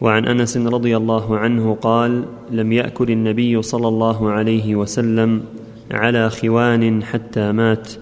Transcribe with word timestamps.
وعن 0.00 0.24
أنس 0.24 0.56
رضي 0.56 0.96
الله 0.96 1.38
عنه 1.38 1.74
قال 1.74 2.24
لم 2.50 2.72
يأكل 2.72 3.10
النبي 3.10 3.62
صلى 3.62 3.88
الله 3.88 4.30
عليه 4.30 4.76
وسلم 4.76 5.42
على 5.90 6.30
خوان 6.30 7.02
حتى 7.02 7.52
مات 7.52 7.92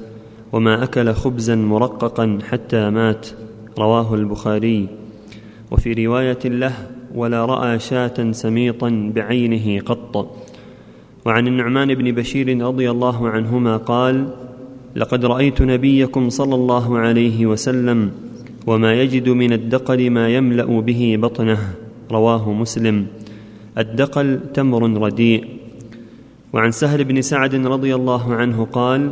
وما 0.53 0.83
أكل 0.83 1.13
خبزا 1.13 1.57
مرققا 1.57 2.39
حتى 2.49 2.91
مات. 2.91 3.27
رواه 3.79 4.15
البخاري. 4.15 4.89
وفي 5.71 6.07
رواية 6.07 6.39
له 6.45 6.73
ولا 7.15 7.45
رأى 7.45 7.79
شاة 7.79 8.33
سميطا 8.33 9.13
بعينه 9.15 9.81
قط. 9.81 10.37
وعن 11.27 11.49
النعمان 11.49 11.95
بن 11.95 12.13
بشير 12.13 12.67
رضي 12.67 12.91
الله 12.91 13.29
عنهما 13.29 13.77
قال 13.77 14.29
لقد 14.97 15.25
رأيت 15.25 15.63
نبيكم 15.63 16.29
صلى 16.29 16.55
الله 16.55 16.99
عليه 16.99 17.47
وسلم 17.47 18.11
وما 18.67 18.95
يجد 18.95 19.29
من 19.29 19.53
الدقل 19.53 20.11
ما 20.11 20.29
يملأ 20.29 20.81
به 20.81 21.17
بطنه. 21.19 21.86
رواه 22.13 22.53
مسلم. 22.53 23.07
الدقل 23.79 24.41
تمر 24.55 25.03
رديء. 25.03 25.45
وعن 26.53 26.71
سهل 26.71 27.05
بن 27.05 27.23
سعد 27.23 27.55
رضي 27.55 27.95
الله 27.95 28.35
عنه 28.35 28.65
قال 28.73 29.11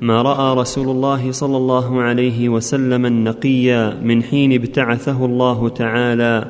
ما 0.00 0.22
رأى 0.22 0.56
رسول 0.56 0.88
الله 0.88 1.32
صلى 1.32 1.56
الله 1.56 2.02
عليه 2.02 2.48
وسلم 2.48 3.06
النقي 3.06 3.96
من 4.02 4.22
حين 4.22 4.52
ابتعثه 4.52 5.24
الله 5.24 5.68
تعالى 5.68 6.44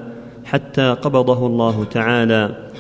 حتى 0.45 0.97
قبضه 1.03 1.47
الله 1.47 1.85
تعالى. 1.85 2.71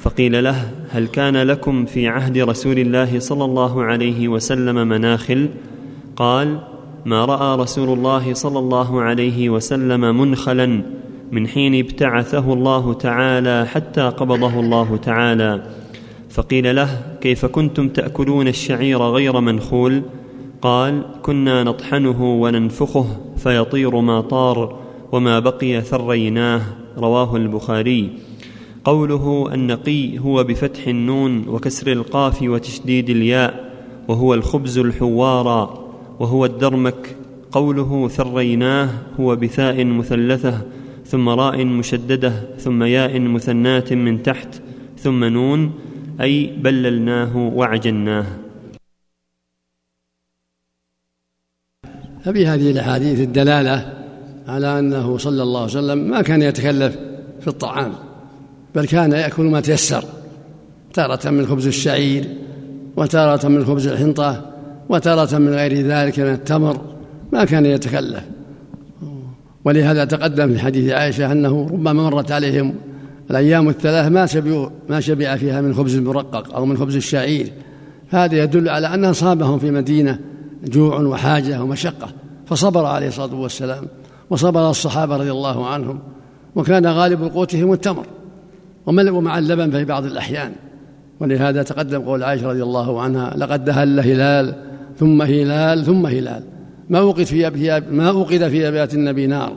فقيل 0.00 0.44
له 0.44 0.70
هل 0.90 1.06
كان 1.06 1.36
لكم 1.36 1.84
في 1.84 2.08
عهد 2.08 2.38
رسول 2.38 2.78
الله 2.78 3.18
صلى 3.18 3.44
الله 3.44 3.82
عليه 3.82 4.28
وسلم 4.28 4.88
مناخل؟ 4.88 5.48
قال 6.16 6.58
ما 7.04 7.24
رأى 7.24 7.58
رسول 7.58 7.98
الله 7.98 8.34
صلى 8.34 8.58
الله 8.58 9.00
عليه 9.00 9.50
وسلم 9.50 10.20
منخلا 10.20 10.82
من 11.32 11.48
حين 11.48 11.74
ابتعثه 11.74 12.52
الله 12.52 12.92
تعالى 12.92 13.66
حتى 13.66 14.00
قبضه 14.00 14.60
الله 14.60 14.96
تعالى. 14.96 15.62
فقيل 16.30 16.76
له 16.76 17.02
كيف 17.20 17.46
كنتم 17.46 17.88
تأكلون 17.88 18.48
الشعير 18.48 19.02
غير 19.02 19.40
منخول؟ 19.40 20.02
قال 20.62 21.02
كنا 21.22 21.64
نطحنه 21.64 22.40
وننفخه 22.42 23.06
فيطير 23.36 24.00
ما 24.00 24.20
طار 24.20 24.78
وما 25.12 25.38
بقي 25.38 25.80
ثريناه. 25.80 26.62
رواه 26.98 27.36
البخاري. 27.36 28.10
قوله 28.84 29.54
النقي 29.54 30.18
هو 30.18 30.44
بفتح 30.44 30.86
النون 30.88 31.48
وكسر 31.48 31.92
القاف 31.92 32.42
وتشديد 32.42 33.10
الياء 33.10 33.72
وهو 34.08 34.34
الخبز 34.34 34.78
الحوارى 34.78 35.78
وهو 36.20 36.44
الدرمك. 36.44 37.16
قوله 37.52 38.08
ثريناه 38.08 38.88
هو 39.20 39.36
بثاء 39.36 39.84
مثلثة 39.84 40.62
ثم 41.06 41.28
راء 41.28 41.64
مشددة 41.64 42.32
ثم 42.58 42.82
ياء 42.82 43.20
مثناة 43.20 43.84
من 43.90 44.22
تحت 44.22 44.48
ثم 44.98 45.24
نون 45.24 45.72
أي 46.20 46.46
بللناه 46.56 47.36
وعجناه 47.36 48.26
ففي 52.24 52.46
هذه 52.46 52.70
الأحاديث 52.70 53.20
الدلالة 53.20 53.92
على 54.48 54.78
أنه 54.78 55.18
صلى 55.18 55.42
الله 55.42 55.60
عليه 55.60 55.70
وسلم 55.70 55.98
ما 55.98 56.22
كان 56.22 56.42
يتكلف 56.42 56.96
في 57.40 57.48
الطعام 57.48 57.92
بل 58.74 58.86
كان 58.86 59.12
يأكل 59.12 59.42
ما 59.42 59.60
تيسر 59.60 60.04
تارة 60.94 61.30
من 61.30 61.46
خبز 61.46 61.66
الشعير 61.66 62.24
وتارة 62.96 63.48
من 63.48 63.64
خبز 63.64 63.86
الحنطة 63.86 64.52
وتارة 64.88 65.38
من 65.38 65.54
غير 65.54 65.72
ذلك 65.72 66.20
من 66.20 66.32
التمر 66.32 66.80
ما 67.32 67.44
كان 67.44 67.66
يتكلف. 67.66 68.35
ولهذا 69.66 70.04
تقدم 70.04 70.54
في 70.54 70.58
حديث 70.58 70.92
عائشة 70.92 71.32
أنه 71.32 71.66
ربما 71.72 71.92
مرت 71.92 72.32
عليهم 72.32 72.74
الأيام 73.30 73.68
الثلاث 73.68 74.12
ما 74.12 74.26
شبعوا 74.26 74.68
ما 74.88 75.00
شبع 75.00 75.36
فيها 75.36 75.60
من 75.60 75.74
خبز 75.74 75.96
المرقق 75.96 76.54
أو 76.54 76.66
من 76.66 76.76
خبز 76.76 76.96
الشعير. 76.96 77.52
هذا 78.10 78.42
يدل 78.42 78.68
على 78.68 78.86
أن 78.86 79.04
أصابهم 79.04 79.58
في 79.58 79.70
مدينة 79.70 80.18
جوع 80.64 81.00
وحاجة 81.00 81.62
ومشقة. 81.62 82.08
فصبر 82.46 82.84
عليه 82.84 83.08
الصلاة 83.08 83.34
والسلام 83.34 83.84
وصبر 84.30 84.70
الصحابة 84.70 85.16
رضي 85.16 85.30
الله 85.30 85.66
عنهم 85.66 85.98
وكان 86.54 86.86
غالب 86.86 87.22
قوتهم 87.22 87.72
التمر 87.72 88.06
وملئوا 88.86 89.20
مع 89.20 89.38
اللبن 89.38 89.70
في 89.70 89.84
بعض 89.84 90.04
الأحيان. 90.04 90.52
ولهذا 91.20 91.62
تقدم 91.62 92.02
قول 92.02 92.22
عائشة 92.22 92.48
رضي 92.48 92.62
الله 92.62 93.00
عنها 93.00 93.36
لقد 93.36 93.64
دهل 93.64 94.00
هلال 94.00 94.54
ثم 94.98 95.22
هلال 95.22 95.84
ثم 95.84 96.06
هلال. 96.06 96.42
ما 96.90 96.98
أوقد 96.98 97.22
في 97.22 97.82
ما 97.90 98.08
أوقد 98.08 98.48
في 98.48 98.68
أبيات 98.68 98.94
النبي 98.94 99.26
نار. 99.26 99.56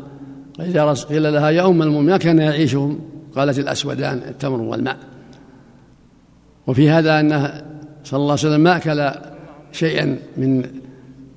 قيل 1.10 1.34
لها 1.34 1.50
يا 1.50 1.68
أم 1.68 1.82
المؤمنين 1.82 2.18
كان 2.18 2.40
يعيشهم؟ 2.40 3.00
قالت 3.36 3.60
الأسودان 3.60 4.22
التمر 4.28 4.62
والماء. 4.62 4.98
وفي 6.68 6.90
هذا 6.90 7.20
أنه 7.20 7.62
صلى 8.04 8.18
الله 8.18 8.32
عليه 8.32 8.42
وسلم 8.42 8.62
ما 8.62 8.76
أكل 8.76 9.12
شيئا 9.72 10.18
من 10.38 10.64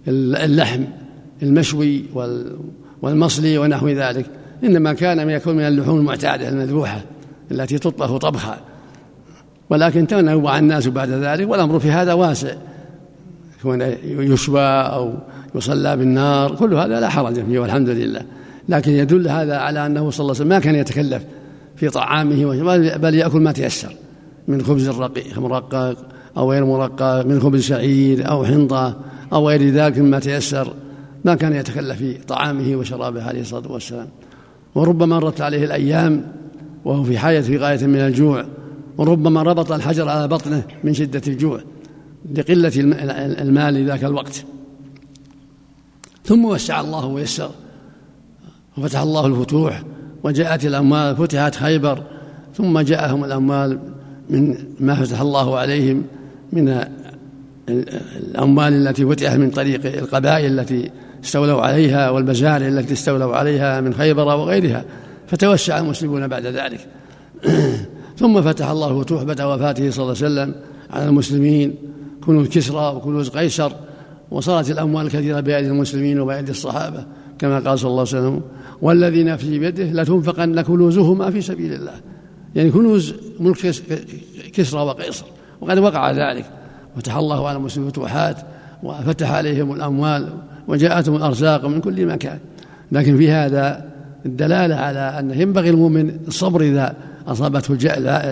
اللحم 0.08 0.84
المشوي 1.42 2.04
والمصلي 3.02 3.58
ونحو 3.58 3.88
ذلك. 3.88 4.26
إنما 4.64 4.92
كان 4.92 5.30
يكون 5.30 5.56
من 5.56 5.62
اللحوم 5.62 5.98
المعتادة 5.98 6.48
المذبوحة 6.48 7.00
التي 7.50 7.78
تطبخ 7.78 8.16
طبخا. 8.16 8.56
ولكن 9.70 10.06
تنوع 10.06 10.58
الناس 10.58 10.88
بعد 10.88 11.10
ذلك 11.10 11.48
والأمر 11.48 11.78
في 11.78 11.90
هذا 11.90 12.12
واسع. 12.12 12.54
يشوى 14.04 14.62
أو 14.62 15.14
يصلى 15.54 15.96
بالنار 15.96 16.54
كل 16.54 16.74
هذا 16.74 17.00
لا 17.00 17.08
حرج 17.08 17.44
فيه 17.44 17.58
والحمد 17.58 17.88
لله. 17.88 18.22
لكن 18.68 18.92
يدل 18.92 19.28
هذا 19.28 19.56
على 19.56 19.86
أنه 19.86 20.10
صلى 20.10 20.24
الله 20.24 20.34
عليه 20.34 20.40
وسلم 20.40 20.48
ما 20.48 20.58
كان 20.58 20.74
يتكلف 20.74 21.22
في 21.76 21.88
طعامه 21.88 22.62
بل 22.96 23.14
يأكل 23.14 23.40
ما 23.40 23.52
تيسر 23.52 23.96
من 24.48 24.62
خبز 24.62 24.88
الرقيق 24.88 25.38
مرقق 25.38 25.96
أو 26.36 26.52
غير 26.52 26.64
مرقق 26.64 27.26
من 27.26 27.40
خبز 27.40 27.62
شعير 27.62 28.30
أو 28.30 28.44
حنطة 28.44 28.96
أو 29.32 29.48
غير 29.48 29.70
ذلك 29.70 29.98
مما 29.98 30.18
تيسر. 30.18 30.72
ما 31.24 31.34
كان 31.34 31.52
يتكلف 31.52 31.98
في 31.98 32.14
طعامه 32.14 32.76
وشرابه 32.76 33.22
عليه 33.22 33.40
الصلاة 33.40 33.72
والسلام. 33.72 34.08
وربما 34.74 35.06
مرت 35.06 35.40
عليه 35.40 35.64
الأيام 35.64 36.24
وهو 36.84 37.04
في 37.04 37.18
حاجة 37.18 37.40
في 37.40 37.56
غاية 37.56 37.86
من 37.86 37.98
الجوع 37.98 38.44
وربما 38.98 39.42
ربط 39.42 39.72
الحجر 39.72 40.08
على 40.08 40.28
بطنه 40.28 40.62
من 40.84 40.94
شدة 40.94 41.22
الجوع 41.26 41.60
لقلة 42.34 42.72
المال 43.40 43.86
ذاك 43.86 44.04
الوقت. 44.04 44.44
ثم 46.24 46.44
وسع 46.44 46.80
الله 46.80 47.06
ويسر. 47.06 47.50
وفتح 48.78 49.00
الله 49.00 49.26
الفتوح 49.26 49.82
وجاءت 50.24 50.64
الأموال 50.64 51.16
فتحت 51.16 51.54
خيبر 51.54 52.02
ثم 52.54 52.80
جاءهم 52.80 53.24
الأموال 53.24 53.78
من 54.30 54.56
ما 54.80 54.94
فتح 54.94 55.20
الله 55.20 55.58
عليهم 55.58 56.04
من 56.52 56.84
الأموال 57.68 58.88
التي 58.88 59.06
فتحت 59.06 59.36
من 59.36 59.50
طريق 59.50 59.86
القبائل 59.86 60.60
التي 60.60 60.90
استولوا 61.24 61.62
عليها 61.62 62.10
والمزارع 62.10 62.68
التي 62.68 62.92
استولوا 62.92 63.36
عليها 63.36 63.80
من 63.80 63.94
خيبر 63.94 64.24
وغيرها. 64.24 64.84
فتوسع 65.26 65.78
المسلمون 65.78 66.28
بعد 66.28 66.46
ذلك. 66.46 66.86
ثم 68.20 68.42
فتح 68.42 68.68
الله 68.68 68.98
الفتوح 68.98 69.22
بعد 69.22 69.40
وفاته 69.40 69.90
صلى 69.90 70.02
الله 70.02 70.16
عليه 70.16 70.26
وسلم 70.26 70.54
على 70.90 71.08
المسلمين 71.08 71.74
كنوز 72.26 72.48
كسرى 72.48 72.96
وكنوز 72.96 73.28
قيصر. 73.28 73.72
وصارت 74.32 74.70
الأموال 74.70 75.08
كثيرة 75.08 75.40
بأيدي 75.40 75.68
المسلمين 75.68 76.20
وبأيدي 76.20 76.50
الصحابة 76.50 77.04
كما 77.38 77.58
قال 77.58 77.78
صلى 77.78 77.88
الله 77.88 78.00
عليه 78.00 78.10
وسلم 78.10 78.40
والذي 78.82 79.24
نفسي 79.24 79.58
بيده 79.58 79.84
لتنفقن 79.84 80.60
كنوزهما 80.60 81.30
في 81.30 81.40
سبيل 81.40 81.72
الله. 81.72 81.92
يعني 82.54 82.70
كنوز 82.70 83.14
ملك 83.40 83.74
كسرى 84.52 84.80
وقيصر 84.80 85.26
وقد 85.60 85.78
وقع 85.78 86.10
ذلك. 86.10 86.44
فتح 86.96 87.16
الله 87.16 87.48
على 87.48 87.56
المسلمين 87.56 87.90
فتوحات 87.90 88.36
وفتح 88.82 89.30
عليهم 89.30 89.72
الأموال 89.72 90.28
وجاءتهم 90.68 91.16
الأرزاق 91.16 91.66
من 91.66 91.80
كل 91.80 92.06
مكان. 92.06 92.38
لكن 92.92 93.16
في 93.16 93.30
هذا 93.30 93.84
الدلالة 94.26 94.74
على 94.74 94.98
أنه 94.98 95.34
ينبغي 95.34 95.70
المؤمن 95.70 96.16
الصبر 96.28 96.60
إذا 96.60 96.94
أصابته 97.26 97.78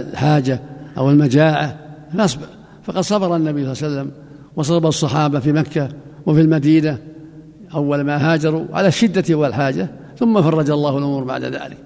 الحاجة 0.01 0.61
أو 0.99 1.11
المجاعة 1.11 1.77
فاصبر 2.17 2.47
فقد 2.83 3.01
صبر 3.01 3.37
النبي 3.37 3.75
صلى 3.75 3.89
الله 3.89 3.99
عليه 3.99 4.11
وسلم 4.11 4.20
وصبر 4.57 4.89
الصحابة 4.89 5.41
في 5.41 5.53
مكة 5.53 5.89
وفي 6.27 6.41
المدينة 6.41 6.99
أول 7.75 8.01
ما 8.01 8.33
هاجروا 8.33 8.65
على 8.73 8.89
الشدة 8.89 9.35
والحاجة 9.35 9.91
ثم 10.19 10.43
فرج 10.43 10.71
الله 10.71 10.99
الأمور 10.99 11.25
بعد 11.25 11.45
ذلك. 11.45 11.77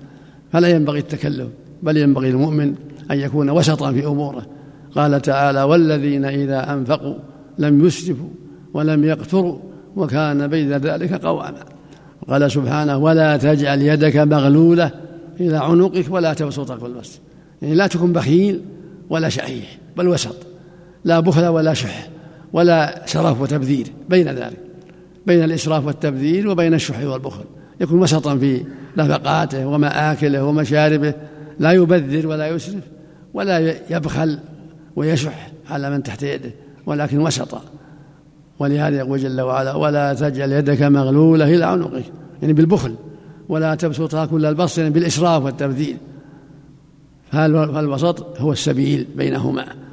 فلا 0.52 0.68
ينبغي 0.68 0.98
التكلف 0.98 1.48
بل 1.82 1.96
ينبغي 1.96 2.30
المؤمن 2.30 2.74
أن 3.10 3.18
يكون 3.18 3.50
وسطا 3.50 3.92
في 3.92 4.06
أموره. 4.06 4.46
قال 4.94 5.22
تعالى 5.22 5.62
والذين 5.62 6.24
إذا 6.24 6.72
أنفقوا 6.72 7.14
لم 7.58 7.86
يسرفوا 7.86 8.28
ولم 8.74 9.04
يقتروا 9.04 9.58
وكان 9.96 10.46
بين 10.46 10.72
ذلك 10.72 11.12
قواما. 11.12 11.64
قال 12.28 12.50
سبحانه 12.50 12.96
ولا 12.96 13.36
تجعل 13.36 13.82
يدك 13.82 14.16
مغلولة 14.16 14.90
إلى 15.40 15.56
عنقك 15.56 16.06
ولا 16.10 16.34
تبسطك 16.34 16.78
في 16.78 16.86
البسط 16.86 17.20
يعني 17.62 17.74
لا 17.74 17.86
تكن 17.86 18.12
بخيل 18.12 18.60
ولا 19.10 19.28
شحيح 19.28 19.78
بل 19.96 20.08
وسط. 20.08 20.36
لا 21.04 21.20
بخل 21.20 21.46
ولا 21.46 21.74
شح. 21.74 22.13
ولا 22.54 23.02
شرف 23.06 23.40
وتبذير 23.40 23.86
بين 24.08 24.28
ذلك 24.28 24.58
بين 25.26 25.44
الإسراف 25.44 25.86
والتبذير 25.86 26.48
وبين 26.48 26.74
الشح 26.74 27.04
والبخل. 27.04 27.44
يكون 27.80 28.02
وسطا 28.02 28.36
في 28.36 28.64
نفقاته 28.96 29.66
ومآكله 29.66 30.44
ومشاربه 30.44 31.14
لا 31.58 31.72
يبذر 31.72 32.26
ولا 32.26 32.48
يسرف 32.48 32.82
ولا 33.34 33.74
يبخل 33.90 34.38
ويشح 34.96 35.50
على 35.70 35.90
من 35.90 36.02
تحت 36.02 36.22
يده 36.22 36.50
ولكن 36.86 37.18
وسطا. 37.18 37.62
ولهذا 38.58 38.96
يقول 38.96 39.18
جل 39.18 39.40
وعلا 39.40 39.74
ولا 39.74 40.14
تجعل 40.14 40.52
يدك 40.52 40.82
مغلولة 40.82 41.44
إلى 41.54 41.64
عنقك 41.64 42.04
يعني 42.42 42.52
بالبخل. 42.52 42.94
ولا 43.48 43.74
تبسطها 43.74 44.26
كل 44.26 44.46
البسط 44.46 44.78
يعني 44.78 44.90
بالإسراف 44.90 45.44
والتبذير. 45.44 45.96
فالوسط 47.32 48.40
هو 48.40 48.52
السبيل 48.52 49.06
بينهما. 49.16 49.83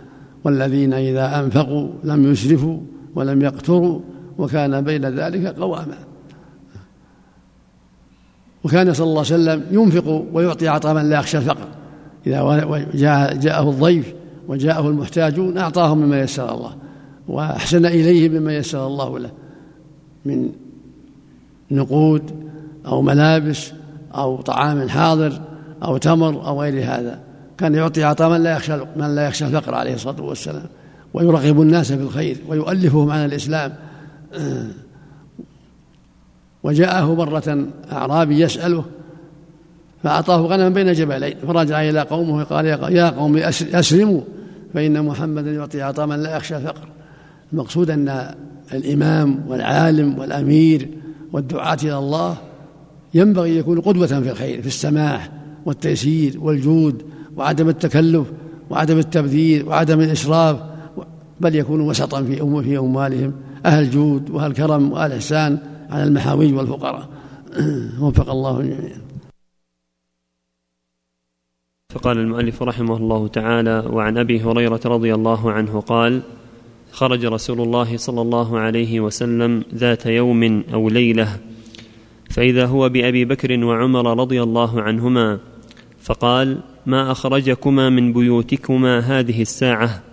والذين 0.44 0.94
إذا 0.94 1.40
أنفقوا 1.40 1.90
لم 2.04 2.32
يسرفوا 2.32 2.80
ولم 3.16 3.42
يقتروا 3.42 4.00
وكان 4.38 4.82
بين 4.82 5.06
ذلك 5.06 5.46
قواما. 5.46 5.98
وكان 8.64 8.94
صلى 8.94 9.06
الله 9.06 9.26
عليه 9.32 9.34
وسلم 9.34 9.64
ينفق 9.72 10.26
ويعطي 10.34 10.68
عطاء 10.68 10.94
من 10.94 11.10
لا 11.10 11.20
يخشى 11.20 11.38
الفقر. 11.38 11.68
إذا 12.28 12.88
جاء 12.94 13.36
جاءه 13.36 13.70
الضيف 13.70 14.14
وجاءه 14.48 14.90
المحتاجون 14.90 15.58
أعطاهم 15.58 15.98
مما 15.98 16.20
يسر 16.20 16.54
الله 16.56 16.76
وأحسن 17.28 17.86
إليه 17.86 18.30
مما 18.30 18.56
يسر 18.56 18.88
الله 18.88 19.20
له 19.20 19.32
من 20.26 20.50
نقود 21.72 22.32
أو 22.86 23.02
ملابس 23.02 23.72
أو 24.16 24.42
طعام 24.42 24.90
حاضر 24.90 25.42
أو 25.84 25.98
تمر 25.98 26.48
أو 26.48 26.62
غير 26.62 26.84
هذا. 26.84 27.20
كان 27.62 27.76
يعطي 27.76 28.04
عطاء 28.04 28.30
من 28.30 28.44
لا 28.44 28.56
يخشى 28.56 28.78
من 28.96 29.16
لا 29.16 29.28
يخشى 29.28 29.46
الفقر 29.46 29.76
عليه 29.76 29.94
الصلاة 29.94 30.22
والسلام 30.22 30.66
ويرغب 31.14 31.62
الناس 31.62 31.92
في 31.92 32.02
الخير 32.02 32.38
ويؤلفهم 32.48 33.12
على 33.12 33.26
الإسلام. 33.26 33.74
وجاءه 36.64 37.16
مرة 37.16 37.68
أعرابي 37.92 38.40
يسأله 38.40 38.86
فأعطاه 40.04 40.38
غنما 40.38 40.70
بين 40.70 40.94
جبلين 40.94 41.36
فرجع 41.48 41.90
إلى 41.90 42.02
قومه 42.02 42.44
قال 42.44 42.66
يا 42.66 43.10
قوم 43.10 43.38
أسلموا 43.38 44.22
فإن 44.74 45.06
محمدا 45.06 45.52
يعطي 45.52 45.82
عطاء 45.82 46.08
من 46.08 46.24
لا 46.24 46.38
يخشى 46.38 46.58
الفقر. 46.58 46.88
المقصود 47.54 47.90
أن 47.90 48.36
الإمام 48.74 49.44
والعالم 49.48 50.20
والأمير 50.20 50.90
والدعاة 51.34 51.78
إلى 51.84 51.98
الله 51.98 52.38
ينبغي 53.14 53.58
يكون 53.58 53.82
قدوة 53.82 54.08
في 54.08 54.32
الخير 54.32 54.62
في 54.62 54.68
السماح 54.68 55.32
والتيسير 55.66 56.40
والجود. 56.40 57.11
وعدم 57.36 57.70
التكلف 57.70 58.28
وعدم 58.70 58.98
التبذير 58.98 59.70
وعدم 59.70 60.00
الإسراف 60.00 60.60
بل 61.40 61.56
يكونوا 61.56 61.90
وسطا 61.90 62.24
في 62.24 62.64
في 62.64 62.78
أموالهم 62.78 63.34
أهل 63.66 63.90
جود 63.90 64.30
وأهل 64.30 64.54
كرم 64.54 64.92
وأهل 64.92 65.12
إحسان 65.12 65.58
على 65.90 66.04
المحاويج 66.04 66.54
والفقراء. 66.54 67.10
وفق 68.02 68.30
الله 68.30 68.60
الجميع 68.60 68.96
فقال 71.90 72.18
المؤلف 72.18 72.64
رحمه 72.64 72.98
الله 72.98 73.28
تعالى 73.28 73.84
وعن 73.90 74.18
أبي 74.18 74.42
هريرة 74.42 74.80
رضي 74.86 75.14
الله 75.14 75.52
عنه 75.52 75.80
قال 75.80 76.22
خرج 76.92 77.26
رسول 77.26 77.62
الله 77.62 77.98
صلى 77.98 78.22
الله 78.22 78.60
عليه 78.60 79.00
وسلم 79.00 79.64
ذات 79.76 80.06
يوم 80.06 80.64
أو 80.74 80.90
ليلة 80.90 81.40
فإذا 82.30 82.66
هو 82.66 82.90
بأبي 82.90 83.26
بكر 83.26 83.66
وعمر 83.66 84.20
رضي 84.20 84.44
الله 84.44 84.82
عنهما 84.82 85.40
فقال 86.02 86.60
ما 86.86 87.12
أخرجكما 87.12 87.90
من 87.90 88.14
بيوتكما 88.14 89.00
هذه 89.00 89.42
الساعة. 89.42 90.04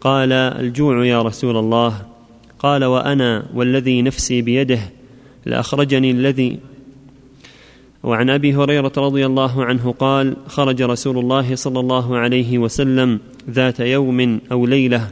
قال 0.00 0.32
الجوع 0.32 1.06
يا 1.06 1.22
رسول 1.22 1.56
الله. 1.56 2.02
قال 2.58 2.84
وأنا 2.84 3.46
والذي 3.54 4.02
نفسي 4.02 4.42
بيده 4.42 4.80
لأخرجني 5.46 6.10
الذي. 6.10 6.58
وعن 8.02 8.30
أبي 8.30 8.54
هريرة 8.54 8.92
رضي 8.96 9.26
الله 9.26 9.64
عنه 9.64 9.92
قال 9.92 10.36
خرج 10.46 10.82
رسول 10.82 11.18
الله 11.18 11.54
صلى 11.54 11.80
الله 11.80 12.16
عليه 12.16 12.58
وسلم 12.58 13.20
ذات 13.50 13.80
يوم 13.80 14.40
أو 14.52 14.66
ليلة 14.66 15.08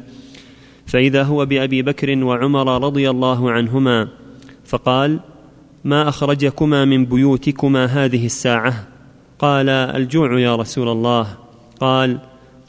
فإذا 0.86 1.22
هو 1.22 1.46
بأبي 1.46 1.82
بكر 1.82 2.24
وعمر 2.24 2.84
رضي 2.84 3.10
الله 3.10 3.50
عنهما 3.50 4.08
فقال 4.64 5.20
ما 5.84 6.08
أخرجكما 6.08 6.84
من 6.84 7.04
بيوتكما 7.04 7.84
هذه 7.84 8.26
الساعة؟ 8.26 8.95
قال 9.38 9.68
الجوع 9.68 10.40
يا 10.40 10.56
رسول 10.56 10.88
الله. 10.88 11.26
قال 11.80 12.18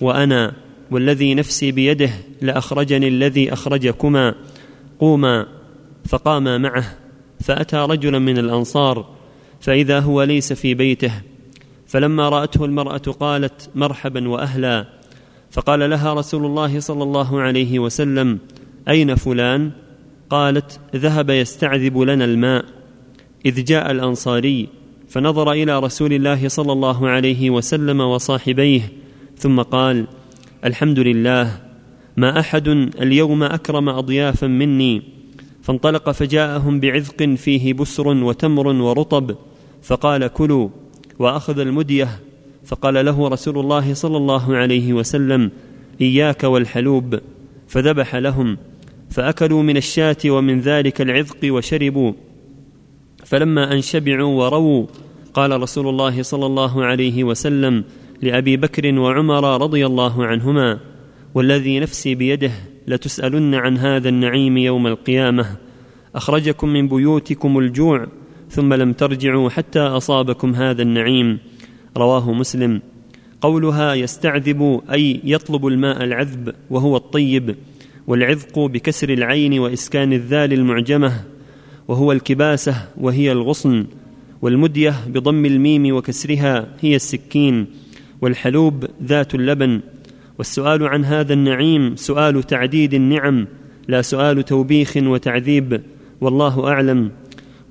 وأنا 0.02 0.54
والذي 0.92 1.34
نفسي 1.34 1.72
بيده 1.72 2.10
لأخرجني 2.42 3.08
الذي 3.08 3.54
أخرجكما. 3.54 4.36
قوما 5.00 5.46
فقاما 6.06 6.58
معه 6.58 6.98
فأتى 7.40 7.78
رجلا 7.78 8.20
من 8.20 8.38
الأنصار 8.38 9.06
فإذا 9.60 10.00
هو 10.00 10.24
ليس 10.24 10.54
في 10.54 10.74
بيته. 10.74 11.12
فلما 11.88 12.30
رأته 12.30 12.66
المرأة 12.66 12.98
قالت 12.98 13.70
مرحبا 13.76 14.30
وأهلا. 14.30 14.86
فقال 15.52 15.90
لها 15.90 16.14
رسول 16.14 16.46
الله 16.46 16.80
صلى 16.80 17.04
الله 17.04 17.42
عليه 17.42 17.80
وسلم 17.80 18.40
أين 18.88 19.16
فلان؟ 19.16 19.72
قالت 20.30 20.80
ذهب 20.96 21.30
يستعذب 21.30 21.98
لنا 21.98 22.26
الماء. 22.26 22.66
إذ 23.46 23.64
جاء 23.64 23.92
الأنصاري 23.92 24.77
فنظر 25.10 25.52
إلى 25.52 25.80
رسول 25.80 26.14
الله 26.14 26.48
صلى 26.48 26.72
الله 26.72 27.08
عليه 27.10 27.50
وسلم 27.50 28.02
وصاحبيه 28.02 28.82
ثم 29.38 29.62
قال 29.62 30.08
الحمد 30.66 31.00
لله 31.00 31.62
ما 32.18 32.40
أحد 32.40 32.68
اليوم 33.02 33.44
أكرم 33.44 33.90
أضيافا 33.90 34.48
مني 34.48 35.02
فانطلق 35.62 36.12
فجاءهم 36.12 36.80
بعذق 36.80 37.24
فيه 37.24 37.74
بسر 37.74 38.08
وتمر 38.08 38.68
ورطب 38.68 39.36
فقال 39.84 40.28
كلوا 40.28 40.70
وأخذ 41.20 41.60
المدية 41.60 42.10
فقال 42.66 43.06
له 43.06 43.28
رسول 43.28 43.60
الله 43.60 43.94
صلى 43.94 44.18
الله 44.18 44.56
عليه 44.56 44.94
وسلم 44.94 45.52
إياك 46.02 46.44
والحلوب 46.44 47.20
فذبح 47.68 48.16
لهم 48.16 48.58
فأكلوا 49.10 49.64
من 49.64 49.78
الشاة 49.78 50.18
ومن 50.26 50.62
ذلك 50.62 51.02
العذق 51.02 51.38
وشربوا. 51.44 52.14
فلما 53.28 53.74
أن 53.74 53.82
شبعوا 53.82 54.44
ورووا 54.44 54.88
قال 55.34 55.62
رسول 55.62 55.88
الله 55.88 56.22
صلى 56.22 56.46
الله 56.46 56.86
عليه 56.86 57.24
وسلم 57.24 57.84
لأبي 58.22 58.58
بكر 58.58 59.00
وعمر 59.00 59.62
رضي 59.62 59.86
الله 59.86 60.26
عنهما 60.26 60.80
والذي 61.36 61.80
نفسي 61.80 62.16
بيده 62.16 62.52
لتسألن 62.88 63.56
عن 63.56 63.78
هذا 63.78 64.10
النعيم 64.10 64.58
يوم 64.58 64.88
القيامة 64.88 65.46
أخرجكم 66.16 66.70
من 66.70 66.88
بيوتكم 66.88 67.60
الجوع 67.60 68.08
ثم 68.50 68.74
لم 68.74 68.94
ترجعوا 68.94 69.50
حتى 69.50 69.80
أصابكم 69.80 70.56
هذا 70.56 70.82
النعيم. 70.82 71.40
رواه 71.98 72.34
مسلم. 72.34 72.82
قولها 73.42 73.94
يستعذب 73.94 74.82
أي 74.92 75.22
يطلب 75.24 75.68
الماء 75.68 76.04
العذب 76.04 76.54
وهو 76.70 76.98
الطيب 76.98 77.56
والعذق 78.08 78.60
بكسر 78.60 79.10
العين 79.10 79.60
وإسكان 79.60 80.14
الذال 80.14 80.54
المعجمة. 80.54 81.37
وهو 81.88 82.12
الكباسة 82.12 82.76
وهي 82.98 83.32
الغصن 83.32 83.86
والمدية 84.42 84.96
بضم 85.08 85.46
الميم 85.46 85.96
وكسرها 85.96 86.68
هي 86.82 86.96
السكين 86.96 87.66
والحلوب 88.22 88.86
ذات 89.04 89.36
اللبن. 89.36 89.82
والسؤال 90.38 90.88
عن 90.88 91.06
هذا 91.06 91.34
النعيم 91.34 91.96
سؤال 91.96 92.44
تعديد 92.44 92.94
النعم 92.94 93.48
لا 93.88 94.02
سؤال 94.02 94.46
توبيخ 94.46 94.98
وتعذيب 94.98 95.82
والله 96.22 96.68
أعلم. 96.68 97.12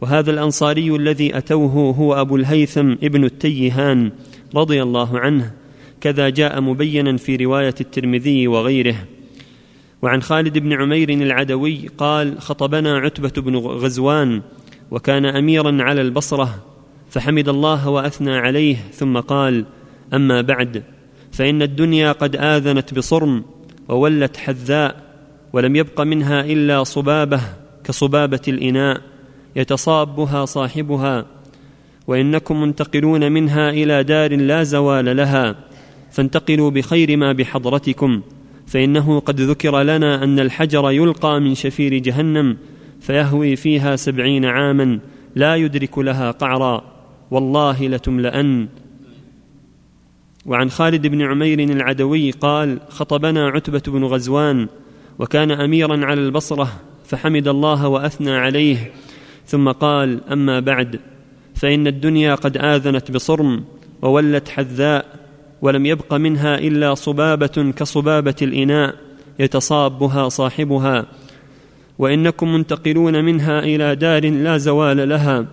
وهذا 0.00 0.30
الأنصاري 0.30 0.96
الذي 0.96 1.38
أتوه 1.38 1.94
هو 1.98 2.14
أبو 2.14 2.36
الهيثم 2.36 2.92
ابن 3.02 3.24
التيهان 3.24 4.10
رضي 4.54 4.82
الله 4.82 5.18
عنه 5.18 5.52
كذا 6.00 6.28
جاء 6.28 6.60
مبينا 6.60 7.16
في 7.16 7.36
رواية 7.36 7.74
الترمذي 7.80 8.48
وغيره. 8.48 8.96
وعن 10.06 10.22
خالد 10.22 10.58
بن 10.58 10.72
عمير 10.72 11.10
العدوي 11.10 11.88
قال 11.98 12.40
خطبنا 12.40 12.98
عتبة 12.98 13.42
بن 13.42 13.56
غزوان 13.56 14.42
وكان 14.90 15.24
اميرا 15.26 15.82
على 15.82 16.00
البصرة 16.00 16.64
فحمد 17.10 17.48
الله 17.48 17.88
وأثنى 17.88 18.36
عليه 18.36 18.76
ثم 18.76 19.18
قال 19.18 19.64
أما 20.14 20.40
بعد 20.40 20.82
فإن 21.32 21.62
الدنيا 21.62 22.12
قد 22.12 22.36
آذنت 22.36 22.94
بصرم 22.94 23.44
وولت 23.88 24.36
حذاء 24.36 25.02
ولم 25.52 25.76
يبق 25.76 26.00
منها 26.00 26.40
إلا 26.40 26.84
صبابة 26.84 27.40
كصبابة 27.84 28.42
الإناء 28.48 29.00
يتصابها 29.56 30.44
صاحبها 30.44 31.26
وإنكم 32.06 32.60
منتقلون 32.60 33.32
منها 33.32 33.70
إلى 33.70 34.04
دار 34.04 34.36
لا 34.36 34.62
زوال 34.62 35.16
لها 35.16 35.56
فانتقلوا 36.10 36.70
بخير 36.70 37.16
ما 37.16 37.32
بحضرتكم. 37.32 38.22
فإنه 38.66 39.20
قد 39.20 39.40
ذكر 39.40 39.82
لنا 39.82 40.24
أن 40.24 40.40
الحجر 40.40 40.90
يلقى 40.90 41.40
من 41.40 41.54
شفير 41.54 41.98
جهنم 41.98 42.56
فيهوي 43.00 43.56
فيها 43.56 43.96
سبعين 43.96 44.44
عاما 44.44 44.98
لا 45.34 45.56
يدرك 45.56 45.98
لها 45.98 46.30
قعرا 46.30 46.84
والله 47.30 47.88
لتملأن. 47.88 48.68
وعن 50.46 50.70
خالد 50.70 51.06
بن 51.06 51.22
عمير 51.22 51.60
العدوي 51.60 52.30
قال 52.30 52.78
خطبنا 52.88 53.48
عتبة 53.48 53.82
بن 53.86 54.04
غزوان 54.04 54.68
وكان 55.18 55.50
أميرا 55.50 56.06
على 56.06 56.20
البصرة 56.20 56.72
فحمد 57.04 57.48
الله 57.48 57.88
وأثنى 57.88 58.34
عليه 58.34 58.92
ثم 59.46 59.70
قال 59.70 60.20
أما 60.32 60.60
بعد 60.60 61.00
فإن 61.54 61.86
الدنيا 61.86 62.34
قد 62.34 62.56
آذنت 62.56 63.10
بصرم 63.10 63.64
وولت 64.02 64.48
حذاء 64.48 65.25
ولم 65.62 65.86
يبق 65.86 66.14
منها 66.14 66.58
إلا 66.58 66.94
صبابة 66.94 67.72
كصبابة 67.76 68.34
الإناء 68.42 68.94
يتصابها 69.38 70.28
صاحبها. 70.28 71.06
وإنكم 71.98 72.52
منتقلون 72.52 73.24
منها 73.24 73.58
إلى 73.58 73.96
دار 73.96 74.30
لا 74.30 74.56
زوال 74.56 75.08
لها 75.08 75.46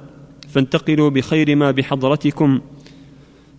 فانتقلوا 0.50 1.10
بخير 1.10 1.56
ما 1.56 1.72
بحضرتكم. 1.72 2.62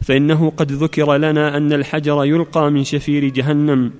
فإنه 0.02 0.52
قد 0.56 0.72
ذكر 0.72 1.16
لنا 1.16 1.56
أن 1.56 1.72
الحجر 1.72 2.24
يلقى 2.24 2.70
من 2.70 2.84
شفير 2.84 3.28
جهنم 3.28 3.92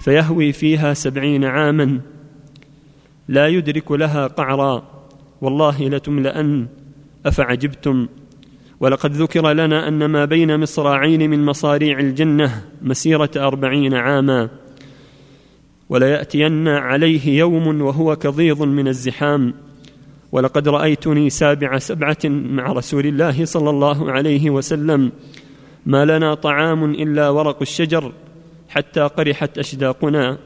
فيهوي 0.00 0.52
فيها 0.52 0.94
سبعين 0.94 1.44
عاما. 1.44 2.00
لا 3.28 3.48
يدرك 3.48 3.92
لها 3.92 4.26
قعرا 4.26 4.82
والله 5.40 5.88
لتملأن 5.88 6.66
أفعجبتم؟ 7.26 8.08
ولقد 8.82 9.12
ذكر 9.12 9.52
لنا 9.52 9.88
أن 9.88 10.04
ما 10.04 10.24
بين 10.24 10.60
مصراعين 10.60 11.30
من 11.30 11.44
مصاريع 11.44 11.98
الجنة 11.98 12.64
مسيرة 12.82 13.30
أربعين 13.36 13.94
عاما 13.94 14.48
وليأتين 15.88 16.68
عليه 16.68 17.38
يوم 17.38 17.82
وهو 17.82 18.16
كظيظ 18.16 18.62
من 18.62 18.88
الزحام. 18.88 19.54
ولقد 20.32 20.68
رأيتني 20.68 21.30
سابع 21.30 21.78
سبعة 21.78 22.18
مع 22.24 22.72
رسول 22.72 23.06
الله 23.06 23.44
صلى 23.44 23.70
الله 23.70 24.12
عليه 24.12 24.50
وسلم. 24.50 25.12
ما 25.86 26.04
لنا 26.04 26.34
طعام 26.34 26.84
إلا 26.84 27.28
ورق 27.28 27.58
الشجر 27.62 28.12
حتى 28.68 29.00
قرحت 29.00 29.58
أشداقنا. 29.58 30.38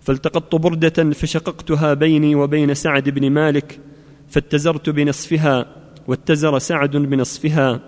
فالتقطت 0.00 0.54
بردة 0.54 1.10
فشققتها 1.10 1.94
بيني 1.94 2.34
وبين 2.34 2.74
سعد 2.74 3.08
بن 3.08 3.30
مالك 3.30 3.80
فاتزرت 4.28 4.90
بنصفها. 4.90 5.81
واتزر 6.08 6.58
سعد 6.58 6.96
بنصفها 6.96 7.80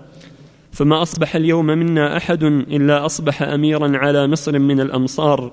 فما 0.71 1.01
أصبح 1.01 1.35
اليوم 1.35 1.65
منا 1.65 2.17
أحد 2.17 2.43
إلا 2.43 3.05
أصبح 3.05 3.41
أميرا 3.41 3.97
على 3.97 4.27
مصر 4.27 4.59
من 4.59 4.79
الأمصار 4.79 5.51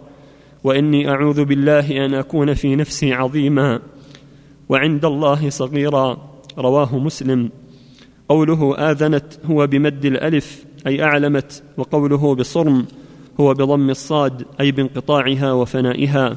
وإني 0.64 1.08
أعوذ 1.08 1.44
بالله 1.44 2.04
أن 2.04 2.14
أكون 2.14 2.54
في 2.54 2.76
نفسي 2.76 3.12
عظيما 3.12 3.80
وعند 4.68 5.04
الله 5.04 5.50
صغيرا 5.50 6.30
رواه 6.58 6.98
مسلم. 6.98 7.50
قوله 8.28 8.90
آذنت 8.90 9.24
هو 9.44 9.66
بمد 9.66 10.04
الألف 10.04 10.64
أي 10.86 11.02
أعلمت 11.02 11.62
وقوله 11.76 12.34
بصرم 12.34 12.86
هو 13.40 13.54
بضم 13.54 13.90
الصاد 13.90 14.44
أي 14.60 14.72
بانقطاعها 14.72 15.52
وفنائها. 15.52 16.36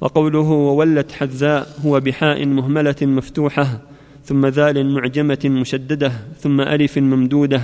وقوله 0.00 0.50
وولت 0.50 1.12
حذاء 1.12 1.68
هو 1.84 2.00
بحاء 2.00 2.46
مهملة 2.46 2.96
مفتوحة. 3.02 3.87
ثم 4.28 4.46
ذال 4.46 4.90
معجمة 4.94 5.38
مشددة 5.44 6.12
ثم 6.40 6.60
ألف 6.60 6.98
ممدودة 6.98 7.62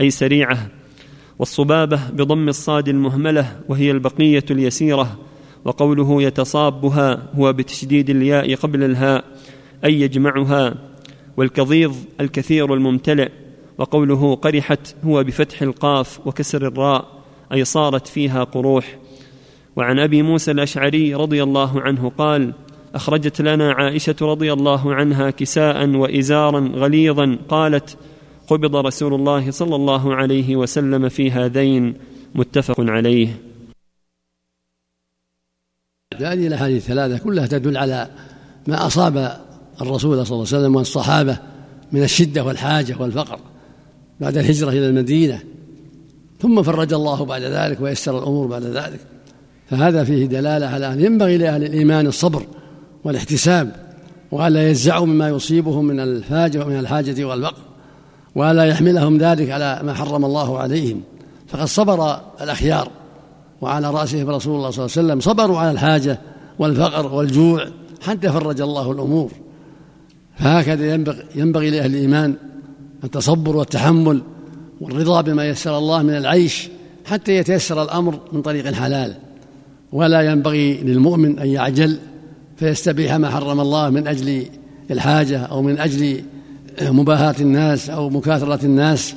أي 0.00 0.10
سريعة. 0.10 0.68
والصبابة 1.38 2.00
بضم 2.12 2.48
الصاد 2.48 2.88
المهملة 2.88 3.60
وهي 3.68 3.90
البقية 3.90 4.44
اليسيرة 4.50 5.18
وقوله 5.64 6.22
يتصابها 6.22 7.30
هو 7.34 7.52
بتشديد 7.52 8.10
الياء 8.10 8.54
قبل 8.54 8.84
الهاء 8.84 9.24
أي 9.84 10.00
يجمعها. 10.00 10.74
والكظيظ 11.36 11.96
الكثير 12.20 12.74
الممتلئ 12.74 13.28
وقوله 13.78 14.34
قرحت 14.34 14.94
هو 15.04 15.24
بفتح 15.24 15.62
القاف 15.62 16.26
وكسر 16.26 16.66
الراء 16.66 17.08
أي 17.52 17.64
صارت 17.64 18.08
فيها 18.08 18.44
قروح. 18.44 18.98
وعن 19.76 19.98
أبي 19.98 20.22
موسى 20.22 20.50
الأشعري 20.50 21.14
رضي 21.14 21.42
الله 21.42 21.80
عنه 21.80 22.12
قال 22.18 22.52
أخرجت 22.94 23.40
لنا 23.40 23.72
عائشة 23.72 24.16
رضي 24.22 24.52
الله 24.52 24.94
عنها 24.94 25.30
كساء 25.30 25.88
وإزارا 25.88 26.60
غليظا 26.74 27.38
قالت 27.48 27.96
قبض 28.48 28.76
رسول 28.76 29.14
الله 29.14 29.50
صلى 29.50 29.76
الله 29.76 30.14
عليه 30.14 30.56
وسلم 30.56 31.08
في 31.08 31.30
هذين 31.30 31.94
متفق 32.34 32.80
عليه. 32.80 33.40
هذه 36.16 36.46
الأحاديث 36.46 36.82
الثلاثة 36.82 37.24
كلها 37.24 37.46
تدل 37.46 37.76
على 37.76 38.08
ما 38.66 38.86
أصاب 38.86 39.40
الرسول 39.80 40.26
صلى 40.26 40.34
الله 40.34 40.46
عليه 40.46 40.58
وسلم 40.58 40.76
والصحابه 40.76 41.38
من 41.92 42.02
الشدة 42.02 42.44
والحاجة 42.44 42.96
والفقر 43.00 43.38
بعد 44.20 44.36
الهجرة 44.36 44.70
إلى 44.70 44.88
المدينة 44.88 45.42
ثم 46.40 46.62
فرج 46.62 46.92
الله 46.92 47.24
بعد 47.24 47.42
ذلك 47.42 47.80
ويسر 47.80 48.18
الأمور 48.18 48.46
بعد 48.46 48.62
ذلك. 48.62 49.00
فهذا 49.70 50.04
فيه 50.04 50.26
دلالة 50.26 50.66
على 50.66 50.92
أن 50.92 51.00
ينبغي 51.00 51.36
لأهل 51.36 51.64
الإيمان 51.64 52.06
الصبر 52.06 52.46
والاحتساب 53.04 53.72
وألا 54.30 54.68
يجزعوا 54.68 55.06
مما 55.06 55.28
يصيبهم 55.28 55.84
من 55.84 56.00
الفاجر 56.00 56.66
ومن 56.66 56.78
الحاجة 56.78 57.24
والفقر 57.24 57.62
ولا 58.34 58.64
يحملهم 58.64 59.18
ذلك 59.18 59.50
على 59.50 59.80
ما 59.82 59.94
حرم 59.94 60.24
الله 60.24 60.58
عليهم. 60.58 61.02
فقد 61.48 61.64
صبر 61.64 62.20
الأخيار 62.40 62.90
وعلى 63.60 63.90
راسهم 63.90 64.30
رسول 64.30 64.56
الله 64.56 64.70
صلى 64.70 64.84
الله 64.84 64.96
عليه 64.96 65.06
وسلم 65.06 65.20
صبروا 65.20 65.58
على 65.58 65.70
الحاجة 65.70 66.18
والفقر 66.58 67.14
والجوع 67.14 67.66
حتى 68.00 68.28
فرج 68.28 68.60
الله 68.60 68.92
الأمور. 68.92 69.30
فهكذا 70.38 70.94
ينبغي, 70.94 71.24
ينبغي 71.34 71.70
لأهل 71.70 71.94
الإيمان 71.94 72.34
التصبر 73.04 73.56
والتحمل 73.56 74.22
والرضا 74.80 75.20
بما 75.20 75.48
يسر 75.48 75.78
الله 75.78 76.02
من 76.02 76.16
العيش 76.16 76.68
حتى 77.04 77.36
يتيسر 77.36 77.82
الأمر 77.82 78.20
من 78.32 78.42
طريق 78.42 78.72
حلال 78.72 79.14
ولا 79.92 80.20
ينبغي 80.20 80.74
للمؤمن 80.74 81.38
أن 81.38 81.46
يعجل 81.46 81.98
فيستبيح 82.60 83.14
ما 83.14 83.30
حرم 83.30 83.60
الله 83.60 83.90
من 83.90 84.06
أجل 84.06 84.46
الحاجة 84.90 85.38
أو 85.38 85.62
من 85.62 85.78
أجل 85.78 86.22
مباهاة 86.82 87.34
الناس 87.40 87.90
أو 87.90 88.10
مكاثرة 88.10 88.64
الناس. 88.64 89.14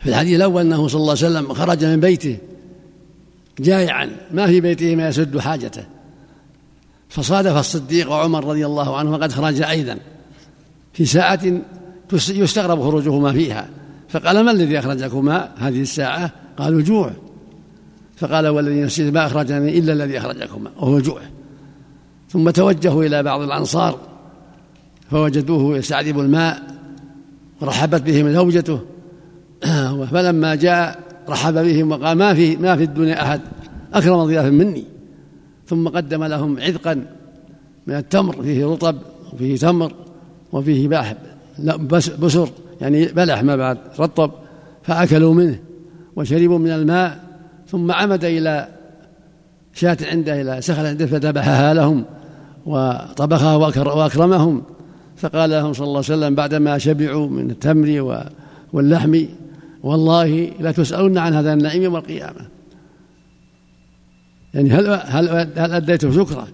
في 0.00 0.08
الحديث 0.08 0.36
الأول 0.36 0.62
أنه 0.62 0.88
صلى 0.88 1.00
الله 1.00 1.16
عليه 1.22 1.26
وسلم 1.26 1.54
خرج 1.54 1.84
من 1.84 2.00
بيته 2.00 2.38
جائعا 3.60 4.10
ما 4.32 4.46
في 4.46 4.60
بيته 4.60 4.96
ما 4.96 5.08
يسد 5.08 5.38
حاجته. 5.38 5.84
فصادف 7.08 7.56
الصديق 7.56 8.10
وعمر 8.10 8.44
رضي 8.44 8.66
الله 8.66 8.96
عنه 8.96 9.10
وقد 9.10 9.32
خرج 9.32 9.62
أيضا. 9.62 9.98
في 10.92 11.04
ساعة 11.04 11.40
يستغرب 12.12 12.82
خروجهما 12.82 13.32
فيها. 13.32 13.68
فقال 14.08 14.40
ما 14.44 14.50
الذي 14.50 14.78
أخرجكما 14.78 15.52
هذه 15.58 15.80
الساعة؟ 15.82 16.32
قالوا 16.56 16.82
جوع. 16.82 17.12
فقال 18.16 18.48
والذي 18.48 18.82
نفسي 18.82 19.10
ما 19.10 19.26
أخرجني 19.26 19.78
إلا 19.78 19.92
الذي 19.92 20.18
أخرجكما 20.18 20.70
وهو 20.76 20.98
جوع. 20.98 21.20
ثم 22.28 22.50
توجهوا 22.50 23.04
إلى 23.04 23.22
بعض 23.22 23.40
الأنصار 23.40 23.98
فوجدوه 25.10 25.76
يستعذب 25.76 26.20
الماء 26.20 26.62
ورحبت 27.60 28.02
بهم 28.02 28.32
زوجته 28.32 28.80
فلما 30.12 30.54
جاء 30.54 30.98
رحب 31.28 31.54
بهم 31.54 31.92
وقال 31.92 32.18
ما 32.18 32.34
في 32.34 32.56
ما 32.56 32.76
في 32.76 32.82
الدنيا 32.82 33.22
أحد 33.22 33.40
أكرم 33.94 34.24
ضيافا 34.24 34.50
مني. 34.50 34.84
ثم 35.66 35.88
قدم 35.88 36.24
لهم 36.24 36.60
عذقا 36.60 36.94
من 37.86 37.94
التمر 37.94 38.42
فيه 38.42 38.66
رطب 38.66 38.96
وفيه 39.32 39.56
تمر 39.56 39.92
وفيه 40.52 40.88
باح 40.88 41.14
بسر 42.20 42.48
يعني 42.80 43.06
بلح 43.06 43.42
ما 43.42 43.56
بعد 43.56 43.78
رطب 43.98 44.30
فأكلوا 44.82 45.34
منه 45.34 45.58
وشربوا 46.16 46.58
من 46.58 46.70
الماء. 46.70 47.31
ثم 47.72 47.92
عمد 47.92 48.24
إلى 48.24 48.68
شاة 49.74 49.96
عنده 50.02 50.40
إلى 50.40 50.60
سخل 50.62 50.86
عنده 50.86 51.06
فذبحها 51.06 51.74
لهم 51.74 52.04
وطبخها 52.66 53.56
وأكرمهم. 53.56 54.62
فقال 55.16 55.50
لهم 55.50 55.72
صلى 55.72 55.84
الله 55.84 56.02
عليه 56.08 56.16
وسلم 56.16 56.34
بعدما 56.34 56.78
شبعوا 56.78 57.28
من 57.28 57.50
التمر 57.50 58.24
واللحم 58.72 59.24
والله 59.82 60.50
لا 60.60 60.72
تسألون 60.72 61.18
عن 61.18 61.34
هذا 61.34 61.52
النعيم 61.52 61.82
يوم 61.82 61.96
القيامة. 61.96 62.40
يعني 64.54 64.70
هل 64.70 64.86
هل 65.04 65.28
هل 65.56 65.72
أديتم 65.72 66.12
شكرا؟ 66.12 66.48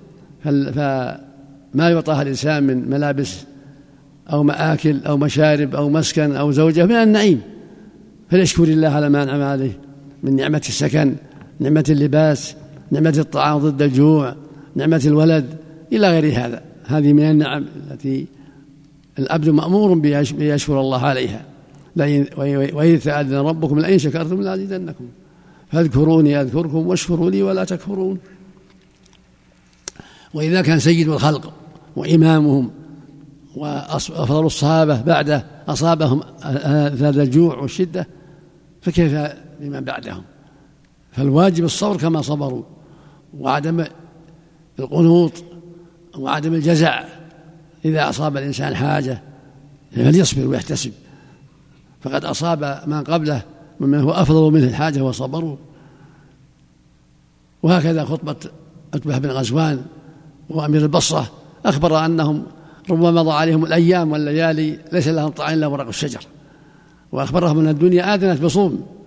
فما 0.45 1.91
يعطاها 1.91 2.23
الإنسان 2.23 2.63
من 2.63 2.91
ملابس 2.91 3.45
أو 4.33 4.43
مآكل 4.43 5.05
أو 5.07 5.17
مشارب 5.17 5.75
أو 5.75 5.89
مسكن 5.89 6.37
أو 6.37 6.53
زوجة 6.53 6.87
من 6.87 6.95
النعيم. 6.95 7.41
فليشكر 8.31 8.65
الله 8.65 8.89
على 8.89 9.09
ما 9.09 9.23
أنعم 9.23 9.43
عليه. 9.43 9.88
من 10.23 10.37
نعمة 10.37 10.63
السكن 10.69 11.17
نعمة 11.61 11.85
اللباس 11.91 12.55
نعمة 12.91 13.15
الطعام 13.19 13.59
ضد 13.59 13.83
الجوع 13.83 14.35
نعمة 14.75 15.03
الولد 15.07 15.57
إلى 15.93 16.11
غير 16.11 16.45
هذا. 16.45 16.63
هذه 16.87 17.13
من 17.13 17.23
النعم 17.23 17.67
التي 17.91 18.27
العبد 19.19 19.49
مأمور 19.49 19.99
بيشكر 19.99 20.81
الله 20.81 21.07
عليها. 21.07 21.45
وإذ 22.73 23.01
تأذن 23.01 23.35
ربكم 23.35 23.79
لئن 23.79 23.99
شكرتم 23.99 24.43
لأزيدنكم. 24.43 25.05
فاذكروني 25.73 26.41
أذكركم 26.41 26.87
واشكروا 26.87 27.31
لي 27.31 27.43
ولا 27.43 27.65
تكفرون. 27.65 28.19
وإذا 30.35 30.63
كان 30.63 30.79
سيد 30.79 31.09
الخلق 31.09 31.53
وإمامهم 31.97 32.71
وأفضل 33.57 34.47
الصحابة 34.47 35.03
بعده 35.03 35.45
أصابهم 35.69 36.21
هذا 36.43 37.23
الجوع 37.23 37.59
والشدة 37.59 38.09
فكيف 38.83 39.13
لمن 39.61 39.81
بعدهم. 39.81 40.23
فالواجب 41.13 41.65
الصبر 41.65 41.97
كما 41.97 42.23
صبروا 42.23 42.63
وعدم 43.39 43.85
القنوط 44.79 45.33
وعدم 46.19 46.55
الجزع 46.55 47.05
إذا 47.85 48.09
أصاب 48.09 48.37
الإنسان 48.37 48.77
حاجة 48.77 49.23
فليصبر 49.93 50.47
ويحتسب. 50.47 50.93
فقد 52.01 52.25
أصاب 52.25 52.83
من 52.87 53.05
قبله 53.05 53.43
ممن 53.81 54.01
هو 54.01 54.11
أفضل 54.11 54.53
منه 54.53 54.67
الحاجة 54.67 55.01
وصبروا. 55.01 55.57
وهكذا 57.63 58.05
خطبة 58.05 58.37
عتبة 58.95 59.19
بن 59.19 59.31
غزوان 59.31 59.83
وأمير 60.51 60.83
البصرة 60.83 61.31
أخبر 61.67 62.05
أنهم 62.05 62.47
ربما 62.91 63.11
مضى 63.11 63.31
عليهم 63.31 63.65
الأيام 63.65 64.13
والليالي 64.13 64.79
ليس 64.93 65.09
لهم 65.09 65.29
طعام 65.29 65.53
إلا 65.53 65.67
ورق 65.67 65.87
الشجر. 65.87 66.21
وأخبرهم 67.13 67.59
أن 67.59 67.69
الدنيا 67.69 68.15
آذنت 68.15 68.41
بصوم. 68.41 68.98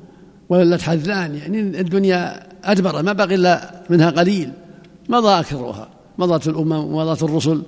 ولت 0.52 0.82
حذان 0.82 1.36
يعني 1.36 1.60
الدنيا 1.60 2.48
أدبر 2.64 3.02
ما 3.04 3.14
بقي 3.14 3.36
إلا 3.36 3.82
منها 3.90 4.10
قليل. 4.10 4.52
مضى 5.10 5.40
أكثرها 5.40 5.88
مضت 6.18 6.48
الأمم 6.48 6.72
ومضت 6.72 7.24
الرسل 7.24 7.62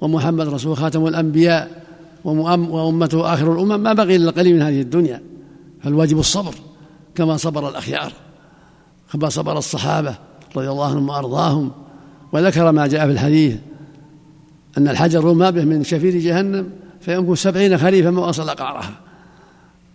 ومحمد 0.00 0.48
رسول 0.48 0.76
خاتم 0.76 1.06
الأنبياء 1.06 1.82
وأمته 2.24 3.34
آخر 3.34 3.52
الأمم 3.52 3.80
ما 3.80 3.92
بقي 3.92 4.16
إلا 4.16 4.30
قليل 4.30 4.56
من 4.56 4.62
هذه 4.62 4.80
الدنيا. 4.80 5.22
فالواجب 5.82 6.18
الصبر 6.18 6.54
كما 7.14 7.36
صبر 7.36 7.68
الأخيار 7.68 8.12
كما 9.12 9.28
صبر 9.28 9.58
الصحابة 9.58 10.14
رضي 10.56 10.70
الله 10.70 10.90
عنهم 10.90 11.08
وأرضاهم. 11.08 11.70
وذكر 12.32 12.72
ما 12.72 12.86
جاء 12.86 13.06
في 13.06 13.12
الحديث 13.12 13.56
أن 14.78 14.88
الحجر 14.88 15.32
ما 15.32 15.50
به 15.50 15.64
من 15.64 15.84
شفير 15.84 16.18
جهنم 16.18 16.70
فيمكن 17.00 17.34
سبعين 17.34 17.78
خريفا 17.78 18.10
ما 18.10 18.26
وصل 18.26 18.50
قعرها 18.50 18.92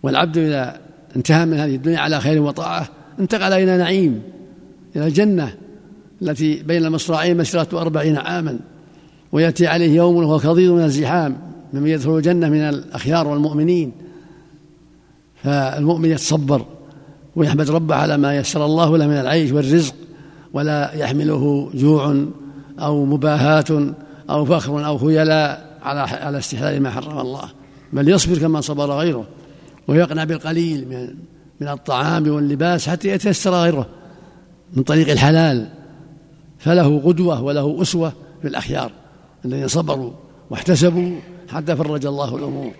والعبد 0.02 0.38
إذا 0.38 0.80
انتهى 1.16 1.46
من 1.46 1.58
هذه 1.58 1.74
الدنيا 1.74 1.98
على 1.98 2.20
خير 2.20 2.42
وطاعة. 2.42 2.88
انتقل 3.20 3.52
إلى 3.52 3.76
نعيم 3.76 4.22
إلى 4.96 5.06
الجنة 5.06 5.54
التي 6.22 6.62
بين 6.62 6.84
المصراعين 6.84 7.36
مسيرة 7.36 7.68
أربعين 7.72 8.16
عاما. 8.16 8.58
ويأتي 9.32 9.66
عليه 9.66 9.96
يوم 9.96 10.16
وهو 10.16 10.38
كضيض 10.38 10.72
من 10.72 10.84
الزحام 10.84 11.36
من 11.72 11.86
يدخل 11.86 12.16
الجنة 12.16 12.48
من 12.48 12.60
الأخيار 12.60 13.28
والمؤمنين. 13.28 13.92
فالمؤمن 15.42 16.10
يتصبر 16.10 16.66
ويحمد 17.36 17.70
ربه 17.70 17.94
على 17.94 18.16
ما 18.16 18.36
يسر 18.36 18.64
الله 18.64 18.98
له 18.98 19.06
من 19.06 19.16
العيش 19.16 19.52
والرزق 19.52 19.94
ولا 20.52 20.94
يحمله 20.94 21.70
جوع 21.74 22.24
أو 22.78 23.04
مباهاة 23.04 23.94
أو 24.30 24.44
فخر 24.44 24.86
أو 24.86 24.98
خيلاء 24.98 25.78
على 25.82 26.00
على 26.00 26.38
استحلال 26.38 26.82
ما 26.82 26.90
حرم 26.90 27.18
الله. 27.18 27.44
بل 27.92 28.08
يصبر 28.08 28.38
كما 28.38 28.60
صبر 28.60 28.90
غيره. 28.90 29.26
ويقنع 29.88 30.24
بالقليل 30.24 30.88
من 30.88 31.14
من 31.60 31.68
الطعام 31.68 32.28
واللباس 32.28 32.88
حتى 32.88 33.08
يتيسر 33.08 33.54
غيره 33.54 33.86
من 34.76 34.82
طريق 34.82 35.10
الحلال. 35.10 35.68
فله 36.58 37.00
قدوة 37.04 37.42
وله 37.42 37.82
أسوة 37.82 38.12
في 38.42 38.48
الأخيار 38.48 38.90
الذين 39.44 39.68
صبروا 39.68 40.10
واحتسبوا 40.50 41.16
حتى 41.48 41.76
فرج 41.76 42.06
الله 42.06 42.36
الأمور. 42.36 42.72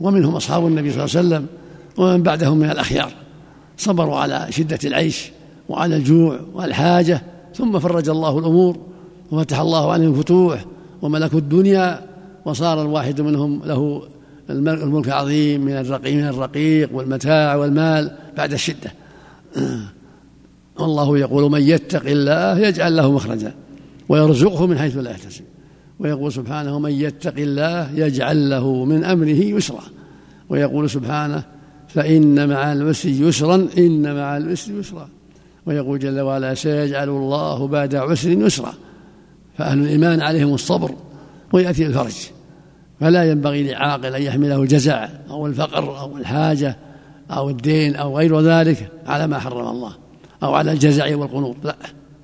ومنهم 0.00 0.36
أصحاب 0.36 0.66
النبي 0.66 0.92
صلى 0.92 1.04
الله 1.04 1.16
عليه 1.16 1.26
وسلم 1.28 1.46
ومن 1.96 2.22
بعدهم 2.22 2.56
من 2.58 2.70
الأخيار. 2.70 3.12
صبروا 3.76 4.16
على 4.16 4.46
شدة 4.50 4.78
العيش 4.84 5.30
وعلى 5.68 5.96
الجوع 5.96 6.40
والحاجة 6.54 7.22
ثم 7.54 7.78
فرج 7.78 8.08
الله 8.08 8.38
الأمور 8.38 8.76
وفتح 9.32 9.58
الله 9.58 9.92
عليهم 9.92 10.14
الفتوح 10.14 10.64
وملكوا 11.02 11.38
الدنيا 11.38 12.06
وصار 12.44 12.82
الواحد 12.82 13.20
منهم 13.20 13.62
له 13.64 14.02
الملك 14.50 15.08
العظيم 15.08 15.60
من 15.60 15.72
الرقيق 15.72 16.14
من 16.14 16.28
الرقيق 16.28 16.90
والمتاع 16.92 17.54
والمال 17.54 18.16
بعد 18.36 18.52
الشدة. 18.52 18.92
والله 20.78 21.18
يقول 21.18 21.50
من 21.50 21.62
يتق 21.62 22.06
الله 22.06 22.58
يجعل 22.58 22.96
له 22.96 23.12
مخرجا 23.12 23.54
ويرزقه 24.08 24.66
من 24.66 24.78
حيث 24.78 24.96
لا 24.96 25.10
يحتسب. 25.10 25.44
ويقول 25.98 26.32
سبحانه 26.32 26.78
من 26.78 26.90
يتق 26.90 27.34
الله 27.38 27.90
يجعل 27.94 28.50
له 28.50 28.84
من 28.84 29.04
أمره 29.04 29.28
يسرا. 29.28 29.82
ويقول 30.48 30.90
سبحانه 30.90 31.42
فإن 31.88 32.48
مع 32.48 32.72
العسر 32.72 33.08
يسرا 33.08 33.68
إن 33.78 34.14
مع 34.14 34.36
العسر 34.36 34.72
يسرا. 34.72 35.08
ويقول 35.66 35.98
جل 35.98 36.20
وعلا 36.20 36.54
سيجعل 36.54 37.08
الله 37.08 37.68
بعد 37.68 37.94
عسر 37.94 38.30
يسرا. 38.30 38.74
فأهل 39.58 39.78
الإيمان 39.78 40.20
عليهم 40.20 40.54
الصبر 40.54 40.90
ويأتي 41.52 41.86
الفرج. 41.86 42.35
فلا 43.00 43.30
ينبغي 43.30 43.62
لعاقل 43.62 44.14
أن 44.14 44.22
يحمله 44.22 44.62
الجزع 44.62 45.08
أو 45.30 45.46
الفقر 45.46 46.00
أو 46.00 46.16
الحاجة 46.16 46.76
أو 47.30 47.50
الدين 47.50 47.96
أو 47.96 48.18
غير 48.18 48.40
ذلك 48.40 48.88
على 49.06 49.26
ما 49.26 49.38
حرم 49.38 49.68
الله 49.68 49.92
أو 50.42 50.54
على 50.54 50.72
الجزع 50.72 51.16
والقنوط 51.16 51.56
لا. 51.64 51.76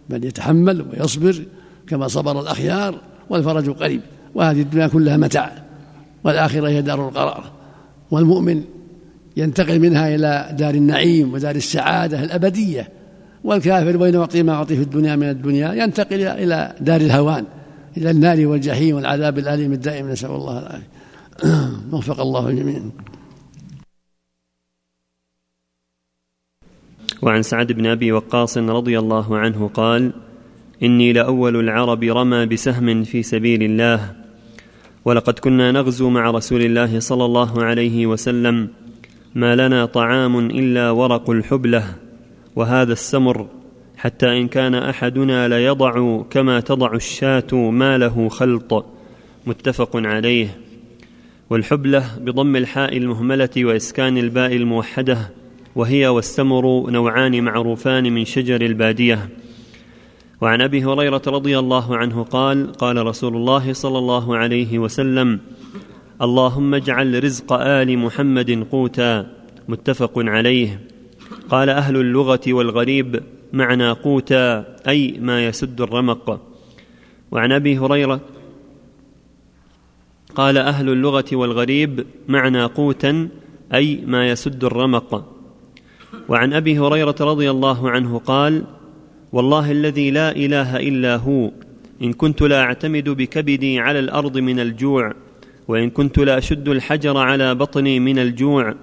بل 0.09 0.25
يتحمل 0.25 0.87
ويصبر 0.91 1.43
كما 1.87 2.09
صبر 2.09 2.41
الأخيار 2.41 2.95
والفرج 3.31 3.71
قريب 3.71 4.01
وهذه 4.35 4.61
الدنيا 4.61 4.87
كلها 4.87 5.17
متاع 5.17 5.53
والآخرة 6.25 6.69
هي 6.69 6.83
دار 6.83 7.09
القرار. 7.09 7.45
والمؤمن 8.11 8.65
ينتقل 9.37 9.81
منها 9.81 10.15
إلى 10.15 10.49
دار 10.59 10.75
النعيم 10.75 11.35
ودار 11.35 11.57
السعادة 11.57 12.25
الأبدية 12.25 12.89
والكافر 13.45 13.97
وين 13.97 14.15
يعطي 14.15 14.43
ما 14.43 14.53
أعطي 14.53 14.77
في 14.77 14.83
الدنيا 14.83 15.17
من 15.17 15.31
الدنيا؟ 15.31 15.73
ينتقل 15.73 16.23
إلى 16.23 16.75
دار 16.81 17.01
الهوان. 17.01 17.45
إلى 17.97 18.11
النار 18.11 18.47
والجحيم 18.47 18.97
والعذاب 18.97 19.39
الأليم 19.39 19.73
الدائم. 19.73 20.09
نسأل 20.11 20.31
الله 20.31 20.59
العافية. 20.59 21.03
وفق 21.93 22.21
الله 22.21 22.49
الجميع 22.49 22.83
وعن 27.23 27.43
سعد 27.43 27.73
بن 27.73 27.87
أبي 27.87 28.13
وقاص 28.13 28.59
رضي 28.59 28.99
الله 28.99 29.39
عنه 29.39 29.71
قال 29.75 30.13
إني 30.83 31.13
لأول 31.13 31.57
العرب 31.57 32.05
رمى 32.05 32.47
بسهم 32.47 33.05
في 33.05 33.23
سبيل 33.23 33.63
الله 33.63 34.13
ولقد 35.05 35.39
كنا 35.39 35.73
نغزو 35.73 36.11
مع 36.11 36.31
رسول 36.31 36.63
الله 36.63 37.01
صلى 37.01 37.25
الله 37.25 37.65
عليه 37.65 38.07
وسلم 38.07 38.69
ما 39.35 39.57
لنا 39.57 39.87
طعام 39.87 40.39
إلا 40.51 40.91
ورق 40.91 41.31
الحبلة 41.31 41.85
وهذا 42.57 42.93
السمر 42.93 43.47
حتى 44.03 44.39
إن 44.39 44.49
كان 44.49 44.75
أحدنا 44.75 45.49
ليضع 45.49 46.23
كما 46.23 46.61
تضع 46.61 46.95
الشاة 46.95 47.55
ما 47.55 47.99
له 47.99 48.29
خلط. 48.29 48.87
متفق 49.47 49.91
عليه. 49.95 50.59
والحبلة 51.51 52.19
بضم 52.21 52.57
الحاء 52.57 52.97
المهملة 52.97 53.51
وإسكان 53.57 54.19
الباء 54.19 54.57
الموحدة 54.57 55.19
وهي 55.75 56.09
والسمر 56.09 56.91
نوعان 56.91 57.45
معروفان 57.45 58.13
من 58.13 58.25
شجر 58.25 58.61
البادية. 58.61 59.29
وعن 60.41 60.61
أبي 60.61 60.85
هريرة 60.85 61.23
رضي 61.27 61.59
الله 61.59 61.97
عنه 61.97 62.23
قال 62.23 62.73
قال 62.73 63.07
رسول 63.07 63.37
الله 63.37 63.73
صلى 63.73 63.99
الله 63.99 64.37
عليه 64.37 64.79
وسلم 64.79 65.41
اللهم 66.23 66.75
اجعل 66.75 67.25
رزق 67.25 67.53
آل 67.53 67.99
محمد 67.99 68.67
قوتا. 68.71 69.27
متفق 69.69 70.13
عليه. 70.17 70.81
قال 71.51 71.69
أهل 71.69 71.97
اللغة 71.97 72.41
والغريب 72.49 73.23
معنى 73.53 73.91
قوتا 73.91 74.77
أي 74.89 75.19
ما 75.21 75.47
يسد 75.47 75.81
الرمق. 75.81 76.41
وعن 77.31 77.53
أبي 77.53 77.79
هريرة 77.79 78.21
قال 80.35 80.59
أهل 80.59 80.89
اللغة 80.89 81.25
والغريب 81.33 82.07
معنى 82.29 82.65
قوتا 82.65 83.29
أي 83.75 84.03
ما 84.07 84.29
يسد 84.29 84.65
الرمق. 84.65 85.29
وعن 86.29 86.53
أبي 86.53 86.79
هريرة 86.79 87.17
رضي 87.21 87.51
الله 87.51 87.91
عنه 87.91 88.19
قال 88.19 88.65
والله 89.33 89.71
الذي 89.71 90.11
لا 90.11 90.37
إله 90.37 90.77
إلا 90.77 91.17
هو 91.17 91.51
إن 92.03 92.13
كنت 92.13 92.43
لا 92.43 92.61
أعتمد 92.61 93.09
بكبدي 93.09 93.81
على 93.81 93.99
الأرض 93.99 94.39
من 94.39 94.61
الجوع 94.61 95.13
وإن 95.69 95.91
كنت 95.91 96.19
لا 96.19 96.39
أشد 96.39 96.69
الحجر 96.69 97.19
على 97.19 97.55
بطني 97.55 98.01
من 98.01 98.19
الجوع. 98.19 98.75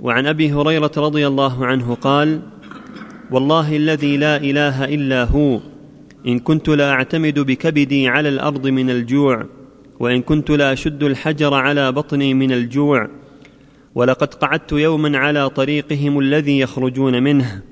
وعن 0.00 0.26
أبي 0.26 0.52
هريرة 0.52 0.92
رضي 0.96 1.26
الله 1.26 1.66
عنه 1.66 1.94
قال 1.94 2.40
والله 3.30 3.76
الذي 3.76 4.16
لا 4.16 4.36
إله 4.36 4.84
إلا 4.84 5.24
هو. 5.24 5.60
إن 6.26 6.38
كنت 6.38 6.68
لا 6.68 6.90
أعتمد 6.90 7.38
بكبدي 7.38 8.08
على 8.08 8.28
الأرض 8.28 8.66
من 8.66 8.90
الجوع 8.90 9.46
وإن 10.00 10.22
كنت 10.22 10.50
لا 10.50 10.72
أشد 10.72 11.02
الحجر 11.02 11.54
على 11.54 11.92
بطني 11.92 12.34
من 12.34 12.52
الجوع. 12.52 13.08
ولقد 13.94 14.34
قعدت 14.34 14.72
يوما 14.72 15.18
على 15.18 15.50
طريقهم 15.50 16.18
الذي 16.18 16.58
يخرجون 16.58 17.22
منه. 17.22 17.62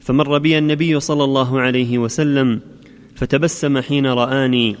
فمر 0.00 0.38
بي 0.38 0.58
النبي 0.58 1.00
صلى 1.00 1.24
الله 1.24 1.60
عليه 1.60 1.98
وسلم 1.98 2.60
فتبسم 3.14 3.80
حين 3.80 4.06
رآني 4.06 4.76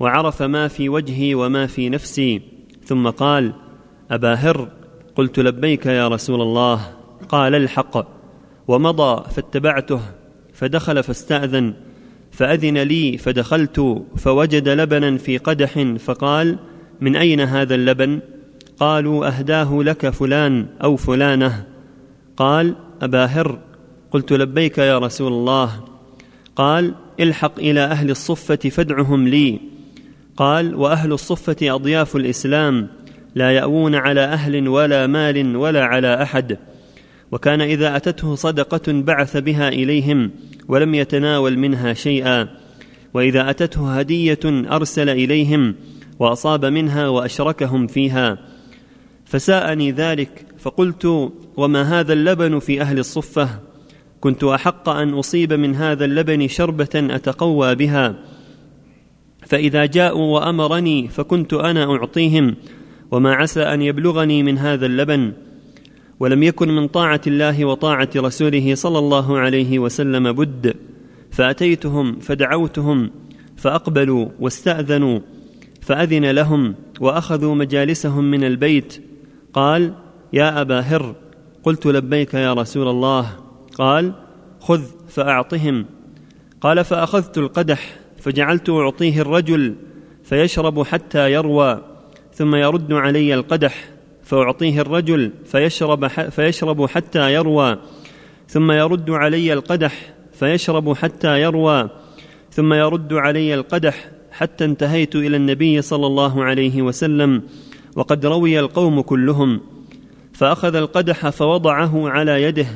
وعرف 0.00 0.42
ما 0.42 0.68
في 0.68 0.88
وجهي 0.88 1.34
وما 1.34 1.66
في 1.66 1.88
نفسي. 1.88 2.40
ثم 2.84 3.08
قال 3.08 3.52
أبا 4.10 4.34
هر 4.34 4.68
قلت 5.16 5.38
لبيك 5.38 5.86
يا 5.86 6.08
رسول 6.08 6.42
الله. 6.42 6.80
قال 7.28 7.54
الحق. 7.54 8.13
ومضى 8.68 9.30
فاتبعته 9.30 10.00
فدخل 10.54 11.02
فاستأذن 11.02 11.74
فأذن 12.32 12.78
لي 12.78 13.18
فدخلت 13.18 14.04
فوجد 14.16 14.68
لبنا 14.68 15.18
في 15.18 15.38
قدح 15.38 15.94
فقال 15.98 16.58
من 17.00 17.16
أين 17.16 17.40
هذا 17.40 17.74
اللبن؟ 17.74 18.20
قالوا 18.80 19.26
أهداه 19.26 19.82
لك 19.82 20.10
فلان 20.10 20.66
أو 20.82 20.96
فلانة. 20.96 21.64
قال 22.36 22.74
أبا 23.02 23.24
هر 23.24 23.58
قلت 24.10 24.32
لبيك 24.32 24.78
يا 24.78 24.98
رسول 24.98 25.32
الله. 25.32 25.84
قال 26.56 26.94
الحق 27.20 27.58
إلى 27.58 27.80
أهل 27.80 28.10
الصفة 28.10 28.56
فادعهم 28.56 29.28
لي. 29.28 29.60
قال 30.36 30.74
وأهل 30.74 31.12
الصفة 31.12 31.56
أضياف 31.62 32.16
الإسلام 32.16 32.88
لا 33.34 33.50
يأوون 33.50 33.94
على 33.94 34.20
أهل 34.20 34.68
ولا 34.68 35.06
مال 35.06 35.56
ولا 35.56 35.84
على 35.84 36.22
أحد. 36.22 36.58
وكان 37.34 37.60
إذا 37.60 37.96
أتته 37.96 38.34
صدقة 38.34 38.92
بعث 38.92 39.36
بها 39.36 39.68
إليهم 39.68 40.30
ولم 40.68 40.94
يتناول 40.94 41.58
منها 41.58 41.92
شيئا. 41.92 42.48
وإذا 43.14 43.50
أتته 43.50 43.98
هدية 43.98 44.40
أرسل 44.46 45.08
إليهم 45.08 45.74
وأصاب 46.18 46.64
منها 46.64 47.08
وأشركهم 47.08 47.86
فيها. 47.86 48.38
فساءني 49.24 49.92
ذلك 49.92 50.46
فقلت 50.58 51.32
وما 51.56 51.82
هذا 51.82 52.12
اللبن 52.12 52.58
في 52.58 52.80
أهل 52.80 52.98
الصفة؟ 52.98 53.48
كنت 54.20 54.44
أحق 54.44 54.88
أن 54.88 55.14
أصيب 55.14 55.52
من 55.52 55.74
هذا 55.74 56.04
اللبن 56.04 56.48
شربة 56.48 56.94
أتقوى 56.94 57.74
بها. 57.74 58.14
فإذا 59.46 59.86
جاءوا 59.86 60.34
وأمرني 60.34 61.08
فكنت 61.08 61.54
أنا 61.54 61.84
أعطيهم 61.84 62.56
وما 63.10 63.34
عسى 63.34 63.62
أن 63.62 63.82
يبلغني 63.82 64.42
من 64.42 64.58
هذا 64.58 64.86
اللبن. 64.86 65.32
ولم 66.24 66.42
يكن 66.42 66.68
من 66.68 66.88
طاعة 66.88 67.20
الله 67.26 67.64
وطاعة 67.64 68.08
رسوله 68.16 68.74
صلى 68.74 68.98
الله 68.98 69.38
عليه 69.38 69.78
وسلم 69.78 70.32
بد 70.32 70.74
فأتيتهم 71.30 72.18
فدعوتهم 72.18 73.10
فأقبلوا 73.56 74.28
واستأذنوا 74.40 75.20
فأذن 75.82 76.30
لهم 76.30 76.74
وأخذوا 77.00 77.54
مجالسهم 77.54 78.30
من 78.30 78.44
البيت. 78.44 79.02
قال 79.52 79.94
يا 80.32 80.60
أبا 80.60 80.80
هر 80.80 81.14
قلت 81.62 81.86
لبيك 81.86 82.34
يا 82.34 82.52
رسول 82.52 82.88
الله. 82.88 83.36
قال 83.74 84.12
خذ 84.60 84.82
فأعطهم. 85.08 85.86
قال 86.60 86.84
فأخذت 86.84 87.38
القدح 87.38 87.96
فجعلت 88.18 88.70
أعطيه 88.70 89.20
الرجل 89.20 89.74
فيشرب 90.22 90.82
حتى 90.82 91.32
يروى 91.32 91.80
ثم 92.32 92.54
يرد 92.54 92.92
علي 92.92 93.34
القدح. 93.34 93.93
فأعطيه 94.24 94.80
الرجل 94.80 95.30
فيشرب 95.44 96.06
فيشرب 96.06 96.86
حتى 96.86 97.34
يروى 97.34 97.78
ثم 98.48 98.72
يرد 98.72 99.10
علي 99.10 99.52
القدح 99.52 100.14
فيشرب 100.32 100.92
حتى 100.92 101.40
يروى 101.40 101.88
ثم 102.50 102.72
يرد 102.72 103.12
علي 103.12 103.54
القدح 103.54 104.08
حتى 104.32 104.64
انتهيت 104.64 105.16
إلى 105.16 105.36
النبي 105.36 105.82
صلى 105.82 106.06
الله 106.06 106.44
عليه 106.44 106.82
وسلم 106.82 107.42
وقد 107.96 108.26
روي 108.26 108.60
القوم 108.60 109.00
كلهم. 109.00 109.60
فأخذ 110.32 110.74
القدح 110.74 111.28
فوضعه 111.28 112.08
على 112.08 112.42
يده 112.42 112.66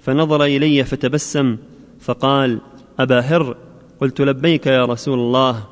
فنظر 0.00 0.44
إلي 0.44 0.84
فتبسم 0.84 1.56
فقال 2.00 2.58
أبا 2.98 3.20
هر 3.20 3.56
قلت 4.00 4.20
لبيك 4.20 4.66
يا 4.66 4.84
رسول 4.84 5.18
الله. 5.18 5.64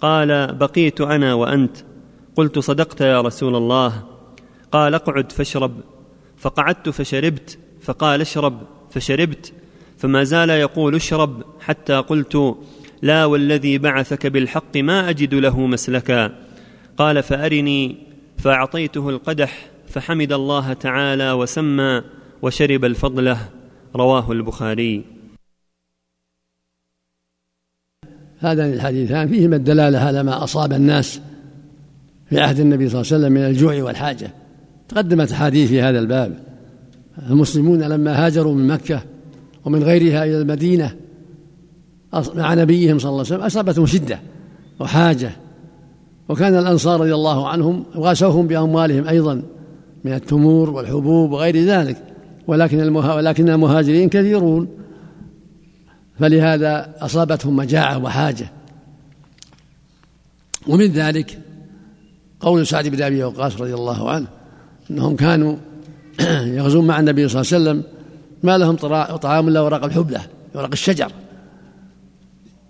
قال 0.00 0.54
بقيت 0.54 1.00
أنا 1.00 1.34
وأنت. 1.34 1.76
قلت 2.36 2.58
صدقت 2.58 3.00
يا 3.00 3.20
رسول 3.20 3.56
الله. 3.56 4.15
قال 4.72 4.94
اقعد 4.94 5.32
فاشرب. 5.32 5.80
فقعدت 6.38 6.88
فشربت. 6.88 7.58
فقال 7.82 8.20
اشرب. 8.20 8.62
فشربت. 8.90 9.52
فما 9.98 10.24
زال 10.24 10.50
يقول 10.50 10.94
اشرب 10.94 11.42
حتى 11.60 11.94
قلت 11.94 12.56
لا 13.02 13.24
والذي 13.24 13.78
بعثك 13.78 14.26
بالحق 14.26 14.76
ما 14.76 15.10
أجد 15.10 15.34
له 15.34 15.66
مسلكا. 15.66 16.32
قال 16.98 17.22
فأرني. 17.22 17.96
فأعطيته 18.38 19.08
القدح. 19.08 19.66
فحمد 19.88 20.32
الله 20.32 20.72
تعالى 20.72 21.32
وسمى 21.32 22.02
وشرب 22.42 22.84
الفضله 22.84 23.48
رواه 23.96 24.32
البخاري. 24.32 25.04
هذان 28.38 28.72
الحديثان 28.72 29.28
فيهما 29.28 29.56
الدلالة 29.56 29.98
على 29.98 30.22
ما 30.22 30.44
أصاب 30.44 30.72
الناس 30.72 31.20
في 32.28 32.40
عهد 32.40 32.60
النبي 32.60 32.88
صلى 32.88 33.00
الله 33.00 33.12
عليه 33.12 33.24
وسلم 33.24 33.32
من 33.32 33.44
الجوع 33.46 33.82
والحاجة. 33.82 34.45
تقدمت 34.88 35.32
أحاديث 35.32 35.68
في 35.68 35.82
هذا 35.82 35.98
الباب. 35.98 36.38
المسلمون 37.30 37.82
لما 37.82 38.26
هاجروا 38.26 38.54
من 38.54 38.66
مكة 38.66 39.02
ومن 39.64 39.82
غيرها 39.82 40.24
إلى 40.24 40.38
المدينة 40.38 40.96
مع 42.34 42.54
نبيهم 42.54 42.98
صلى 42.98 43.08
الله 43.08 43.24
عليه 43.24 43.34
وسلم 43.34 43.40
أصابتهم 43.40 43.86
شدة 43.86 44.20
وحاجة. 44.80 45.30
وكان 46.28 46.58
الأنصار 46.58 47.00
رضي 47.00 47.14
الله 47.14 47.48
عنهم 47.48 47.84
غاسوهم 47.96 48.46
بأموالهم 48.46 49.08
أيضا 49.08 49.42
من 50.04 50.12
التمور 50.12 50.70
والحبوب 50.70 51.32
وغير 51.32 51.64
ذلك. 51.64 52.02
ولكن 52.46 52.96
ولكن 52.96 53.48
المهاجرين 53.48 54.08
كثيرون. 54.08 54.68
فلهذا 56.18 56.94
أصابتهم 57.00 57.56
مجاعة 57.56 57.98
وحاجة. 57.98 58.50
ومن 60.66 60.86
ذلك 60.86 61.38
قول 62.40 62.66
سعد 62.66 62.88
بن 62.88 63.02
أبي 63.02 63.22
وقاص 63.24 63.60
رضي 63.60 63.74
الله 63.74 64.10
عنه 64.10 64.26
انهم 64.90 65.16
كانوا 65.16 65.56
يغزون 66.58 66.86
مع 66.86 67.00
النبي 67.00 67.28
صلى 67.28 67.40
الله 67.40 67.52
عليه 67.52 67.80
وسلم 67.80 67.96
ما 68.42 68.58
لهم 68.58 68.76
طعام 69.16 69.48
إلا 69.48 69.60
ورق 69.60 69.84
الحبلة 69.84 70.20
ورق 70.54 70.70
الشجر. 70.72 71.12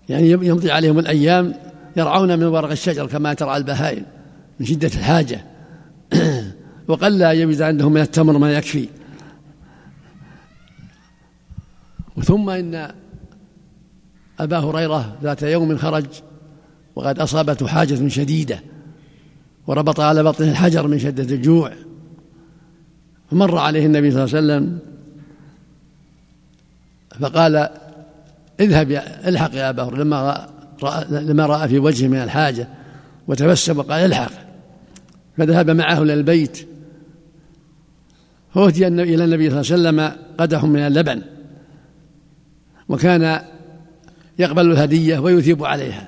يعني 0.09 0.29
يمضي 0.31 0.71
عليهم 0.71 0.99
الأيام 0.99 1.53
يرعون 1.97 2.39
من 2.39 2.45
ورق 2.45 2.71
الشجر 2.71 3.07
كما 3.07 3.33
ترعى 3.33 3.57
البهائم 3.57 4.05
من 4.59 4.65
شدة 4.65 4.87
الحاجة. 4.87 5.45
وقل 6.87 7.21
يجد 7.21 7.61
عندهم 7.61 7.93
من 7.93 8.01
التمر 8.01 8.37
ما 8.37 8.53
يكفي. 8.53 8.89
ثم 12.23 12.49
إن 12.49 12.91
أبا 14.39 14.57
هريرة 14.57 15.17
ذات 15.23 15.43
يوم 15.43 15.77
خرج 15.77 16.05
وقد 16.95 17.19
أصابته 17.19 17.67
حاجة 17.67 18.07
شديدة 18.07 18.59
وربط 19.67 19.99
على 19.99 20.23
بطنه 20.23 20.51
الحجر 20.51 20.87
من 20.87 20.99
شدة 20.99 21.35
الجوع. 21.35 21.71
فمر 23.31 23.57
عليه 23.57 23.85
النبي 23.85 24.11
صلى 24.11 24.23
الله 24.23 24.35
عليه 24.35 24.45
وسلم 24.45 24.79
فقال 27.19 27.69
اذهب 28.59 28.91
يا 28.91 29.29
الحق 29.29 29.55
يا 29.55 29.69
أبا 29.69 29.83
هريرة 29.83 30.03
لما 30.03 30.47
رأى 30.83 31.05
لما 31.09 31.45
رأى 31.45 31.67
في 31.67 31.79
وجهه 31.79 32.07
من 32.07 32.17
الحاجة 32.17 32.67
وتبسم 33.27 33.77
وقال 33.77 34.05
الحق. 34.05 34.31
فذهب 35.37 35.69
معه 35.69 36.03
إلى 36.03 36.13
البيت. 36.13 36.67
فأتي 38.53 38.87
إلى 38.87 39.23
النبي 39.23 39.49
صلى 39.49 39.75
الله 39.75 39.89
عليه 39.89 40.09
وسلم 40.09 40.11
قدح 40.37 40.63
من 40.63 40.79
اللبن. 40.79 41.21
وكان 42.89 43.41
يقبل 44.39 44.71
الهدية 44.71 45.19
ويثيب 45.19 45.65
عليها. 45.65 46.07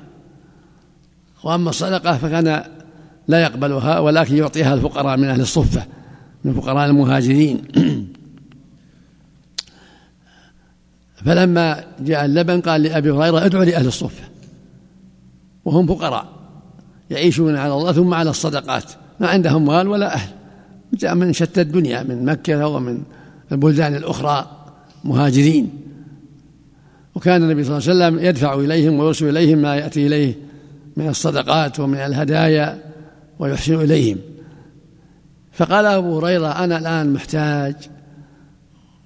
وأما 1.44 1.70
الصدقة 1.70 2.18
فكان 2.18 2.64
لا 3.28 3.42
يقبلها 3.42 4.00
ولكن 4.00 4.38
يعطيها 4.38 4.74
الفقراء 4.74 5.18
من 5.18 5.28
أهل 5.28 5.42
الصفة. 5.42 5.86
من 6.44 6.54
فقراء 6.54 6.90
المهاجرين. 6.90 7.62
فلما 11.26 11.84
جاء 12.00 12.26
اللبن 12.26 12.62
قال 12.62 12.82
لأبي 12.84 13.12
هريرة 13.12 13.46
ادعو 13.46 13.64
لأهل 13.64 13.88
الصفة. 13.88 14.24
وهم 15.66 15.88
فقراء 15.88 16.28
يعيشون 17.10 17.56
على 17.56 17.74
الله 17.74 17.92
ثم 17.92 18.14
على 18.14 18.30
الصدقات. 18.30 18.84
ما 19.20 19.28
عندهم 19.28 19.66
مال 19.66 19.88
ولا 19.88 20.16
أهل. 20.16 20.30
جاء 20.94 21.16
من 21.16 21.34
شتى 21.34 21.62
الدنيا 21.62 22.04
من 22.04 22.26
مكة 22.26 22.68
ومن 22.68 23.04
البلدان 23.52 23.96
الأخرى 23.96 24.66
مهاجرين. 25.04 25.70
وكان 27.16 27.44
النبي 27.44 27.64
صلى 27.64 27.78
الله 27.78 27.90
عليه 27.90 28.16
وسلم 28.16 28.26
يدفع 28.26 28.54
إليهم 28.54 29.00
ويرسل 29.00 29.30
إليهم 29.30 29.58
ما 29.58 29.76
يأتي 29.76 30.08
إليه 30.08 30.36
من 30.98 31.08
الصدقات 31.08 31.80
ومن 31.80 31.98
الهدايا 31.98 32.80
ويحسن 33.40 33.82
إليهم. 33.82 34.18
فقال 35.60 35.86
أبو 35.86 36.20
هريرة 36.20 36.64
أنا 36.64 36.78
الآن 36.78 37.14
محتاج 37.14 37.76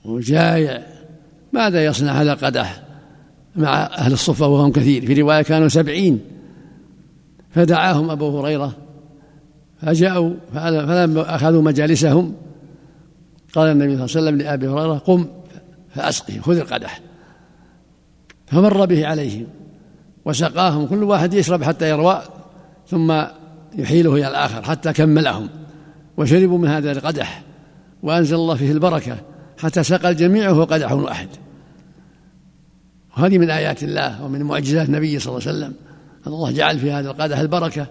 وجايع 0.05 0.83
ماذا 1.53 1.85
يصنع 1.85 2.11
هذا 2.11 2.33
القدح 2.33 2.83
مع 3.55 3.83
أهل 3.83 4.13
الصفة 4.13 4.47
وهم 4.47 4.71
كثير؟ 4.71 5.05
في 5.05 5.21
رواية 5.21 5.41
كانوا 5.41 5.67
سبعين. 5.67 6.19
فدعاهم 7.49 8.09
أبو 8.09 8.39
هريرة 8.39 8.73
فجاءوا 9.81 10.33
فلما 10.53 11.35
أخذوا 11.35 11.61
مجالسهم 11.61 12.33
قال 13.55 13.71
النبي 13.71 13.97
صلى 13.97 14.05
الله 14.05 14.15
عليه 14.15 14.27
وسلم 14.27 14.37
لأبي 14.37 14.67
هريرة 14.67 14.97
قم 14.97 15.27
فأسقهم 15.95 16.41
خذ 16.41 16.57
القدح. 16.57 16.99
فمر 18.47 18.85
به 18.85 19.07
عليهم 19.07 19.47
وسقاهم 20.25 20.85
كل 20.85 21.03
واحد 21.03 21.33
يشرب 21.33 21.63
حتى 21.63 21.89
يروى 21.89 22.21
ثم 22.87 23.23
يحيله 23.77 24.13
إلى 24.13 24.27
الآخر 24.27 24.63
حتى 24.63 24.93
كملهم. 24.93 25.49
وشربوا 26.17 26.57
من 26.57 26.67
هذا 26.67 26.91
القدح 26.91 27.43
وأنزل 28.03 28.35
الله 28.35 28.55
فيه 28.55 28.71
البركة 28.71 29.17
حتى 29.57 29.83
سقى 29.83 30.09
الجميع 30.09 30.49
وهو 30.49 30.63
قدح 30.63 30.91
واحد. 30.91 31.27
وهذه 33.17 33.37
من 33.37 33.49
آيات 33.49 33.83
الله 33.83 34.23
ومن 34.23 34.43
معجزات 34.43 34.87
النبي 34.87 35.19
صلى 35.19 35.37
الله 35.37 35.47
عليه 35.47 35.57
وسلم. 35.57 35.73
أن 36.27 36.31
الله 36.31 36.51
جعل 36.51 36.79
في 36.79 36.91
هذا 36.91 37.11
القدح 37.11 37.39
البركة. 37.39 37.87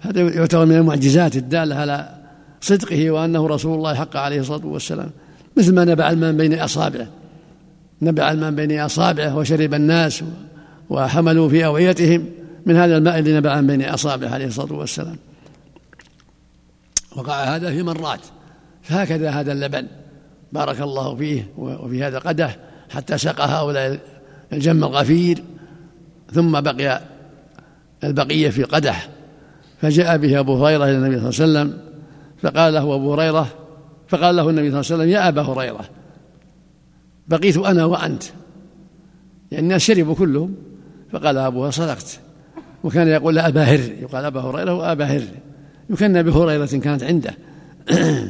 هذا 0.00 0.20
يعتبر 0.20 0.64
من 0.64 0.76
المعجزات 0.76 1.36
الدالة 1.36 1.74
على 1.74 2.14
صدقه 2.60 3.10
وأنه 3.10 3.46
رسول 3.46 3.74
الله 3.74 3.94
حق 3.94 4.16
عليه 4.16 4.40
الصلاة 4.40 4.66
والسلام. 4.66 5.10
مثل 5.56 5.74
ما 5.74 5.84
نبع 5.84 6.10
الماء 6.10 6.32
بين 6.32 6.60
أصابعه. 6.60 7.06
نبع 8.02 8.30
الماء 8.30 8.50
بين 8.50 8.80
أصابعه 8.80 9.36
وشرب 9.36 9.74
الناس 9.74 10.24
وحملوا 10.90 11.48
في 11.48 11.66
أوعيتهم 11.66 12.24
من 12.66 12.76
هذا 12.76 12.96
الماء 12.96 13.18
الذي 13.18 13.32
نبع 13.32 13.60
بين 13.60 13.82
أصابعه 13.82 14.28
عليه 14.28 14.46
الصلاة 14.46 14.72
والسلام. 14.72 15.16
وقع 17.18 17.44
هذا 17.44 17.70
في 17.70 17.82
مرات. 17.82 18.20
فهكذا 18.82 19.30
هذا 19.30 19.52
اللبن. 19.52 19.86
بارك 20.52 20.80
الله 20.80 21.16
فيه 21.16 21.48
وفي 21.58 22.04
هذا 22.04 22.18
قدح 22.18 22.56
حتى 22.90 23.18
سقى 23.18 23.44
هؤلاء 23.44 24.00
الجم 24.52 24.84
الغفير. 24.84 25.42
ثم 26.32 26.60
بقي 26.60 27.00
البقية 28.04 28.48
في 28.48 28.62
قدح. 28.62 29.08
فجاء 29.80 30.16
به 30.16 30.40
أبو 30.40 30.66
هريرة 30.66 30.84
إلى 30.84 30.96
النبي 30.96 31.32
صلى 31.32 31.44
الله 31.44 31.60
عليه 31.60 31.70
وسلم 31.70 31.88
فقال 32.42 32.74
له 32.74 32.94
أبو 32.94 33.14
هريرة 33.14 33.48
فقال 34.08 34.36
له 34.36 34.50
النبي 34.50 34.70
صلى 34.70 34.80
الله 34.80 34.92
عليه 34.92 34.94
وسلم 34.94 35.08
يا 35.08 35.28
أبا 35.28 35.42
هريرة 35.42 35.84
بقيت 37.28 37.56
أنا 37.56 37.84
وأنت. 37.84 38.24
يعني 39.50 39.64
الناس 39.64 39.82
شربوا 39.82 40.14
كلهم. 40.14 40.54
فقال 41.12 41.38
أبوها 41.38 41.70
صدقت. 41.70 42.20
وكان 42.84 43.08
يقول 43.08 43.38
أبا 43.38 43.62
هر 43.62 43.80
يقال 44.02 44.24
أبا 44.24 44.40
هريرة 44.40 44.74
وأبا 44.74 45.04
هر. 45.04 45.22
يكنى 45.90 46.22
بهريرة 46.22 46.66
كانت 46.66 47.02
عنده. 47.02 47.34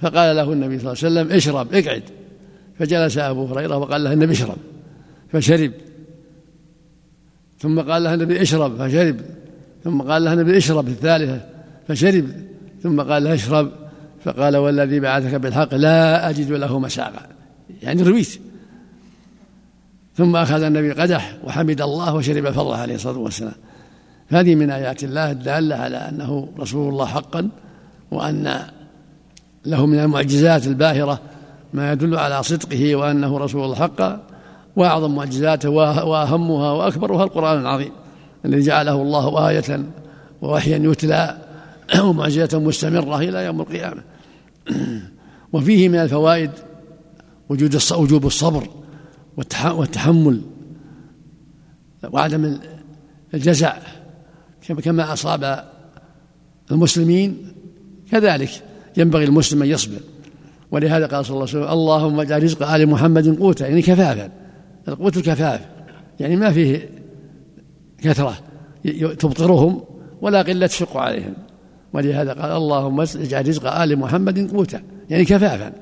فقال 0.00 0.36
له 0.36 0.52
النبي 0.52 0.78
صلى 0.78 0.92
الله 0.92 1.04
عليه 1.04 1.20
وسلم 1.20 1.36
اشرب 1.36 1.74
اقعد. 1.74 2.02
فجلس 2.78 3.18
أبو 3.18 3.46
هريرة 3.46 3.76
وقال 3.76 4.04
له 4.04 4.12
النبي 4.12 4.32
اشرب 4.32 4.56
فشرب. 5.32 5.72
ثم 7.58 7.80
قال 7.80 8.04
له 8.04 8.14
النبي 8.14 8.42
اشرب 8.42 8.76
فشرب. 8.76 9.20
ثم 9.84 10.02
قال 10.02 10.24
له 10.24 10.32
النبي 10.32 10.56
اشرب 10.56 10.88
الثالثة 10.88 11.40
فشرب. 11.88 12.28
ثم 12.82 13.00
قال 13.00 13.24
له 13.24 13.34
اشرب. 13.34 13.72
فقال 14.24 14.56
والذي 14.56 15.00
بعثك 15.00 15.34
بالحق 15.34 15.74
لا 15.74 16.30
أجد 16.30 16.52
له 16.52 16.78
مساقا 16.78 17.26
يعني 17.82 18.02
رويت. 18.02 18.40
ثم 20.16 20.36
أخذ 20.36 20.62
النبي 20.62 20.92
قدح 20.92 21.36
وحمد 21.44 21.80
الله 21.80 22.14
وشرب 22.14 22.50
فضله 22.50 22.76
عليه 22.76 22.94
الصلاة 22.94 23.18
والسلام. 23.18 23.54
هذه 24.28 24.54
من 24.54 24.70
آيات 24.70 25.04
الله 25.04 25.30
الدالة 25.30 25.76
على 25.76 25.96
أنه 25.96 26.48
رسول 26.58 26.92
الله 26.92 27.06
حقا 27.06 27.48
وأن 28.10 28.62
له 29.66 29.86
من 29.86 29.98
المعجزات 29.98 30.66
الباهرة 30.66 31.20
ما 31.72 31.92
يدل 31.92 32.18
على 32.18 32.42
صدقه 32.42 32.96
وأنه 32.96 33.38
رسول 33.38 33.64
الله 33.64 33.74
حقا 33.74 34.22
وأعظم 34.76 35.14
معجزاته 35.14 35.70
وأهمها 35.70 36.72
وأكبرها 36.72 37.24
القرآن 37.24 37.60
العظيم 37.60 37.92
الذي 38.44 38.62
جعله 38.62 39.02
الله 39.02 39.48
آية 39.48 39.84
ووحيا 40.42 40.78
يتلى 40.78 41.38
ومعجزة 42.04 42.58
مستمرة 42.58 43.18
إلى 43.18 43.44
يوم 43.44 43.60
القيامة. 43.60 44.02
وفيه 45.52 45.88
من 45.88 45.98
الفوائد 45.98 46.50
وجود 47.48 47.78
وجوب 47.92 48.26
الصبر 48.26 48.68
والتحمل 49.64 50.40
وعدم 52.10 52.58
الجزع 53.34 53.76
كما 54.72 55.12
أصاب 55.12 55.64
المسلمين. 56.70 57.52
كذلك 58.10 58.50
ينبغي 58.96 59.24
المسلم 59.24 59.62
أن 59.62 59.68
يصبر. 59.68 60.00
ولهذا 60.70 61.06
قال 61.06 61.24
صلى 61.26 61.34
الله 61.34 61.48
عليه 61.48 61.58
وسلم 61.58 61.72
اللهم 61.72 62.20
اجعل 62.20 62.42
رزق 62.42 62.70
آل 62.70 62.86
محمد 62.86 63.38
قوتا 63.38 63.66
يعني 63.66 63.82
كفافا. 63.82 64.30
القوت 64.88 65.16
الكفاف. 65.16 65.60
يعني 66.20 66.36
ما 66.36 66.52
فيه 66.52 66.90
كثرة 67.98 68.38
تبطرهم 69.18 69.84
ولا 70.20 70.42
قلة 70.42 70.66
تشق 70.66 70.96
عليهم. 70.96 71.34
ولهذا 71.92 72.32
قال 72.32 72.52
اللهم 72.52 73.00
اجعل 73.00 73.48
رزق 73.48 73.72
آل 73.72 73.98
محمد 73.98 74.50
قوتا 74.50 74.82
يعني 75.10 75.24
كفافا. 75.24 75.72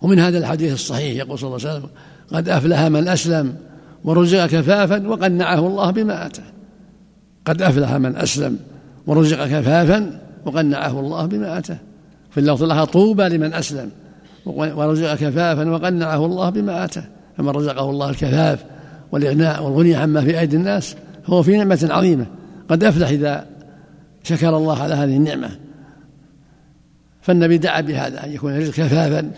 ومن 0.00 0.18
هذا 0.18 0.38
الحديث 0.38 0.72
الصحيح 0.72 1.16
يقول 1.16 1.38
صلى 1.38 1.56
الله 1.56 1.68
عليه 1.68 1.78
وسلم 1.78 1.90
قد 2.32 2.48
أفلح 2.48 2.80
من 2.82 3.08
أسلم 3.08 3.56
ورزق 4.04 4.46
كفافا 4.46 5.08
وقنعه 5.08 5.66
الله 5.66 5.90
بما 5.90 6.26
آتاه. 6.26 6.44
قد 7.44 7.62
أفلح 7.62 7.92
من 7.92 8.16
أسلم 8.16 8.58
ورزق 9.06 9.46
كفافا 9.46 10.20
وقنعه 10.44 11.00
الله 11.00 11.26
بما 11.26 11.58
آتاه. 11.58 11.78
في 12.30 12.40
اللفظ 12.40 12.62
لها 12.62 12.84
طوبى 12.84 13.22
لمن 13.22 13.54
أسلم 13.54 13.90
ورزق 14.46 15.14
كفافا 15.14 15.70
وقنعه 15.70 16.26
الله 16.26 16.50
بما 16.50 16.84
آتاه. 16.84 17.04
فمن 17.38 17.48
رزقه 17.48 17.90
الله 17.90 18.10
الكفاف 18.10 18.64
والإغناء 19.12 19.62
والغني 19.62 19.94
عما 19.94 20.20
في 20.20 20.40
أيدي 20.40 20.56
الناس 20.56 20.96
فهو 21.26 21.42
في 21.42 21.56
نعمة 21.56 21.88
عظيمة. 21.90 22.26
قد 22.68 22.84
أفلح 22.84 23.08
إذا 23.08 23.46
شكر 24.22 24.56
الله 24.56 24.82
على 24.82 24.94
هذه 24.94 25.16
النعمة. 25.16 25.50
فالنبي 27.22 27.58
دعا 27.58 27.80
بهذا 27.80 28.24
أن 28.24 28.32
يكون 28.32 28.52
الرزق 28.52 28.72
كفافا 28.72 29.30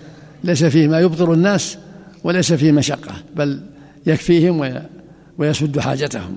ليس 0.44 0.64
فيه 0.64 0.88
ما 0.88 1.00
يبطر 1.00 1.32
الناس 1.32 1.78
وليس 2.24 2.52
فيه 2.52 2.72
مشقة 2.72 3.12
بل 3.36 3.60
يكفيهم 4.06 4.82
ويسد 5.38 5.78
حاجتهم. 5.78 6.36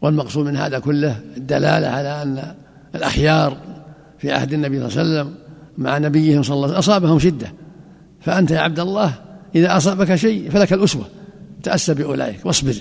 والمقصود 0.00 0.46
من 0.46 0.56
هذا 0.56 0.78
كله 0.78 1.20
الدلالة 1.36 1.86
على 1.86 2.22
أن 2.22 2.54
الأخيار 2.94 3.56
في 4.18 4.32
عهد 4.32 4.52
النبي 4.52 4.76
صلى 4.76 5.02
الله 5.02 5.18
عليه 5.18 5.20
وسلم 5.22 5.34
مع 5.78 5.98
نبيهم 5.98 6.42
صلى 6.42 6.54
الله 6.54 6.66
عليه 6.66 6.78
وسلم 6.78 6.94
أصابهم 6.94 7.18
شدة. 7.18 7.52
فأنت 8.20 8.50
يا 8.50 8.60
عبد 8.60 8.80
الله 8.80 9.14
إذا 9.54 9.76
أصابك 9.76 10.14
شيء 10.14 10.50
فلك 10.50 10.72
الأسوة. 10.72 11.04
تأسى 11.62 11.94
بأولئك 11.94 12.46
واصبر. 12.46 12.74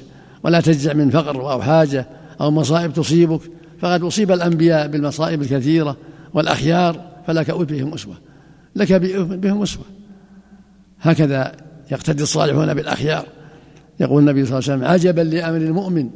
ولا 0.44 0.62
تجزع 0.62 0.94
من 0.94 1.10
فقر 1.10 1.52
أو 1.52 1.62
حاجة 1.62 2.08
أو 2.42 2.52
مصائب 2.52 2.94
تصيبك. 2.94 3.42
فقد 3.80 4.04
أصيب 4.04 4.32
الأنبياء 4.32 4.88
بالمصائب 4.88 5.42
الكثيرة 5.42 5.98
والأخيار 6.34 7.02
فلك 7.28 7.52
بهم 7.52 7.94
أسوة. 7.94 8.16
لك 8.76 8.94
بهم 8.94 9.62
أسوة. 9.62 9.84
هكذا 11.02 11.52
يقتدي 11.92 12.24
الصالحون 12.24 12.74
بالأخيار. 12.74 13.26
يقول 14.00 14.20
النبي 14.22 14.46
صلى 14.46 14.60
الله 14.60 14.72
عليه 14.72 14.82
وسلم 14.82 14.92
عجبا 14.92 15.22
لأمر 15.22 15.58
المؤمن 15.58 16.10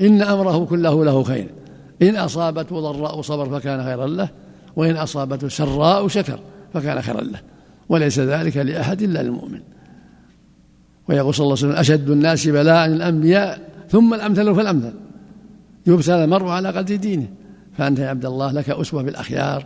إن 0.00 0.22
أمره 0.22 0.64
كله 0.64 1.04
له 1.04 1.22
خير. 1.22 1.48
إن 2.02 2.16
أصابته 2.16 2.80
ضراء 2.80 3.20
صبر 3.20 3.60
فكان 3.60 3.84
خيرا 3.84 4.06
له 4.06 4.28
وإن 4.76 4.96
أصابته 4.96 5.48
سراء 5.48 6.08
شكر 6.08 6.38
فكان 6.74 7.02
خيرا 7.02 7.20
له. 7.20 7.40
وليس 7.88 8.18
ذلك 8.18 8.56
لأحد 8.56 9.02
إلا 9.02 9.22
للمؤمن 9.22 9.60
ويقول 11.08 11.34
صلى 11.34 11.44
الله 11.44 11.56
عليه 11.56 11.66
وسلم 11.66 11.80
أشد 11.80 12.10
الناس 12.10 12.48
بلاء 12.48 12.86
الأنبياء 12.86 13.60
ثم 13.90 14.14
الأمثل 14.14 14.54
فالأمثل. 14.54 14.92
يبتلى 15.86 16.24
المرء 16.24 16.48
على 16.48 16.68
قدر 16.68 16.96
دينه. 16.96 17.28
فأنت 17.78 17.98
يا 17.98 18.08
عبد 18.08 18.24
الله 18.24 18.52
لك 18.52 18.70
أسوة 18.70 19.02
بالأخيار 19.02 19.64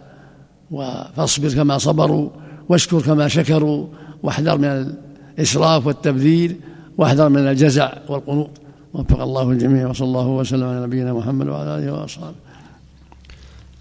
فاصبر 1.17 1.55
كما 1.55 1.79
صبروا 1.79 2.31
واشكر 2.69 3.01
كما 3.01 3.29
شكروا 3.29 3.87
واحذر 4.23 4.59
من 4.59 4.95
الإسراف 5.39 5.87
والتبذير 5.87 6.57
واحذر 6.99 7.29
من 7.29 7.39
الجزع 7.39 7.93
والقنوط. 8.09 8.51
وفق 8.95 9.21
الله 9.21 9.51
الجميع 9.51 9.89
وصلى 9.89 10.07
الله 10.07 10.27
وسلم 10.27 10.65
على 10.65 10.87
نبينا 10.87 11.13
محمد 11.13 11.49
وعلى 11.49 11.79
آله 11.79 11.93
وأصحابه. 11.93 12.35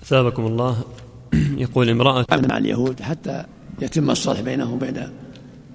أثابكم 0.04 0.46
الله. 0.46 0.78
يقول 1.34 1.90
امرأة 1.90 2.26
مع 2.32 2.58
اليهود 2.58 3.02
حتى 3.02 3.44
يتم 3.82 4.10
الصلح 4.10 4.42
بينهم 4.42 4.74
وبين 4.74 5.08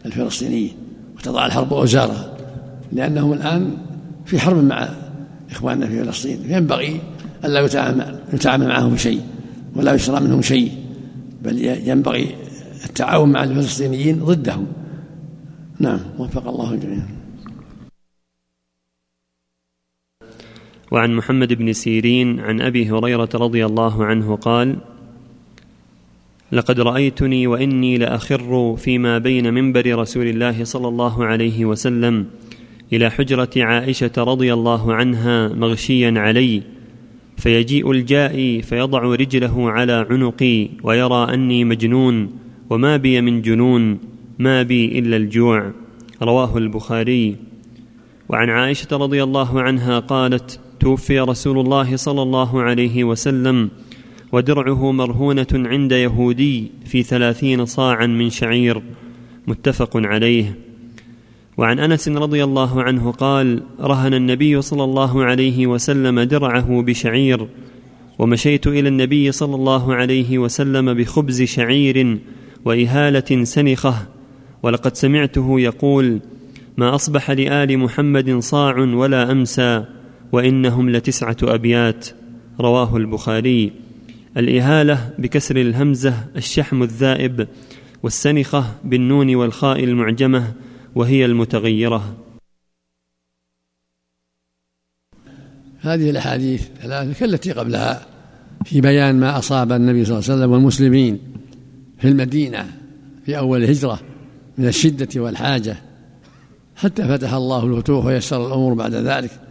الفلسطينيين 0.07 0.73
وتضع 1.17 1.47
الحرب 1.47 1.73
أوزارها 1.73 2.37
لأنهم 2.93 3.33
الآن 3.33 3.77
في 4.27 4.39
حرب 4.39 4.65
مع 4.65 4.89
إخواننا 5.51 5.87
في 5.87 6.05
فلسطين. 6.05 6.39
ينبغي 6.49 7.01
ألا 7.45 7.61
يتعامل 7.61 8.21
يتعامل 8.33 8.69
معهم 8.69 8.97
شيء 8.97 9.23
ولا 9.77 9.93
يشرى 9.93 10.21
منهم 10.21 10.43
شيء 10.43 10.73
بل 11.43 11.65
ينبغي 11.65 12.35
التعاون 12.85 13.33
مع 13.33 13.45
الفلسطينيين 13.45 14.25
ضدهم. 14.25 14.67
نعم 15.79 16.01
وفق 16.19 16.49
الله 16.49 16.73
الجميع. 16.75 17.18
وعن 20.91 21.15
محمد 21.15 21.53
بن 21.53 21.73
سيرين 21.73 22.41
عن 22.41 22.61
أبي 22.61 22.91
هريرة 22.91 23.29
رضي 23.35 23.67
الله 23.67 24.05
عنه 24.05 24.37
قال 24.37 24.77
لقد 26.53 26.81
رأيتني 26.81 27.47
وإني 27.47 27.99
لأخر 27.99 28.77
فيما 28.77 29.19
بين 29.19 29.55
منبر 29.55 29.99
رسول 29.99 30.27
الله 30.27 30.65
صلى 30.65 30.89
الله 30.89 31.25
عليه 31.25 31.65
وسلم 31.65 32.27
إلى 32.93 33.11
حجرة 33.11 33.51
عائشة 33.57 34.13
رضي 34.19 34.53
الله 34.53 34.95
عنها 34.95 35.49
مغشيا 35.49 36.15
علي 36.17 36.63
فيجيء 37.37 37.91
الجائي 37.91 38.63
فيضع 38.63 38.99
رجله 38.99 39.71
على 39.71 40.07
عنقي 40.11 40.69
ويرى 40.83 41.35
أني 41.35 41.65
مجنون 41.65 42.31
وما 42.71 42.97
بي 42.97 43.21
من 43.21 43.43
جنون 43.43 43.99
ما 44.39 44.63
بي 44.63 44.99
إلا 44.99 45.17
الجوع. 45.17 45.73
رواه 46.23 46.59
البخاري. 46.59 47.37
وعن 48.29 48.51
عائشة 48.51 48.89
رضي 48.93 49.23
الله 49.23 49.63
عنها 49.63 49.99
قالت 49.99 50.61
توفي 50.81 51.21
رسول 51.21 51.59
الله 51.59 51.97
صلى 51.97 52.23
الله 52.23 52.63
عليه 52.63 53.05
وسلم 53.05 53.71
ودرعه 54.33 54.93
مرهونة 54.93 55.47
عند 55.53 55.93
يهودي 55.93 56.71
في 56.85 57.03
ثلاثين 57.03 57.67
صاعا 57.67 58.07
من 58.07 58.31
شعير 58.31 58.83
متفق 59.47 59.97
عليه. 59.97 60.59
وعن 61.57 61.79
أنس 61.79 62.09
رضي 62.09 62.45
الله 62.45 62.83
عنه 62.83 63.11
قال 63.11 63.63
رهن 63.81 64.15
النبي 64.15 64.63
صلى 64.63 64.85
الله 64.85 65.25
عليه 65.25 65.67
وسلم 65.67 66.21
درعه 66.21 66.83
بشعير 66.83 67.49
ومشيت 68.19 68.67
إلى 68.67 68.89
النبي 68.89 69.33
صلى 69.33 69.55
الله 69.55 69.95
عليه 69.95 70.39
وسلم 70.39 70.95
بخبز 70.95 71.43
شعير 71.43 72.19
وإهالة 72.65 73.45
سنخة 73.45 73.95
ولقد 74.63 74.97
سمعته 74.97 75.61
يقول 75.61 76.21
ما 76.77 76.95
أصبح 76.95 77.31
لآل 77.31 77.79
محمد 77.79 78.39
صاع 78.39 78.79
ولا 78.79 79.33
أمسى. 79.33 79.98
وإنهم 80.33 80.91
لتسعة 80.91 81.37
أبيات 81.43 82.09
رواه 82.61 82.97
البخاري. 82.97 83.73
الإهالة 84.37 85.11
بكسر 85.19 85.57
الهمزة 85.57 86.15
الشحم 86.37 86.83
الذائب 86.83 87.49
والسنخة 88.03 88.65
بالنون 88.85 89.35
والخاء 89.35 89.85
المعجمة 89.85 90.53
وهي 90.95 91.25
المتغيرة. 91.25 92.17
هذه 95.81 96.11
الأحاديث 96.11 96.69
ثلاثة 96.83 97.13
كالتي 97.21 97.53
قبلها 97.53 98.07
في 98.65 98.81
بيان 98.81 99.21
ما 99.21 99.39
أصاب 99.39 99.73
النبي 99.73 100.05
صلى 100.05 100.19
الله 100.19 100.31
عليه 100.31 100.39
وسلم 100.39 100.53
والمسلمين 100.53 101.19
في 101.99 102.09
المدينة 102.09 102.67
في 103.27 103.39
أول 103.39 103.65
الهجرة 103.65 104.01
من 104.59 104.67
الشدة 104.67 105.21
والحاجة 105.21 105.77
حتى 106.77 107.09
فتح 107.09 107.33
الله 107.33 107.65
الفتوح 107.65 108.05
ويسر 108.05 108.47
الأمور 108.47 108.75
بعد 108.75 108.95
ذلك. 108.95 109.48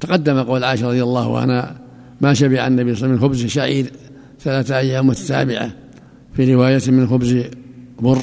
تقدم 0.00 0.42
قول 0.42 0.64
عائشة 0.64 0.88
رضي 0.88 1.02
الله 1.02 1.38
عنها 1.38 1.76
ما 2.20 2.34
شبع 2.34 2.66
النبي 2.66 2.94
صلى 2.94 3.06
الله 3.06 3.06
عليه 3.06 3.06
وسلم 3.06 3.10
من 3.10 3.20
خبز 3.20 3.46
شعير 3.46 3.92
ثلاثة 4.40 4.78
أيام 4.78 5.06
متتابعة 5.06 5.70
في 6.34 6.54
رواية 6.54 6.82
من 6.88 7.08
خبز 7.08 7.42
بر 8.00 8.18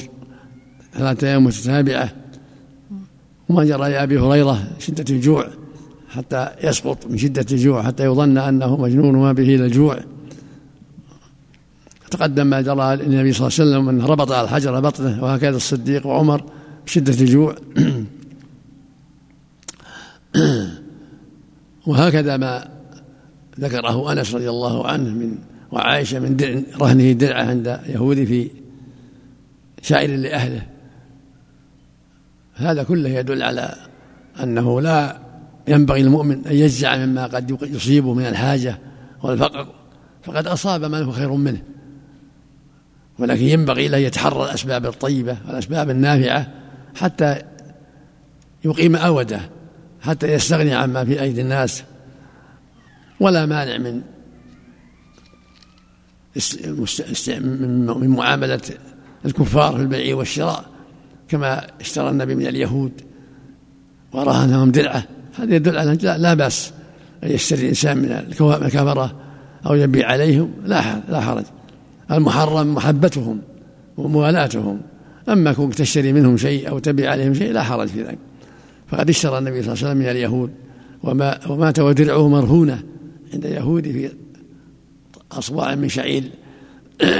ثلاثة 0.94 1.28
أيام 1.28 1.44
متتابعة. 1.44 2.12
وما 3.48 3.64
جرى 3.64 3.90
لأبي 3.90 4.18
هريرة 4.18 4.64
شدة 4.78 5.04
الجوع 5.10 5.48
حتى 6.08 6.48
يسقط 6.64 7.06
من 7.06 7.18
شدة 7.18 7.46
الجوع 7.52 7.82
حتى 7.82 8.04
يظن 8.04 8.38
أنه 8.38 8.76
مجنون 8.76 9.14
وما 9.14 9.32
به 9.32 9.54
إلا 9.54 9.66
الجوع. 9.66 9.98
تقدم 12.10 12.46
ما 12.46 12.60
جرى 12.60 12.96
للنبي 12.96 13.32
صلى 13.32 13.48
الله 13.48 13.58
عليه 13.60 13.70
وسلم 13.70 13.88
أنه 13.88 14.06
ربط 14.06 14.32
على 14.32 14.44
الحجر 14.44 14.80
بطنه 14.80 15.24
وهكذا 15.24 15.56
الصديق 15.56 16.06
وعمر 16.06 16.44
بشدة 16.86 17.20
الجوع. 17.20 17.54
وهكذا 21.86 22.36
ما 22.36 22.68
ذكره 23.60 24.12
أنس 24.12 24.34
رضي 24.34 24.50
الله 24.50 24.86
عنه 24.86 25.10
من 25.10 25.38
وعائشة 25.72 26.18
من 26.18 26.36
درع 26.36 26.62
رهنه 26.80 27.12
درعة 27.12 27.42
عند 27.42 27.80
يهودي 27.86 28.26
في 28.26 28.50
شاعر 29.82 30.08
لأهله. 30.08 30.66
هذا 32.54 32.82
كله 32.82 33.08
يدل 33.08 33.42
على 33.42 33.74
أنه 34.42 34.80
لا 34.80 35.18
ينبغي 35.68 36.00
المؤمن 36.00 36.46
أن 36.46 36.52
يجزع 36.52 36.96
مما 36.96 37.26
قد 37.26 37.58
يصيبه 37.62 38.14
من 38.14 38.26
الحاجة 38.26 38.78
والفقر. 39.22 39.66
فقد 40.22 40.46
أصاب 40.46 40.84
من 40.84 41.02
هو 41.02 41.12
خير 41.12 41.32
منه. 41.32 41.62
ولكن 43.18 43.44
ينبغي 43.44 43.88
له 43.88 43.98
يتحرى 43.98 44.44
الأسباب 44.44 44.86
الطيبة 44.86 45.36
والأسباب 45.46 45.90
النافعة 45.90 46.48
حتى 46.94 47.42
يقيم 48.64 48.96
أودة. 48.96 49.40
حتى 50.04 50.32
يستغني 50.32 50.74
عما 50.74 51.04
في 51.04 51.22
أيدي 51.22 51.40
الناس 51.40 51.82
ولا 53.20 53.46
مانع 53.46 53.78
من 53.78 54.02
من 58.00 58.08
معاملة 58.08 58.60
الكفار 59.24 59.76
في 59.76 59.82
البيع 59.82 60.16
والشراء 60.16 60.64
كما 61.28 61.66
اشترى 61.80 62.10
النبي 62.10 62.34
من 62.34 62.46
اليهود 62.46 62.92
ورهنهم 64.12 64.70
درعه 64.70 65.04
هذا 65.38 65.54
يدل 65.54 65.78
على 65.78 65.98
لا 66.02 66.34
بأس 66.34 66.72
أن 67.24 67.30
يشتري 67.30 67.62
الإنسان 67.62 67.98
من 67.98 68.12
الكفرة 68.12 69.14
أو 69.66 69.74
يبيع 69.74 70.08
عليهم 70.08 70.52
لا 70.64 71.00
لا 71.08 71.20
حرج. 71.20 71.44
المحرم 72.10 72.74
محبتهم 72.74 73.40
وموالاتهم. 73.96 74.80
أما 75.28 75.52
كنت 75.52 75.74
تشتري 75.74 76.12
منهم 76.12 76.36
شيء 76.36 76.68
أو 76.68 76.78
تبيع 76.78 77.10
عليهم 77.10 77.34
شيء 77.34 77.52
لا 77.52 77.62
حرج 77.62 77.88
في 77.88 78.02
ذلك. 78.02 78.18
فقد 78.88 79.08
اشترى 79.08 79.38
النبي 79.38 79.62
صلى 79.62 79.72
الله 79.72 79.84
عليه 79.84 79.90
وسلم 79.90 79.98
من 79.98 80.10
اليهود. 80.10 80.50
وما 81.02 81.40
ومات 81.48 81.78
ودرعه 81.78 82.28
مرهونة 82.28 82.82
عند 83.34 83.44
يهودي 83.44 83.92
في 83.92 84.10
أصباع 85.32 85.74
من 85.74 85.88
شعير. 85.88 86.24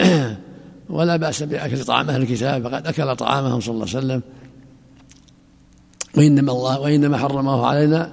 ولا 0.89 1.17
بأس 1.17 1.43
بأكل 1.43 1.85
طعام 1.85 2.11
أهل 2.11 2.23
الكتاب 2.23 2.69
فقد 2.69 2.87
أكل 2.87 3.17
طعامهم 3.17 3.61
صلى 3.61 3.75
الله 3.75 3.87
عليه 3.89 3.99
وسلم. 3.99 4.23
وإنما 6.17 6.53
الله 6.53 6.81
وإنما 6.81 7.19
حرمه 7.19 7.67
علينا 7.67 8.13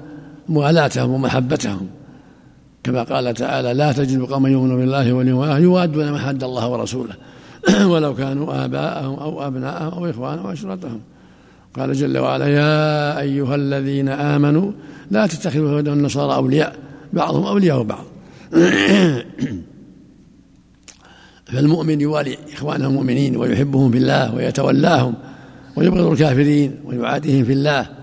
موالاتهم 0.49 1.09
ومحبتهم. 1.09 1.87
كما 2.83 3.03
قال 3.03 3.33
تعالى 3.33 3.73
لا 3.73 3.91
تجد 3.91 4.21
قوما 4.21 4.49
يؤمنون 4.49 4.77
بالله 4.79 5.13
واليوم 5.13 5.43
يوادون 5.43 6.11
ما 6.11 6.19
حد 6.19 6.43
الله 6.43 6.69
ورسوله. 6.69 7.13
ولو 7.91 8.15
كانوا 8.15 8.65
آباءهم 8.65 9.19
أو 9.19 9.47
أبناءهم 9.47 9.93
أو 9.93 10.09
إخوانهم 10.09 10.45
أو 10.45 10.51
عشرتهم 10.51 11.01
قال 11.75 11.93
جل 11.93 12.17
وعلا 12.17 12.47
يا 12.47 13.19
أيها 13.19 13.55
الذين 13.55 14.09
آمنوا 14.09 14.71
لا 15.11 15.27
تتخذوا 15.27 15.69
اليهود 15.69 15.89
والنصارى 15.89 16.35
أولياء. 16.35 16.75
بعضهم 17.13 17.45
أولياء 17.45 17.83
بعض 17.83 18.05
فالمؤمن 21.53 22.01
يوالي 22.01 22.37
إخوانه 22.53 22.87
المؤمنين 22.87 23.37
ويحبهم 23.37 23.91
في 23.91 23.97
الله 23.97 24.35
ويتولاهم 24.35 25.13
ويبغض 25.75 26.11
الكافرين 26.11 26.75
ويعاديهم 26.85 27.45
في 27.45 27.53
الله. 27.53 28.01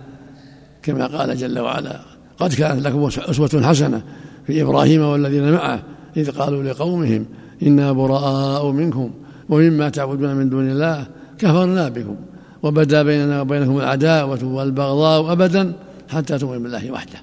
كما 0.83 1.07
قال 1.07 1.37
جل 1.37 1.59
وعلا 1.59 2.01
قد 2.39 2.55
كانت 2.55 2.87
لكم 2.87 3.05
أسوة 3.05 3.63
حسنة 3.63 4.03
في 4.47 4.63
إبراهيم 4.63 5.03
والذين 5.03 5.53
معه 5.53 5.83
إذ 6.17 6.31
قالوا 6.31 6.63
لقومهم 6.63 7.27
إنا 7.63 7.93
براء 7.93 8.71
منكم 8.71 9.11
ومما 9.49 9.89
تعبدون 9.89 10.35
من 10.35 10.49
دون 10.49 10.71
الله 10.71 11.07
كفرنا 11.39 11.89
بكم 11.89 12.17
وبدا 12.63 13.03
بيننا 13.03 13.41
وبينكم 13.41 13.79
العداوة 13.79 14.45
والبغضاء 14.45 15.33
أبدا 15.33 15.73
حتى 16.09 16.39
تؤمنوا 16.39 16.63
بالله 16.63 16.91
وحده. 16.91 17.19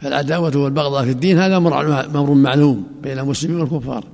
فالعداوة 0.00 0.56
والبغضاء 0.56 1.04
في 1.04 1.10
الدين 1.10 1.38
هذا 1.38 1.56
أمر 1.56 2.34
معلوم 2.34 2.86
بين 3.02 3.18
المسلمين 3.18 3.60
والكفار. 3.60 4.04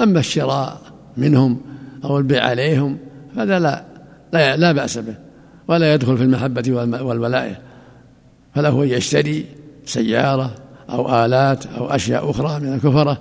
أما 0.00 0.20
الشراء 0.20 0.80
منهم 1.16 1.60
أو 2.04 2.18
البيع 2.18 2.46
عليهم 2.46 2.98
هذا 3.36 3.58
لا 3.58 3.84
لا, 4.32 4.56
لا 4.56 4.72
بأس 4.72 4.98
به 4.98 5.14
ولا 5.68 5.94
يدخل 5.94 6.16
في 6.16 6.22
المحبة 6.22 6.62
والولاء. 7.02 7.62
فله 8.54 8.82
أن 8.82 8.88
يشتري 8.88 9.46
سيارة 9.84 10.54
أو 10.90 11.24
آلات 11.24 11.66
أو 11.66 11.86
أشياء 11.86 12.30
أخرى 12.30 12.60
من 12.60 12.74
الكفرة 12.74 13.18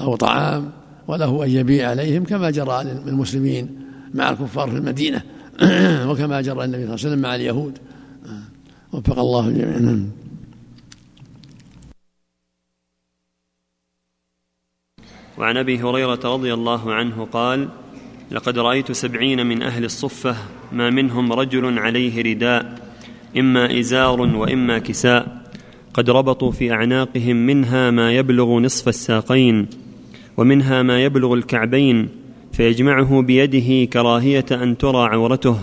أو 0.00 0.16
طعام 0.16 0.70
وله 1.08 1.44
أن 1.44 1.50
يبيع 1.50 1.90
عليهم 1.90 2.24
كما 2.24 2.50
جرى 2.50 2.84
للمسلمين 2.84 3.68
مع 4.14 4.30
الكفار 4.30 4.70
في 4.70 4.76
المدينة. 4.76 5.22
وكما 6.08 6.40
جرى 6.40 6.64
النبي 6.64 6.86
صلى 6.86 6.94
الله 6.94 6.98
عليه 6.98 7.08
وسلم 7.08 7.18
مع 7.18 7.34
اليهود. 7.34 7.78
وفق 8.92 9.18
الله 9.18 9.48
الجميع 9.48 9.78
نعم. 9.78 10.06
وعن 15.38 15.56
أبي 15.56 15.78
هريرة 15.78 16.20
رضي 16.24 16.54
الله 16.54 16.92
عنه 16.94 17.24
قال 17.32 17.68
لقد 18.30 18.58
رأيت 18.58 18.92
سبعين 18.92 19.46
من 19.46 19.62
أهل 19.62 19.84
الصفة 19.84 20.36
ما 20.72 20.90
منهم 20.90 21.32
رجل 21.32 21.78
عليه 21.78 22.22
رداء 22.22 22.90
إما 23.36 23.78
إزار 23.78 24.20
وإما 24.20 24.78
كساء 24.78 25.50
قد 25.94 26.10
ربطوا 26.10 26.50
في 26.50 26.72
أعناقهم 26.72 27.36
منها 27.36 27.90
ما 27.90 28.12
يبلغ 28.12 28.58
نصف 28.58 28.88
الساقين 28.88 29.66
ومنها 30.36 30.82
ما 30.82 31.04
يبلغ 31.04 31.34
الكعبين 31.34 32.08
فيجمعه 32.58 33.22
بيده 33.22 33.84
كراهية 33.84 34.44
أن 34.50 34.78
ترى 34.78 35.06
عورته. 35.08 35.58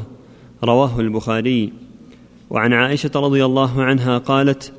رواه 0.64 1.00
البخاري. 1.00 1.74
وعن 2.50 2.74
عائشة 2.74 3.12
رضي 3.16 3.46
الله 3.46 3.84
عنها 3.84 4.18
قالت 4.18 4.74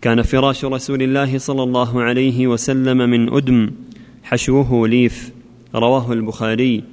كان 0.00 0.22
فراش 0.22 0.64
رسول 0.64 1.02
الله 1.02 1.38
صلى 1.38 1.62
الله 1.62 2.02
عليه 2.02 2.46
وسلم 2.46 2.98
من 3.10 3.32
أدم 3.34 3.70
حشوه 4.22 4.88
ليف. 4.88 5.32
رواه 5.74 6.12
البخاري. 6.12 6.84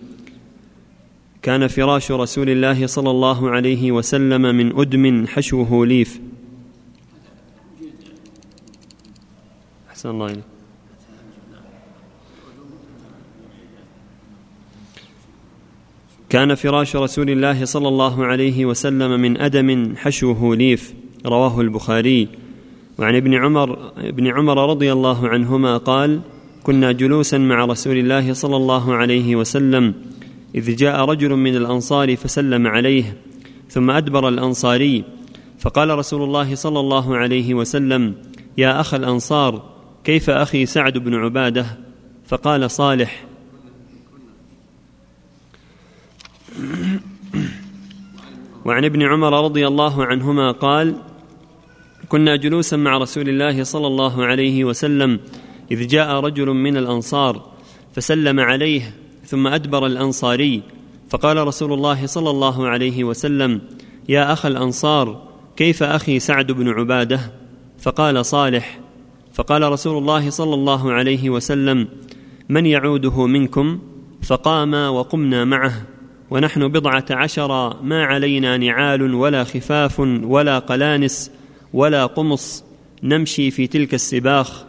كان 1.42 1.68
فراش 1.68 2.12
رسول 2.12 2.50
الله 2.50 2.88
صلى 2.88 3.12
الله 3.12 3.50
عليه 3.50 3.92
وسلم 3.92 4.42
من 4.42 4.80
أدم 4.80 5.28
حشوه 5.28 5.86
ليف. 5.86 6.20
أحسن 9.90 10.10
الله 10.10 10.26
إليك. 10.26 10.51
كان 16.32 16.56
فراش 16.56 16.96
رسول 16.96 17.30
الله 17.30 17.66
صلى 17.66 17.88
الله 17.88 18.26
عليه 18.26 18.66
وسلم 18.66 19.20
من 19.22 19.42
أدم 19.42 19.96
حشوه 19.98 20.56
ليف 20.56 20.94
رواه 21.26 21.62
البخاري. 21.62 22.28
وعن 23.00 23.16
ابن 23.16 23.34
عمر 23.34 23.92
ابن 23.98 24.28
عمر 24.28 24.70
رضي 24.70 24.92
الله 24.92 25.30
عنهما 25.30 25.78
قال 25.78 26.20
كنا 26.64 26.92
جلوسا 26.92 27.38
مع 27.38 27.66
رسول 27.66 27.98
الله 27.98 28.34
صلى 28.34 28.58
الله 28.58 28.94
عليه 28.94 29.36
وسلم 29.36 29.94
إذ 30.56 30.76
جاء 30.76 31.06
رجل 31.06 31.36
من 31.36 31.56
الأنصار 31.56 32.16
فسلم 32.16 32.68
عليه 32.68 33.18
ثم 33.70 33.92
أدبر 33.92 34.28
الأنصاري. 34.30 35.04
فقال 35.60 35.98
رسول 35.98 36.24
الله 36.24 36.56
صلى 36.56 36.80
الله 36.80 37.18
عليه 37.18 37.54
وسلم 37.54 38.16
يا 38.58 38.82
أخ 38.82 38.94
الأنصار 38.94 39.64
كيف 40.04 40.30
أخي 40.30 40.66
سعد 40.66 40.98
بن 40.98 41.16
عبادة؟ 41.16 41.66
فقال 42.28 42.72
صالح. 42.72 43.31
وعن 48.66 48.86
ابن 48.86 49.02
عمر 49.02 49.44
رضي 49.44 49.68
الله 49.68 50.06
عنهما 50.06 50.52
قال 50.52 50.96
كنا 52.10 52.36
جلوسا 52.36 52.78
مع 52.78 52.98
رسول 52.98 53.30
الله 53.30 53.64
صلى 53.64 53.88
الله 53.88 54.26
عليه 54.26 54.66
وسلم 54.66 55.20
إذ 55.72 55.88
جاء 55.88 56.20
رجل 56.20 56.48
من 56.48 56.78
الأنصار 56.78 57.52
فسلم 57.94 58.40
عليه 58.40 58.94
ثم 59.26 59.48
أدبر 59.48 59.86
الأنصاري 59.86 60.62
فقال 61.10 61.48
رسول 61.48 61.74
الله 61.74 62.06
صلى 62.06 62.30
الله 62.30 62.68
عليه 62.68 63.04
وسلم 63.04 63.62
يا 64.10 64.34
أخ 64.34 64.46
الأنصار 64.46 65.28
كيف 65.56 65.84
أخي 65.84 66.20
سعد 66.20 66.52
بن 66.52 66.70
عبادة؟ 66.70 67.20
فقال 67.80 68.26
صالح 68.26 68.80
فقال 69.34 69.72
رسول 69.72 69.98
الله 69.98 70.30
صلى 70.30 70.54
الله 70.54 70.92
عليه 70.92 71.30
وسلم 71.30 71.88
من 72.50 72.66
يعوده 72.66 73.26
منكم؟ 73.26 73.80
فقام 74.24 74.74
وقمنا 74.74 75.46
معه. 75.46 75.91
ونحن 76.32 76.68
بضعة 76.68 77.06
عشر 77.12 77.84
ما 77.84 78.06
علينا 78.06 78.58
نعال 78.58 79.14
ولا 79.14 79.44
خفاف 79.44 80.00
ولا 80.00 80.60
قلانس 80.60 81.32
ولا 81.74 82.06
قمص 82.06 82.64
نمشي 83.04 83.52
في 83.52 83.68
تلك 83.68 83.94
السباخ. 83.94 84.64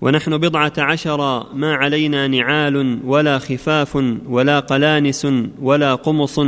ونحن 0.00 0.38
بضعة 0.38 0.72
عشر 0.78 1.46
ما 1.54 1.74
علينا 1.74 2.28
نعال 2.28 3.00
ولا 3.04 3.38
خفاف 3.38 3.96
ولا 4.26 4.60
قلانس 4.60 5.26
ولا 5.62 5.94
قمص 5.94 6.40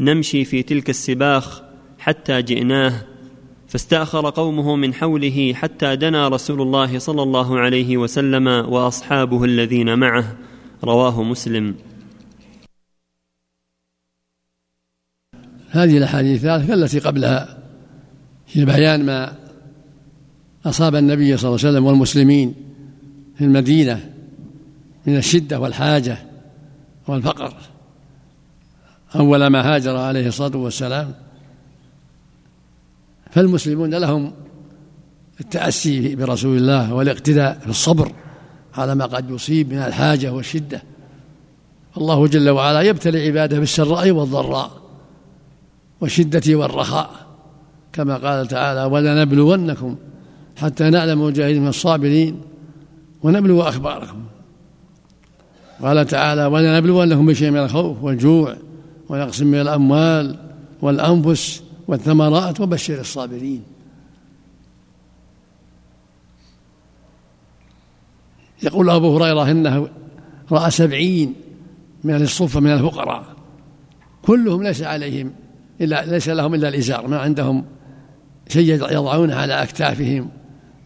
نمشي 0.00 0.44
في 0.44 0.62
تلك 0.62 0.90
السباخ 0.90 1.62
حتى 1.98 2.42
جئناه. 2.42 2.92
فاستأخر 3.68 4.30
قومه 4.30 4.76
من 4.76 4.94
حوله 4.94 5.52
حتى 5.54 5.96
دنا 5.96 6.28
رسول 6.28 6.62
الله 6.62 6.98
صلى 6.98 7.22
الله 7.22 7.58
عليه 7.58 7.96
وسلم 7.96 8.46
وأصحابه 8.46 9.44
الذين 9.44 9.98
معه. 9.98 10.36
رواه 10.84 11.22
مسلم. 11.22 11.74
هذه 15.72 15.98
الأحاديث 15.98 16.44
التي 16.44 16.98
قبلها 16.98 17.58
في 18.46 18.64
بيان 18.64 19.06
ما 19.06 19.32
أصاب 20.66 20.96
النبي 20.96 21.36
صلى 21.36 21.48
الله 21.48 21.58
عليه 21.60 21.68
وسلم 21.68 21.86
والمسلمين 21.86 22.54
في 23.38 23.44
المدينة 23.44 24.10
من 25.06 25.16
الشدة 25.16 25.60
والحاجة 25.60 26.18
والفقر. 27.08 27.54
أول 29.16 29.46
ما 29.46 29.74
هاجر 29.74 29.96
عليه 29.96 30.26
الصلاة 30.26 30.56
والسلام 30.56 31.14
فالمسلمون 33.30 33.94
لهم 33.94 34.32
التأسي 35.40 36.14
برسول 36.14 36.56
الله 36.56 36.94
والاقتداء 36.94 37.58
في 37.58 37.70
الصبر 37.70 38.12
على 38.74 38.94
ما 38.94 39.06
قد 39.06 39.30
يصيب 39.30 39.72
من 39.72 39.78
الحاجة 39.78 40.32
والشدة. 40.32 40.82
الله 41.96 42.26
جل 42.26 42.50
وعلا 42.50 42.80
يبتلي 42.80 43.26
عباده 43.26 43.58
بالسراء 43.58 44.10
والضراء. 44.10 44.81
والشدة 46.02 46.56
والرخاء 46.56 47.10
كما 47.92 48.16
قال 48.16 48.46
تعالى 48.46 48.84
ولنبلونكم 48.84 49.96
حتى 50.56 50.90
نعلم 50.90 51.24
مجاهدين 51.24 51.62
من 51.62 51.68
الصابرين 51.68 52.40
ونبلو 53.22 53.62
أخباركم. 53.62 54.22
قال 55.82 56.06
تعالى 56.06 56.46
ولنبلونكم 56.46 57.26
بشيء 57.26 57.50
من 57.50 57.58
الخوف 57.58 58.02
والجوع 58.02 58.56
ونقسم 59.08 59.46
من 59.46 59.60
الأموال 59.60 60.38
والأنفس 60.82 61.62
والثمرات 61.88 62.60
وبشر 62.60 63.00
الصابرين. 63.00 63.62
يقول 68.62 68.90
أبو 68.90 69.16
هريرة 69.16 69.50
إنه 69.50 69.88
رأى 70.52 70.70
سبعين 70.70 71.34
من 72.04 72.14
الصفة 72.14 72.60
من 72.60 72.72
الفقراء 72.72 73.24
كلهم 74.22 74.62
ليس 74.62 74.82
عليهم 74.82 75.32
إلا 75.82 76.04
ليس 76.04 76.28
لهم 76.28 76.54
إلا 76.54 76.68
الإزار 76.68 77.06
ما 77.06 77.18
عندهم 77.18 77.64
شيء 78.48 78.72
يضعونه 78.74 79.34
على 79.34 79.62
أكتافهم 79.62 80.30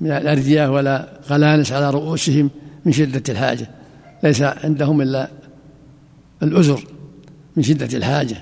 من 0.00 0.10
الأردية 0.10 0.72
ولا 0.72 1.08
قلانس 1.30 1.72
على 1.72 1.90
رؤوسهم 1.90 2.50
من 2.84 2.92
شدة 2.92 3.22
الحاجة 3.28 3.70
ليس 4.22 4.42
عندهم 4.42 5.00
إلا 5.00 5.28
الأزر 6.42 6.84
من 7.56 7.62
شدة 7.62 7.98
الحاجة. 7.98 8.36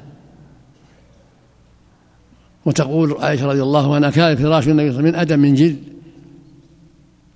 وتقول 2.64 3.16
عائشة 3.20 3.46
رضي 3.46 3.62
الله 3.62 3.94
عنها 3.94 4.10
كان 4.10 4.36
فراش 4.36 4.68
النبي 4.68 4.92
صلى 4.92 4.98
الله 4.98 4.98
عليه 4.98 4.98
وسلم 4.98 5.04
من 5.04 5.14
أدم 5.14 5.38
من 5.38 5.54
جلد 5.54 5.78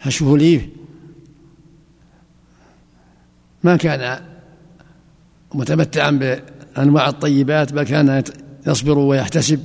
حشوه 0.00 0.38
ليف 0.38 0.66
ما 3.64 3.76
كان 3.76 4.20
متمتعا 5.54 6.10
بأنواع 6.10 7.08
الطيبات 7.08 7.72
بل 7.72 7.82
كان 7.82 8.22
يصبر 8.68 8.98
ويحتسب 8.98 9.60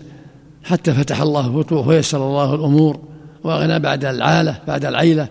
حتى 0.64 0.93
فتح 0.93 1.22
الله 1.22 1.62
فتوح 1.62 1.88
ويسر 1.88 2.28
الله 2.28 2.56
الأمور 2.56 2.99
وأغنى 3.43 3.80
بعد 3.80 4.06
العالة 4.06 4.60
بعد 4.68 4.86
العيلة 4.86 5.28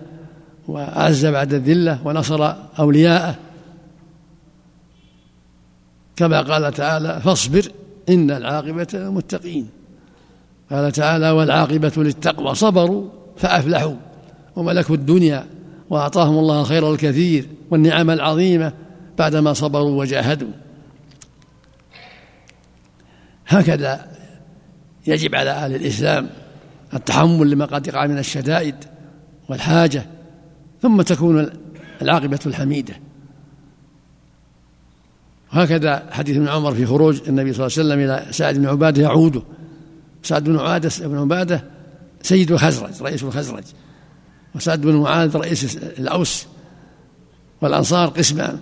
وأعز 0.68 1.26
بعد 1.26 1.54
الذلة 1.54 1.98
ونصر 2.04 2.52
أولياءه. 2.78 3.34
كما 6.16 6.40
قال 6.40 6.72
تعالى 6.72 7.20
فاصبر 7.24 7.68
إن 8.08 8.30
العاقبة 8.30 8.86
للمتقين 8.94 9.68
قال 10.70 10.92
تعالى 10.92 11.30
والعاقبة 11.30 11.92
للتقوى 11.96 12.54
صبروا 12.54 13.08
فأفلحوا 13.36 13.94
وملكوا 14.56 14.94
الدنيا 14.94 15.46
وأعطاهم 15.90 16.38
الله 16.38 16.60
الخير 16.60 16.92
الكثير 16.92 17.48
والنعم 17.70 18.10
العظيمة 18.10 18.72
بعدما 19.18 19.52
صبروا 19.52 20.00
وجاهدوا 20.00 20.48
هكذا 23.52 24.08
يجب 25.06 25.34
على 25.34 25.50
أهل 25.50 25.74
الإسلام 25.74 26.30
التحمل 26.94 27.50
لما 27.50 27.64
قد 27.64 27.86
يقع 27.86 28.06
من 28.06 28.18
الشدائد 28.18 28.74
والحاجة 29.48 30.06
ثم 30.82 31.02
تكون 31.02 31.50
العاقبة 32.02 32.38
الحميدة. 32.46 32.94
هكذا 35.50 36.06
حديث 36.10 36.36
ابن 36.36 36.48
عمر 36.48 36.74
في 36.74 36.86
خروج 36.86 37.20
النبي 37.28 37.52
صلى 37.52 37.66
الله 37.66 37.78
عليه 37.78 37.88
وسلم 37.88 38.00
إلى 38.00 38.32
سعد 38.32 38.54
بن 38.54 38.66
عبادة 38.66 39.02
يعوده 39.02 39.42
سعد 40.22 40.44
بن 40.44 40.58
عبادة 40.58 40.90
بن 41.00 41.18
عبادة 41.18 41.64
سيد 42.22 42.52
الخزرج 42.52 43.02
رئيس 43.02 43.22
الخزرج. 43.22 43.64
وسعد 44.54 44.80
بن 44.80 44.96
معاذ 44.96 45.36
رئيس 45.36 45.76
الأوس 45.76 46.46
والأنصار 47.60 48.08
قسمان 48.08 48.60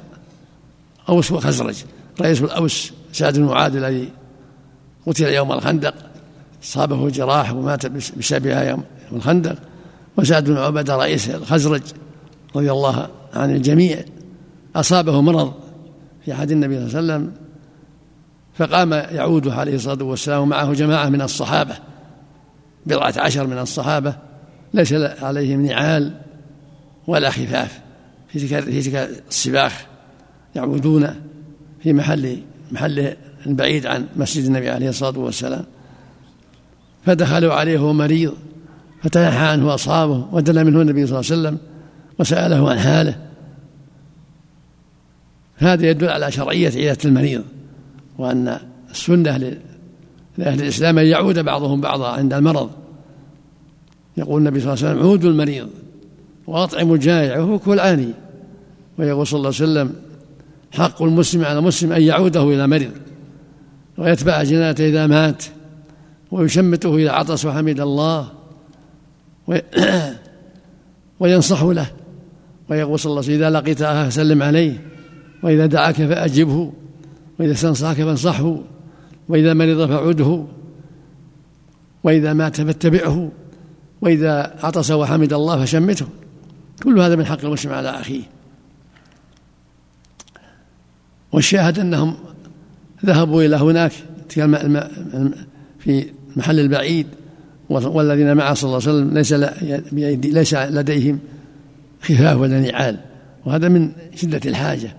أوس 1.08 1.32
وخزرج 1.32 1.76
رئيس 2.20 2.42
الأوس 2.42 2.92
سعد 3.12 3.38
بن 3.38 3.44
معاذ 3.44 3.76
الذي 3.76 4.10
قتل 5.06 5.24
يوم 5.24 5.52
الخندق 5.52 5.94
صابه 6.62 7.10
جراح 7.10 7.52
ومات 7.52 7.86
بسببها 7.86 8.70
يوم 8.70 8.84
الخندق. 9.12 9.56
وسعد 10.16 10.44
بن 10.44 10.56
عبادة 10.56 10.96
رئيس 10.96 11.30
الخزرج 11.30 11.82
رضي 12.56 12.72
الله 12.72 13.08
عن 13.34 13.50
الجميع 13.50 13.98
أصابه 14.76 15.20
مرض 15.20 15.52
في 16.24 16.32
عهد 16.32 16.50
النبي 16.50 16.74
صلى 16.74 17.00
الله 17.00 17.14
عليه 17.14 17.24
وسلم 17.24 17.32
فقام 18.54 18.92
يعود 18.92 19.48
عليه 19.48 19.74
الصلاة 19.74 20.04
والسلام 20.04 20.42
ومعه 20.42 20.72
جماعة 20.72 21.08
من 21.08 21.22
الصحابة 21.22 21.76
بضعة 22.86 23.14
عشر 23.16 23.46
من 23.46 23.58
الصحابة 23.58 24.14
ليس 24.74 24.92
عليهم 25.22 25.66
نعال 25.66 26.12
ولا 27.06 27.30
خفاف. 27.30 27.80
في 28.28 28.48
تلك 28.48 28.96
السباخ 29.28 29.86
يعودون 30.54 31.14
في 31.82 31.92
محل 31.92 32.38
محل 32.72 33.16
بعيد 33.46 33.86
عن 33.86 34.06
مسجد 34.16 34.44
النبي 34.44 34.70
عليه 34.70 34.88
الصلاة 34.88 35.18
والسلام. 35.18 35.64
فدخلوا 37.06 37.54
عليه 37.54 37.78
وهو 37.78 37.92
مريض 37.92 38.34
فتنحى 39.02 39.46
عنه 39.46 39.66
وأصابه 39.66 40.26
ودل 40.32 40.64
منه 40.64 40.80
النبي 40.80 41.06
صلى 41.06 41.20
الله 41.20 41.30
عليه 41.30 41.40
وسلم 41.40 41.58
وسأله 42.18 42.70
عن 42.70 42.78
حاله. 42.78 43.16
هذا 45.56 45.90
يدل 45.90 46.08
على 46.08 46.32
شرعية 46.32 46.70
عيادة 46.70 46.98
المريض 47.04 47.42
وأن 48.18 48.58
السنة 48.90 49.36
لأهل 50.38 50.62
الإسلام 50.62 50.98
أن 50.98 51.06
يعود 51.06 51.38
بعضهم 51.38 51.80
بعضا 51.80 52.08
عند 52.08 52.32
المرض. 52.32 52.70
يقول 54.16 54.40
النبي 54.40 54.60
صلى 54.60 54.74
الله 54.74 54.84
عليه 54.84 54.94
وسلم 54.94 55.08
عودوا 55.08 55.30
المريض 55.30 55.68
وأطعموا 56.46 56.94
الجائع 56.94 57.38
وهو 57.38 57.58
كل 57.58 57.80
عاني. 57.80 58.12
ويقول 58.98 59.26
صلى 59.26 59.38
الله 59.38 59.52
عليه 59.60 59.70
وسلم 59.70 59.92
حق 60.72 61.02
المسلم 61.02 61.44
على 61.44 61.58
المسلم 61.58 61.92
أن 61.92 62.02
يعوده 62.02 62.42
إلى 62.42 62.66
مرض 62.66 62.90
ويتبع 64.00 64.42
جناته 64.42 64.88
إذا 64.88 65.06
مات 65.06 65.44
ويشمته 66.30 66.96
إذا 66.96 67.10
عطس 67.10 67.44
وحمد 67.44 67.80
الله 67.80 68.28
وينصح 71.20 71.62
له 71.62 71.90
ويقول 72.68 72.98
صلى 72.98 73.10
الله 73.10 73.22
عليه 73.22 73.34
وسلم 73.34 73.42
إذا 73.44 73.50
لقيت 73.50 73.82
أخاه 73.82 74.08
فسلم 74.08 74.42
عليه 74.42 74.84
وإذا 75.42 75.66
دعاك 75.66 75.94
فأجبه 75.94 76.72
وإذا 77.38 77.52
استنصحك 77.52 77.96
فانصحه 77.96 78.56
وإذا 79.28 79.54
مرض 79.54 79.88
فعده 79.88 80.44
وإذا 82.04 82.32
مات 82.32 82.60
فاتبعه 82.60 83.30
وإذا 84.00 84.56
عطس 84.62 84.90
وحمد 84.90 85.32
الله 85.32 85.64
فشمته. 85.64 86.06
كل 86.82 87.00
هذا 87.00 87.16
من 87.16 87.26
حق 87.26 87.44
المسلم 87.44 87.72
على 87.72 87.88
أخيه. 87.88 88.22
والشاهد 91.32 91.78
أنهم 91.78 92.14
ذهبوا 93.06 93.42
إلى 93.42 93.56
هناك 93.56 93.92
في 94.28 96.06
المحل 96.36 96.60
البعيد 96.60 97.06
والذين 97.68 98.36
معه 98.36 98.54
صلى 98.54 98.68
الله 98.68 98.88
عليه 98.88 98.98
وسلم 98.98 99.14
ليس 99.14 99.32
ليس 100.34 100.54
لديهم 100.54 101.18
خفاف 102.02 102.38
ولا 102.38 102.60
نعال. 102.60 102.96
وهذا 103.46 103.68
من 103.68 103.92
شدة 104.14 104.40
الحاجة. 104.46 104.96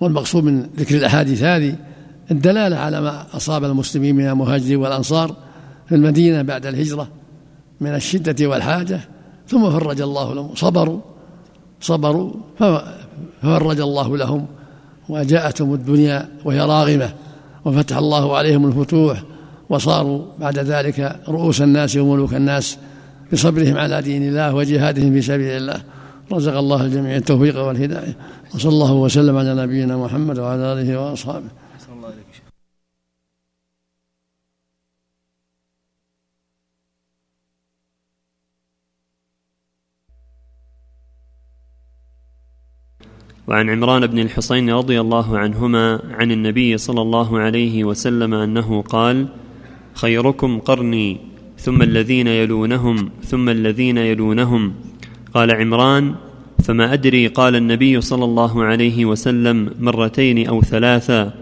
والمقصود 0.00 0.44
من 0.44 0.66
ذكر 0.76 0.96
الأحاديث 0.96 1.42
هذه 1.42 1.76
الدلالة 2.30 2.76
على 2.76 3.00
ما 3.00 3.26
أصاب 3.32 3.64
المسلمين 3.64 4.16
من 4.16 4.28
المهاجرين 4.28 4.76
والأنصار 4.76 5.36
في 5.88 5.94
المدينة 5.94 6.42
بعد 6.42 6.66
الهجرة 6.66 7.08
من 7.80 7.94
الشدة 7.94 8.46
والحاجة. 8.46 9.00
ثم 9.48 9.70
فرج 9.70 10.00
الله 10.00 10.34
لهم 10.34 10.54
صبروا 10.54 11.00
صبروا 11.80 12.32
ففرج 12.58 13.80
الله 13.80 14.16
لهم. 14.16 14.46
وجاءتهم 15.08 15.74
الدنيا 15.74 16.28
وهي 16.44 16.60
راغمة 16.60 17.12
وفتح 17.64 17.96
الله 17.96 18.36
عليهم 18.36 18.66
الفتوح 18.66 19.22
وصاروا 19.68 20.22
بعد 20.38 20.58
ذلك 20.58 21.20
رؤوس 21.28 21.62
الناس 21.62 21.96
وملوك 21.96 22.34
الناس 22.34 22.78
بصبرهم 23.32 23.78
على 23.78 24.02
دين 24.02 24.28
الله 24.28 24.54
وجهادهم 24.54 25.12
في 25.12 25.22
سبيل 25.22 25.56
الله. 25.56 25.80
رزق 26.32 26.56
الله 26.56 26.84
الجميع 26.84 27.16
التوفيق 27.16 27.66
والهداية. 27.66 28.16
وصلى 28.54 28.72
الله 28.72 28.92
وسلم 28.92 29.36
على 29.36 29.54
نبينا 29.54 29.96
محمد 29.96 30.38
وعلى 30.38 30.72
آله 30.72 31.00
وأصحابه. 31.00 31.63
وعن 43.48 43.70
عمران 43.70 44.06
بن 44.06 44.18
الحصين 44.18 44.70
رضي 44.70 45.00
الله 45.00 45.38
عنهما 45.38 46.00
عن 46.10 46.32
النبي 46.32 46.78
صلى 46.78 47.02
الله 47.02 47.38
عليه 47.38 47.84
وسلم 47.84 48.34
أنه 48.34 48.82
قال 48.82 49.26
خيركم 49.94 50.58
قرني 50.58 51.20
ثم 51.58 51.82
الذين 51.82 52.26
يلونهم 52.26 53.10
ثم 53.24 53.48
الذين 53.48 53.98
يلونهم. 53.98 54.72
قال 55.34 55.50
عمران 55.50 56.14
فما 56.64 56.92
أدري 56.92 57.26
قال 57.26 57.56
النبي 57.56 58.00
صلى 58.00 58.24
الله 58.24 58.64
عليه 58.64 59.04
وسلم 59.04 59.70
مرتين 59.80 60.48
أو 60.48 60.62
ثلاثا 60.62 61.34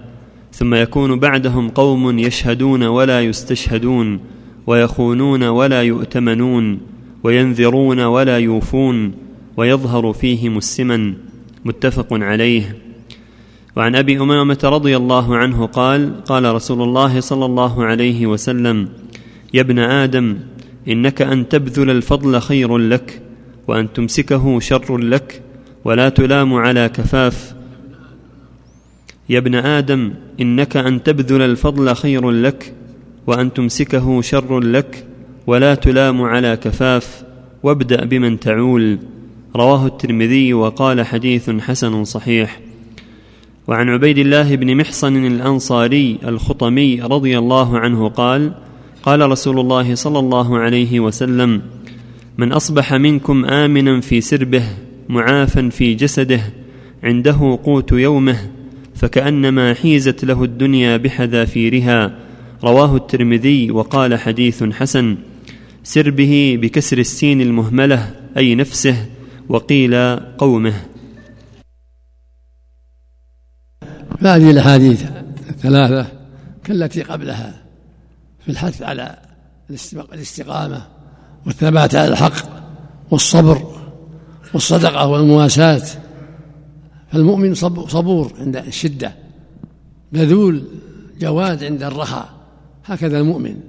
ثم 0.53 0.74
يكون 0.74 1.18
بعدهم 1.18 1.68
قوم 1.68 2.18
يشهدون 2.18 2.82
ولا 2.82 3.20
يستشهدون 3.20 4.20
ويخونون 4.66 5.42
ولا 5.42 5.82
يؤتمنون 5.82 6.80
وينذرون 7.22 8.00
ولا 8.00 8.38
يوفون 8.38 9.12
ويظهر 9.57 10.12
فيهم 10.12 10.59
السمن. 10.59 11.32
متفق 11.64 12.06
عليه. 12.10 12.78
وعن 13.76 13.96
أبي 13.96 14.20
أمامة 14.20 14.58
رضي 14.64 14.96
الله 14.96 15.36
عنه 15.36 15.66
قال 15.66 16.24
قال 16.24 16.54
رسول 16.54 16.82
الله 16.82 17.20
صلى 17.20 17.44
الله 17.44 17.84
عليه 17.84 18.26
وسلم 18.26 18.88
يا 19.54 19.60
ابن 19.60 19.78
آدم 19.78 20.38
إنك 20.88 21.22
أن 21.22 21.48
تبذل 21.48 21.90
الفضل 21.90 22.40
خير 22.40 22.78
لك 22.78 23.22
وأن 23.68 23.92
تمسكه 23.92 24.60
شر 24.60 24.98
لك 24.98 25.42
ولا 25.84 26.08
تلام 26.08 26.54
على 26.54 26.88
كفاف. 26.88 27.54
يا 29.28 29.38
ابن 29.38 29.54
آدم 29.54 30.14
إنك 30.40 30.76
أن 30.76 31.02
تبذل 31.02 31.42
الفضل 31.42 31.94
خير 31.94 32.30
لك 32.30 32.74
وأن 33.26 33.52
تمسكه 33.52 34.20
شر 34.20 34.60
لك 34.60 35.06
ولا 35.46 35.74
تلام 35.74 36.22
على 36.22 36.56
كفاف. 36.56 37.24
وابدأ 37.62 38.04
بمن 38.04 38.40
تعول. 38.40 38.98
رواه 39.57 39.86
الترمذي 39.86 40.55
وقال 40.55 41.07
حديث 41.07 41.50
حسن 41.50 42.05
صحيح. 42.05 42.61
وعن 43.68 43.88
عبيد 43.88 44.18
الله 44.18 44.57
بن 44.57 44.76
محصن 44.76 45.26
الأنصاري 45.26 46.18
الخطمي 46.24 47.00
رضي 47.00 47.38
الله 47.38 47.78
عنه 47.78 48.09
قال 48.09 48.53
قال 49.03 49.30
رسول 49.30 49.61
الله 49.61 49.94
صلى 49.94 50.18
الله 50.18 50.59
عليه 50.59 51.00
وسلم 51.00 51.62
من 52.38 52.53
أصبح 52.53 52.94
منكم 52.94 53.44
آمنا 53.44 54.00
في 54.00 54.20
سربه 54.20 54.64
معافا 55.09 55.68
في 55.68 55.94
جسده 55.94 56.40
عنده 57.03 57.59
قوت 57.64 57.92
يومه 57.92 58.38
فكأنما 58.94 59.74
حيزت 59.74 60.24
له 60.24 60.44
الدنيا 60.44 60.96
بحذافيرها. 60.96 62.18
رواه 62.64 62.96
الترمذي 62.96 63.70
وقال 63.70 64.18
حديث 64.18 64.64
حسن 64.64 65.16
سر 65.84 66.11
به 66.11 66.59
بكسر 66.62 66.98
السين 66.98 67.40
المهملة 67.40 68.11
أي 68.36 68.55
نفسه 68.55 69.07
وقيل 69.49 70.16
قومه. 70.16 70.86
فهذه 74.20 74.51
الأحاديث 74.51 75.05
الثلاثة 75.49 76.07
كالتي 76.64 77.03
قبلها 77.03 77.62
في 78.40 78.51
الحث 78.51 78.82
على 78.82 79.18
الاستقامة 80.12 80.86
والثبات 81.47 81.95
على 81.95 82.09
الحق 82.09 82.34
والصبر 83.11 83.80
والصدقة 84.55 85.07
والمواساة. 85.07 85.86
فالمؤمن 87.12 87.55
صبور 87.88 88.32
عند 88.38 88.57
الشدة 88.57 89.14
بذول 90.12 90.64
جواد 91.18 91.64
عند 91.64 91.82
الرخاء. 91.82 92.28
هكذا 92.84 93.18
المؤمن. 93.18 93.61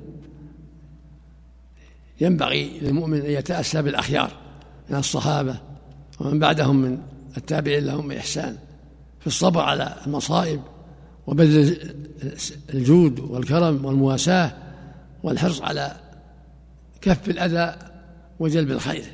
ينبغي 2.21 2.80
للمؤمن 2.82 3.21
أن 3.21 3.32
يتأسى 3.32 3.82
بالأخيار. 3.82 4.42
من 4.89 4.97
الصحابة 4.97 5.57
ومن 6.19 6.39
بعدهم 6.39 6.75
من 6.75 6.97
التابعين 7.38 7.86
لهم 7.86 8.07
بإحسان 8.07 8.57
في 9.19 9.27
الصبر 9.27 9.61
على 9.61 9.95
المصائب 10.07 10.61
وبذل 11.27 11.93
الجود 12.73 13.19
والكرم 13.19 13.86
والمواساة 13.86 14.51
والحرص 15.23 15.61
على 15.61 15.95
كف 17.01 17.29
الأذى 17.29 17.75
وجلب 18.39 18.71
الخير. 18.71 19.05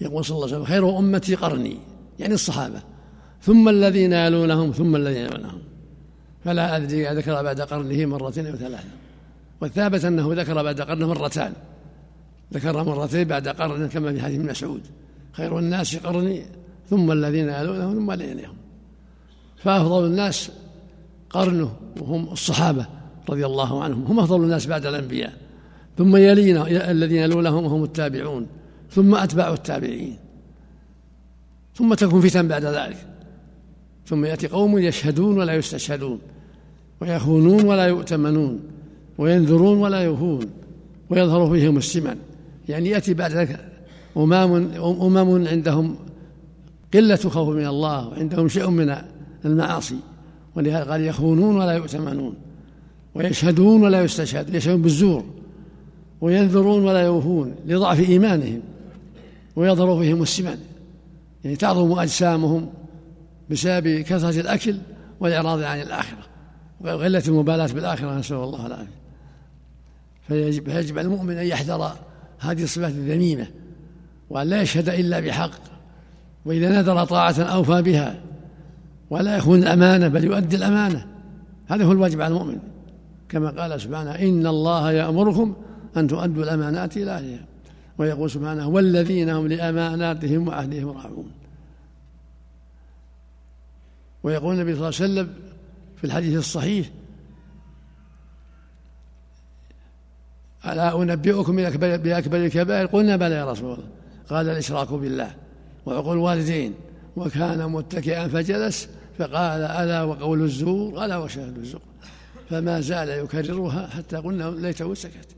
يقول 0.00 0.24
صلى 0.24 0.34
الله 0.34 0.46
عليه 0.46 0.56
وسلم 0.56 0.64
خير 0.64 0.98
أمتي 0.98 1.34
قرني. 1.34 1.78
يعني 2.18 2.34
الصحابة. 2.34 2.82
ثم 3.42 3.68
الذين 3.68 4.12
يلونهم 4.12 4.72
ثم 4.72 4.96
الذين 4.96 5.22
يلونهم. 5.22 5.62
فلا 6.44 6.76
أدري 6.76 7.08
ذكر 7.08 7.42
بعد 7.42 7.60
قرنه 7.60 8.06
مرتين 8.06 8.46
أو 8.46 8.56
ثلاثة. 8.56 8.88
والثابت 9.60 10.04
أنه 10.04 10.34
ذكر 10.34 10.62
بعد 10.62 10.80
قرنه 10.80 11.06
مرتان. 11.06 11.52
ذكر 12.54 12.84
مرتين 12.84 13.24
بعد 13.24 13.48
قرن 13.48 13.88
كما 13.88 14.12
في 14.12 14.20
حديث 14.20 14.38
ابن 14.38 14.50
مسعود. 14.50 14.82
خير 15.32 15.58
الناس 15.58 15.96
قرني 15.96 16.42
ثم 16.90 17.12
الذين 17.12 17.48
يلونهم 17.48 17.94
ثم 17.94 18.10
الذين 18.10 18.38
يلونهم 18.38 18.56
فأفضل 19.56 20.06
الناس 20.06 20.50
قرنه 21.30 21.76
وهم 22.00 22.32
الصحابة 22.32 22.86
رضي 23.28 23.46
الله 23.46 23.82
عنهم. 23.82 24.04
هم 24.04 24.20
أفضل 24.20 24.44
الناس 24.44 24.66
بعد 24.66 24.86
الأنبياء. 24.86 25.32
ثم 25.98 26.16
يلينا 26.16 26.90
الذين 26.90 27.18
يلونهم 27.18 27.64
هم 27.64 27.84
التابعون. 27.84 28.46
ثم 28.90 29.14
أتباع 29.14 29.52
التابعين. 29.52 30.16
ثم 31.74 31.94
تكون 31.94 32.20
فتن 32.20 32.48
بعد 32.48 32.64
ذلك. 32.64 33.06
ثم 34.06 34.24
يأتي 34.24 34.46
قوم 34.46 34.78
يشهدون 34.78 35.38
ولا 35.38 35.54
يستشهدون 35.54 36.18
ويخونون 37.00 37.64
ولا 37.64 37.86
يؤتمنون 37.86 38.60
وينذرون 39.18 39.78
ولا 39.78 40.00
يوفون 40.00 40.46
ويظهر 41.10 41.50
فيهم 41.50 41.76
السمن. 41.76 42.16
يعني 42.68 42.88
يأتي 42.88 43.14
بعد 43.14 43.32
ذلك 43.32 43.72
أمام 44.16 44.54
أمم 44.76 45.48
عندهم 45.48 45.96
قلة 46.94 47.16
خوف 47.16 47.48
من 47.48 47.66
الله 47.66 48.08
وعندهم 48.08 48.48
شيء 48.48 48.70
من 48.70 48.96
المعاصي 49.44 49.96
ولهذا 50.54 50.90
قال 50.90 51.00
يخونون 51.00 51.56
ولا 51.56 51.72
يؤتمنون 51.72 52.34
ويشهدون 53.14 53.82
ولا 53.82 54.04
يستشهدون 54.04 54.54
يشهدون 54.54 54.82
بالزور 54.82 55.24
وينذرون 56.20 56.84
ولا 56.84 57.00
يوفون 57.00 57.54
لضعف 57.66 58.08
إيمانهم 58.08 58.60
ويظهر 59.56 59.98
فيهم 59.98 60.22
السمن 60.22 60.58
يعني 61.44 61.56
تعظم 61.56 61.98
أجسامهم 61.98 62.68
بسبب 63.50 64.00
كثرة 64.00 64.40
الأكل 64.40 64.78
والإعراض 65.20 65.62
عن 65.62 65.80
الآخرة 65.80 66.18
وقلة 66.80 67.22
المبالاة 67.28 67.66
بالآخرة 67.66 68.18
نسأل 68.18 68.36
الله 68.36 68.66
العافية. 68.66 68.96
فيجب, 70.28 70.70
فيجب 70.70 70.98
المؤمن 70.98 71.38
أن 71.38 71.46
يحذر 71.46 71.92
هذه 72.50 72.62
الصفات 72.62 72.90
الذميمة 72.90 73.46
وأن 74.30 74.46
لا 74.46 74.62
يشهد 74.62 74.88
إلا 74.88 75.20
بحق 75.20 75.50
وإذا 76.44 76.68
نذر 76.68 77.04
طاعة 77.04 77.40
أوفى 77.40 77.82
بها 77.82 78.20
ولا 79.10 79.36
يخون 79.36 79.62
الأمانة 79.62 80.08
بل 80.08 80.24
يؤدي 80.24 80.56
الأمانة. 80.56 81.06
هذا 81.66 81.84
هو 81.84 81.92
الواجب 81.92 82.20
على 82.20 82.34
المؤمن. 82.34 82.58
كما 83.28 83.50
قال 83.50 83.80
سبحانه 83.80 84.10
إن 84.10 84.46
الله 84.46 84.92
يأمركم 84.92 85.56
أن 85.96 86.06
تؤدوا 86.08 86.44
الأمانات 86.44 86.96
إلى 86.96 87.10
أهلها. 87.10 87.44
ويقول 87.98 88.30
سبحانه 88.30 88.68
والذين 88.68 89.30
هم 89.30 89.46
لأماناتهم 89.46 90.48
وعهدهم 90.48 90.88
راعون. 90.88 91.30
ويقول 94.22 94.54
النبي 94.54 94.76
صلى 94.76 94.88
الله 94.88 95.00
عليه 95.00 95.12
وسلم 95.12 95.34
في 95.96 96.04
الحديث 96.04 96.38
الصحيح 96.38 96.86
ألا 100.72 101.02
أنبئكم 101.02 101.56
بأكبر 101.96 102.36
الكبائر؟ 102.36 102.86
قلنا 102.86 103.16
بلى 103.16 103.34
يا 103.34 103.50
رسول 103.50 103.72
الله. 103.72 103.88
قال 104.28 104.48
الإشراك 104.48 104.92
بالله 104.92 105.34
وعقول 105.86 106.16
الوالدين. 106.16 106.74
وكان 107.16 107.70
متكئا 107.70 108.28
فجلس 108.28 108.88
فقال 109.18 109.60
ألا 109.60 110.02
وقول 110.02 110.42
الزور؟ 110.42 111.04
ألا 111.04 111.16
وشهادة 111.16 111.56
الزور. 111.56 111.80
فما 112.50 112.80
زال 112.80 113.08
يكررها 113.08 113.86
حتى 113.86 114.16
قلنا 114.16 114.50
ليته 114.50 114.94
سكت. 114.94 115.28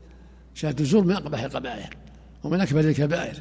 شهادة 0.53 0.79
الزور 0.79 1.03
من 1.03 1.11
أقبح 1.11 1.43
القبائح 1.43 1.89
ومن 2.43 2.61
أكبر 2.61 2.79
الكبائر. 2.79 3.35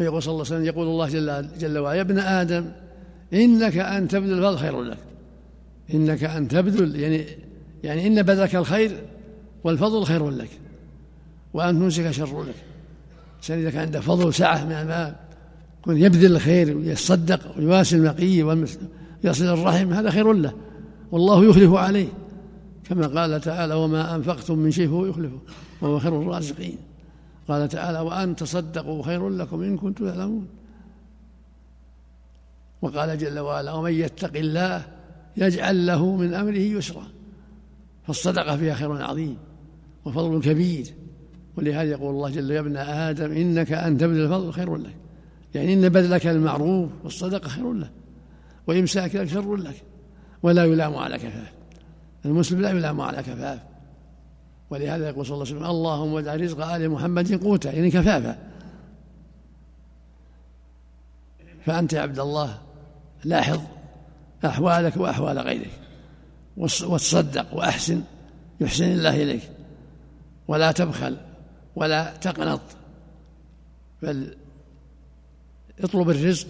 ويقول 0.00 0.22
صلى 0.22 0.32
الله 0.32 0.44
عليه 0.44 0.54
وسلم 0.54 0.64
يقول 0.64 0.86
الله 0.86 1.08
جل, 1.08 1.58
جل 1.58 1.78
وعلا 1.78 1.96
يا 1.96 2.00
ابن 2.00 2.18
آدم 2.18 2.70
إنك 3.32 3.76
أن 3.76 4.08
تبذل 4.08 4.32
الفضل 4.32 4.58
خير 4.58 4.82
لك. 4.82 4.98
إنك 5.94 6.24
أن 6.24 6.48
تبذل 6.48 7.00
يعني 7.00 7.26
يعني 7.84 8.06
إن 8.06 8.22
بذلك 8.22 8.56
الخير 8.56 9.02
والفضل 9.64 10.04
خير 10.04 10.30
لك 10.30 10.50
وأن 11.54 11.78
تمسك 11.78 12.10
شر 12.10 12.42
لك. 12.42 12.54
الإنسان 13.32 13.58
إذا 13.58 13.70
كان 13.70 13.80
عنده 13.80 14.00
فضل 14.00 14.34
سعة 14.34 14.64
من 14.64 14.72
المال. 14.72 15.14
يكون 15.80 15.98
يبذل 15.98 16.36
الخير 16.36 16.76
ويتصدق 16.76 17.58
ويواسي 17.58 17.96
المقي 17.96 18.42
ويصل 18.42 19.44
الرحم 19.44 19.92
هذا 19.92 20.10
خير 20.10 20.32
له. 20.32 20.52
والله 21.12 21.44
يخلف 21.44 21.72
عليه. 21.72 22.08
كما 22.88 23.06
قال 23.06 23.40
تعالى 23.40 23.74
وما 23.74 24.14
أنفقتم 24.14 24.58
من 24.58 24.70
شيء 24.70 24.88
فهو 24.88 25.06
يخلفه. 25.06 25.38
وهو 25.80 25.98
خير 25.98 26.22
الرازقين. 26.22 26.78
قال 27.48 27.68
تعالى 27.68 28.00
وأن 28.00 28.36
تصدقوا 28.36 29.02
خير 29.02 29.28
لكم 29.28 29.62
إن 29.62 29.76
كنتم 29.76 30.08
تعلمون. 30.08 30.46
وقال 32.82 33.18
جل 33.18 33.38
وعلا 33.38 33.72
ومن 33.72 33.92
يتق 33.92 34.36
الله 34.36 34.86
يجعل 35.36 35.86
له 35.86 36.16
من 36.16 36.34
أمره 36.34 36.58
يسرا. 36.58 37.06
فالصدقة 38.06 38.56
فيها 38.56 38.74
خير 38.74 39.02
عظيم. 39.02 39.36
وفضل 40.04 40.42
كبير. 40.42 40.86
ولهذا 41.56 41.90
يقول 41.90 42.10
الله 42.10 42.30
جل 42.30 42.50
يا 42.50 42.60
ابن 42.60 42.76
آدم 42.76 43.32
إنك 43.32 43.72
أن 43.72 43.98
تبذل 43.98 44.24
الفضل 44.24 44.52
خير 44.52 44.76
لك. 44.76 44.96
يعني 45.54 45.74
إن 45.74 45.88
بذلك 45.88 46.26
المعروف 46.26 46.90
والصدقة 47.04 47.48
خير 47.48 47.72
له 47.72 47.90
وإمساكك 48.66 49.24
شر 49.24 49.56
لك. 49.56 49.82
ولا 50.42 50.64
يلام 50.64 50.96
على 50.96 51.18
كفاف. 51.18 51.52
المسلم 52.24 52.60
لا 52.60 52.70
يلام 52.70 53.00
على 53.00 53.18
كفاف. 53.18 53.60
ولهذا 54.70 55.08
يقول 55.08 55.26
صلى 55.26 55.34
الله 55.34 55.46
عليه 55.46 55.56
وسلم 55.56 55.70
اللهم 55.70 56.16
اجعل 56.16 56.40
رزق 56.40 56.66
آل 56.66 56.90
محمد 56.90 57.44
قوتا 57.44 57.72
يعني 57.72 57.90
كفافا. 57.90 58.38
فأنت 61.66 61.92
يا 61.92 62.00
عبد 62.00 62.18
الله 62.18 62.58
لاحظ 63.24 63.60
أحوالك 64.44 64.96
وأحوال 64.96 65.38
غيرك. 65.38 65.70
وتصدق 66.56 67.54
وأحسن 67.54 68.02
يحسن 68.60 68.84
الله 68.84 69.22
إليك. 69.22 69.53
ولا 70.48 70.72
تبخل 70.72 71.16
ولا 71.76 72.16
تقنط 72.16 72.60
بل 74.02 74.36
اطلب 75.80 76.10
الرزق 76.10 76.48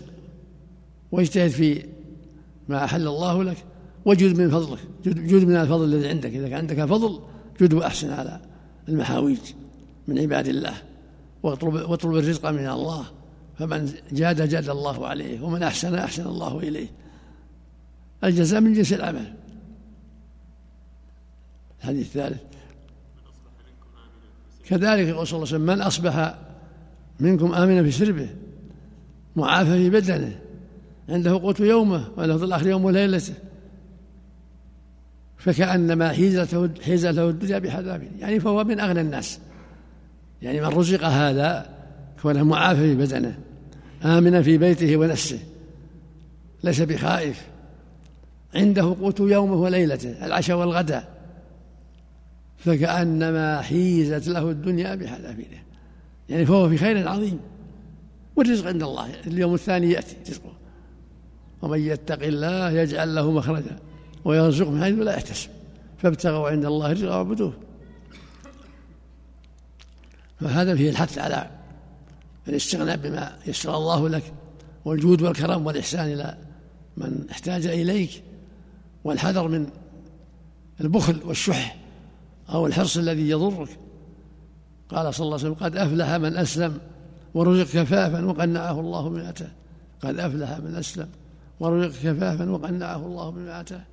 واجتهد 1.13 1.51
في 1.51 1.87
ما 2.69 2.85
أحل 2.85 3.09
الله 3.09 3.45
لك 3.45 3.65
وجد 4.05 4.39
من 4.41 4.51
فضلك 4.51 4.79
جد 5.07 5.45
من 5.45 5.57
الفضل 5.57 5.85
الذي 5.85 6.09
عندك 6.09 6.31
إذا 6.31 6.49
كان 6.49 6.59
عندك 6.59 6.85
فضل 6.85 7.21
جد 7.61 7.75
وأحسن 7.75 8.11
على 8.11 8.41
المحاويج 8.89 9.39
من 10.09 10.19
عباد 10.19 10.49
الله. 10.49 10.75
واطلب, 11.43 11.75
واطلب 11.75 12.17
الرزق 12.17 12.51
من 12.51 12.69
الله 12.69 13.05
فمن 13.59 13.93
جاد 14.13 14.49
جاد 14.49 14.69
الله 14.69 15.07
عليه 15.07 15.41
ومن 15.41 15.63
أحسن 15.63 15.95
أحسن 15.95 16.27
الله 16.27 16.59
إليه. 16.59 16.89
الجزاء 18.25 18.61
من 18.61 18.73
جنس 18.73 18.93
العمل. 18.93 19.35
الحديث 21.81 22.07
الثالث. 22.07 22.54
كذلك 24.69 25.09
يقول 25.09 25.27
صلى 25.27 25.37
الله 25.37 25.49
عليه 25.49 25.57
وسلم 25.57 25.77
من 25.77 25.81
أصبح 25.83 26.35
منكم 27.21 27.55
آمنا 27.55 27.83
في 27.83 27.91
سربه 27.91 28.29
معافى 29.37 29.71
في 29.71 29.91
بدنه 29.91 30.39
عنده 31.09 31.33
قوت 31.33 31.61
يومه 31.61 32.09
وله 32.17 32.37
ظل 32.37 32.53
آخر 32.53 32.67
يوم 32.67 32.85
وليلته. 32.85 33.35
فكأنما 35.39 36.09
حيزته 36.09 36.71
حيزته 36.83 37.31
الدنيا 37.31 37.59
بحذافيره 37.59 38.11
يعني 38.19 38.41
فهو 38.41 38.65
من 38.65 38.81
أغنى 38.81 39.01
الناس. 39.01 39.39
يعني 40.43 40.61
من 40.61 40.67
رزق 40.67 41.05
هذا 41.05 41.67
كونه 42.23 42.43
معافى 42.43 42.81
في 42.81 42.95
بدنه 42.95 43.39
آمنا 44.05 44.43
في 44.43 44.59
بيته 44.59 44.97
ونفسه 44.97 45.39
ليس 46.65 46.81
بخائف 46.81 47.43
عنده 48.55 48.83
قوت 48.83 49.21
يومه 49.21 49.55
وليلته 49.55 50.27
العشاء 50.27 50.57
والغداء. 50.57 51.14
فكأنما 52.59 53.61
حيزت 53.61 54.29
له 54.29 54.51
الدنيا 54.51 54.95
بحذافيره. 54.95 55.63
يعني 56.29 56.47
فهو 56.47 56.69
في 56.69 56.77
خير 56.77 57.09
عظيم. 57.09 57.41
والرزق 58.37 58.67
عند 58.67 58.83
الله. 58.83 59.07
اليوم 59.27 59.55
الثاني 59.55 59.91
يأتي 59.91 60.17
رزقه. 60.31 60.53
ومن 61.63 61.81
يتق 61.81 62.23
الله 62.23 62.71
يجعل 62.71 63.15
له 63.15 63.31
مخرجا 63.31 63.79
ويرزقه 64.25 64.71
من 64.71 64.83
حيث 64.83 64.99
لا 64.99 65.15
يحتسب. 65.15 65.51
فابتغوا 65.99 66.49
عند 66.49 66.65
الله 66.65 66.87
الرزق 66.87 67.11
واعبدوه 67.11 67.53
فهذا 70.41 70.77
فيه 70.77 70.91
الحث 70.91 71.19
على 71.19 71.51
الاستغناء 72.49 72.97
بما 72.97 73.37
يسر 73.47 73.77
الله 73.77 74.09
لك 74.09 74.33
والجود 74.85 75.23
والكرم 75.23 75.67
والإحسان 75.67 76.13
إلى 76.13 76.39
من 76.97 77.27
احتاج 77.31 77.67
إليك 77.67 78.23
والحذر 79.05 79.49
من 79.49 79.67
البخل 80.81 81.21
والشح 81.25 81.77
أو 82.51 82.67
الحرص 82.67 82.97
الذي 82.97 83.29
يضرك. 83.29 83.79
قال 84.89 85.15
صلى 85.15 85.25
الله 85.25 85.39
عليه 85.39 85.51
وسلم 85.51 85.65
قد 85.65 85.77
أفلح 85.77 86.11
من 86.11 86.37
أسلم 86.37 86.79
ورزق 87.35 87.65
كفافا 87.65 88.25
وقنعه 88.25 88.81
الله 88.81 89.29
أتاه 89.29 89.51
قد 90.03 90.19
أفلح 90.19 90.59
من 90.59 90.75
أسلم 90.75 91.09
ورزق 91.61 92.03
كفافا 92.03 92.51
وقنعه 92.51 93.07
الله 93.07 93.61
أتاه 93.61 93.85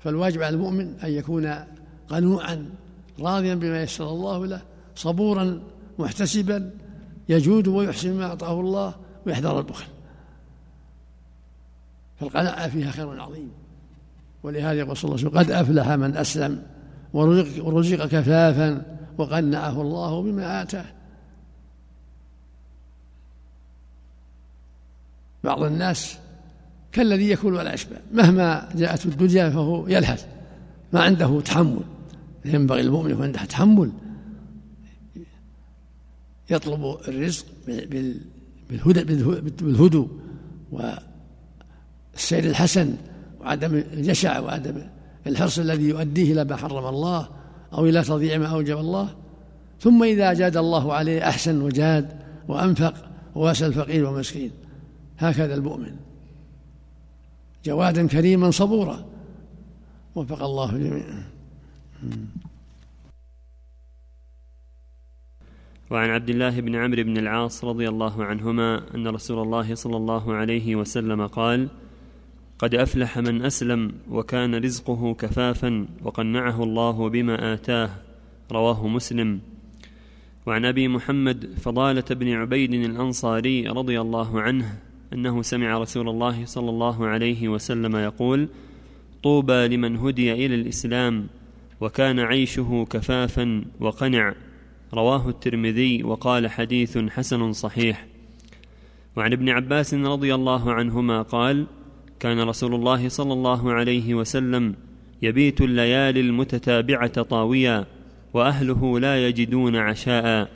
فالواجب 0.00 0.42
على 0.42 0.54
المؤمن 0.54 0.94
أن 1.04 1.12
يكون 1.12 1.64
قنوعا 2.08 2.70
راضيا 3.20 3.54
بما 3.54 3.82
يسر 3.82 4.08
الله 4.08 4.46
له 4.46 4.62
صبورا 4.96 5.62
محتسبا 5.98 6.70
يجود 7.28 7.68
ويحسن 7.68 8.16
ما 8.18 8.26
أعطاه 8.26 8.60
الله 8.60 8.94
ويحذر 9.26 9.58
البخل. 9.58 9.86
فالقناعة 12.20 12.68
فيها 12.68 12.90
خير 12.90 13.20
عظيم. 13.20 13.50
ولهذا 14.44 14.72
يقول 14.72 14.96
صلى 14.96 15.08
الله 15.08 15.18
عليه 15.18 15.28
وسلم 15.28 15.40
قد 15.40 15.50
أفلح 15.50 15.88
من 15.88 16.16
أسلم 16.16 16.62
ورزق, 17.12 17.66
ورزق 17.66 18.06
كفافا 18.06 18.82
وقنعه 19.18 19.82
الله 19.82 20.22
بما 20.22 20.62
آتاه. 20.62 20.84
بعض 25.44 25.62
الناس 25.62 26.18
كالذي 26.92 27.30
يكون 27.30 27.54
ولا 27.56 27.74
يشبع 27.74 27.96
مهما 28.12 28.68
جاءته 28.74 29.08
الدنيا 29.08 29.50
فهو 29.50 29.88
يلهث 29.88 30.26
ما 30.92 31.02
عنده 31.02 31.40
تحمل. 31.40 31.84
ينبغي 32.44 32.80
المؤمن 32.80 33.10
يكون 33.10 33.24
عنده 33.24 33.44
تحمل. 33.44 33.92
يطلب 36.50 36.98
الرزق 37.08 37.46
بالهدى 38.70 39.04
بالهدوء 39.60 40.08
والسير 40.72 42.44
الحسن 42.44 42.96
وعدم 43.44 43.74
الجشع 43.74 44.40
وعدم 44.40 44.82
الحرص 45.26 45.58
الذي 45.58 45.84
يؤديه 45.84 46.32
إلى 46.32 46.44
ما 46.44 46.56
حرم 46.56 46.86
الله 46.86 47.28
أو 47.72 47.86
إلى 47.86 48.02
تضييع 48.02 48.38
ما 48.38 48.46
أوجب 48.46 48.78
الله. 48.78 49.08
ثم 49.80 50.02
إذا 50.02 50.32
جاد 50.32 50.56
الله 50.56 50.94
عليه 50.94 51.28
أحسن 51.28 51.62
وجاد 51.62 52.08
وأنفق 52.48 52.94
وواسى 53.34 53.66
الفقير 53.66 54.04
والمسكين. 54.04 54.50
هكذا 55.18 55.54
المؤمن. 55.54 55.96
جوادا 57.64 58.06
كريما 58.06 58.50
صبورا. 58.50 59.04
وفق 60.14 60.42
الله 60.42 60.70
جميعا. 60.78 61.24
وعن 65.90 66.10
عبد 66.10 66.30
الله 66.30 66.60
بن 66.60 66.74
عمرو 66.76 67.02
بن 67.02 67.16
العاص 67.16 67.64
رضي 67.64 67.88
الله 67.88 68.24
عنهما 68.24 68.94
أن 68.94 69.08
رسول 69.08 69.42
الله 69.42 69.74
صلى 69.74 69.96
الله 69.96 70.34
عليه 70.34 70.76
وسلم 70.76 71.26
قال 71.26 71.68
قد 72.64 72.74
أفلح 72.74 73.18
من 73.18 73.42
أسلم 73.42 73.92
وكان 74.10 74.54
رزقه 74.54 75.14
كفافا 75.14 75.86
وقنعه 76.04 76.62
الله 76.62 77.08
بما 77.08 77.54
آتاه 77.54 77.90
رواه 78.52 78.88
مسلم. 78.88 79.40
وعن 80.46 80.64
أبي 80.64 80.88
محمد 80.88 81.50
فضالة 81.60 82.04
بن 82.10 82.32
عبيد 82.32 82.74
الأنصاري 82.74 83.68
رضي 83.68 84.00
الله 84.00 84.40
عنه 84.40 84.78
أنه 85.12 85.42
سمع 85.42 85.78
رسول 85.78 86.08
الله 86.08 86.44
صلى 86.44 86.70
الله 86.70 87.06
عليه 87.06 87.48
وسلم 87.48 87.96
يقول 87.96 88.48
طوبى 89.22 89.68
لمن 89.68 89.96
هدي 89.96 90.32
إلى 90.32 90.54
الإسلام 90.54 91.26
وكان 91.80 92.20
عيشه 92.20 92.86
كفافا 92.90 93.64
وقنع 93.80 94.34
رواه 94.94 95.28
الترمذي 95.28 96.02
وقال 96.02 96.50
حديث 96.50 96.98
حسن 96.98 97.52
صحيح. 97.52 98.06
وعن 99.16 99.32
ابن 99.32 99.48
عباس 99.48 99.94
رضي 99.94 100.34
الله 100.34 100.72
عنهما 100.72 101.22
قال 101.22 101.66
كان 102.24 102.40
رسول 102.40 102.74
الله 102.74 103.08
صلى 103.08 103.32
الله 103.32 103.72
عليه 103.72 104.14
وسلم 104.14 104.74
يبيت 105.22 105.60
الليالي 105.60 106.20
المتتابعة 106.20 107.22
طاويا 107.22 107.86
وأهله 108.34 109.00
لا 109.00 109.28
يجدون 109.28 109.76
عشاء 109.76 110.50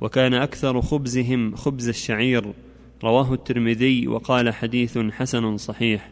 وكان 0.00 0.34
أكثر 0.34 0.82
خبزهم 0.82 1.56
خبز 1.56 1.88
الشعير 1.88 2.52
رواه 3.04 3.34
الترمذي 3.34 4.08
وقال 4.08 4.54
حديث 4.54 4.98
حسن 4.98 5.56
صحيح. 5.56 6.10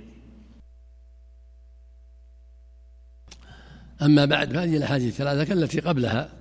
أما 4.02 4.24
بعد 4.24 4.52
فهذه 4.52 4.76
الأحاديث 4.76 5.12
الثلاثة 5.12 5.52
التي 5.52 5.80
قبلها 5.80 6.32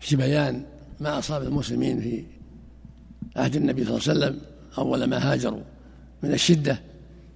في 0.00 0.16
بيان 0.16 0.64
ما 1.00 1.18
أصاب 1.18 1.42
المسلمين 1.42 2.00
في 2.00 2.24
عهد 3.36 3.56
النبي 3.56 3.84
صلى 3.84 3.96
الله 3.96 4.08
عليه 4.08 4.18
وسلم 4.18 4.40
أول 4.78 5.04
ما 5.04 5.32
هاجروا 5.32 5.62
من 6.22 6.32
الشدة 6.32 6.93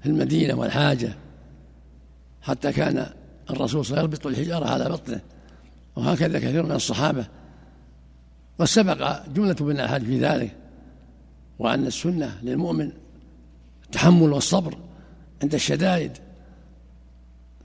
في 0.08 0.14
المدينة 0.14 0.54
والحاجة 0.54 1.12
حتى 2.42 2.72
كان 2.72 3.06
الرسول 3.50 3.84
صلى 3.84 3.90
الله 3.90 3.98
عليه 3.98 4.08
وسلم 4.08 4.12
يربط 4.12 4.26
الحجارة 4.26 4.66
على 4.66 4.88
بطنه 4.88 5.20
وهكذا 5.96 6.38
كثير 6.38 6.62
من 6.62 6.72
الصحابة. 6.72 7.26
وسبق 8.58 9.28
جملة 9.28 9.56
من 9.60 9.70
الأحاديث 9.70 10.08
في 10.08 10.20
ذلك 10.20 10.56
وأن 11.58 11.86
السنة 11.86 12.38
للمؤمن 12.42 12.92
التحمل 13.84 14.32
والصبر 14.32 14.78
عند 15.42 15.54
الشدائد 15.54 16.12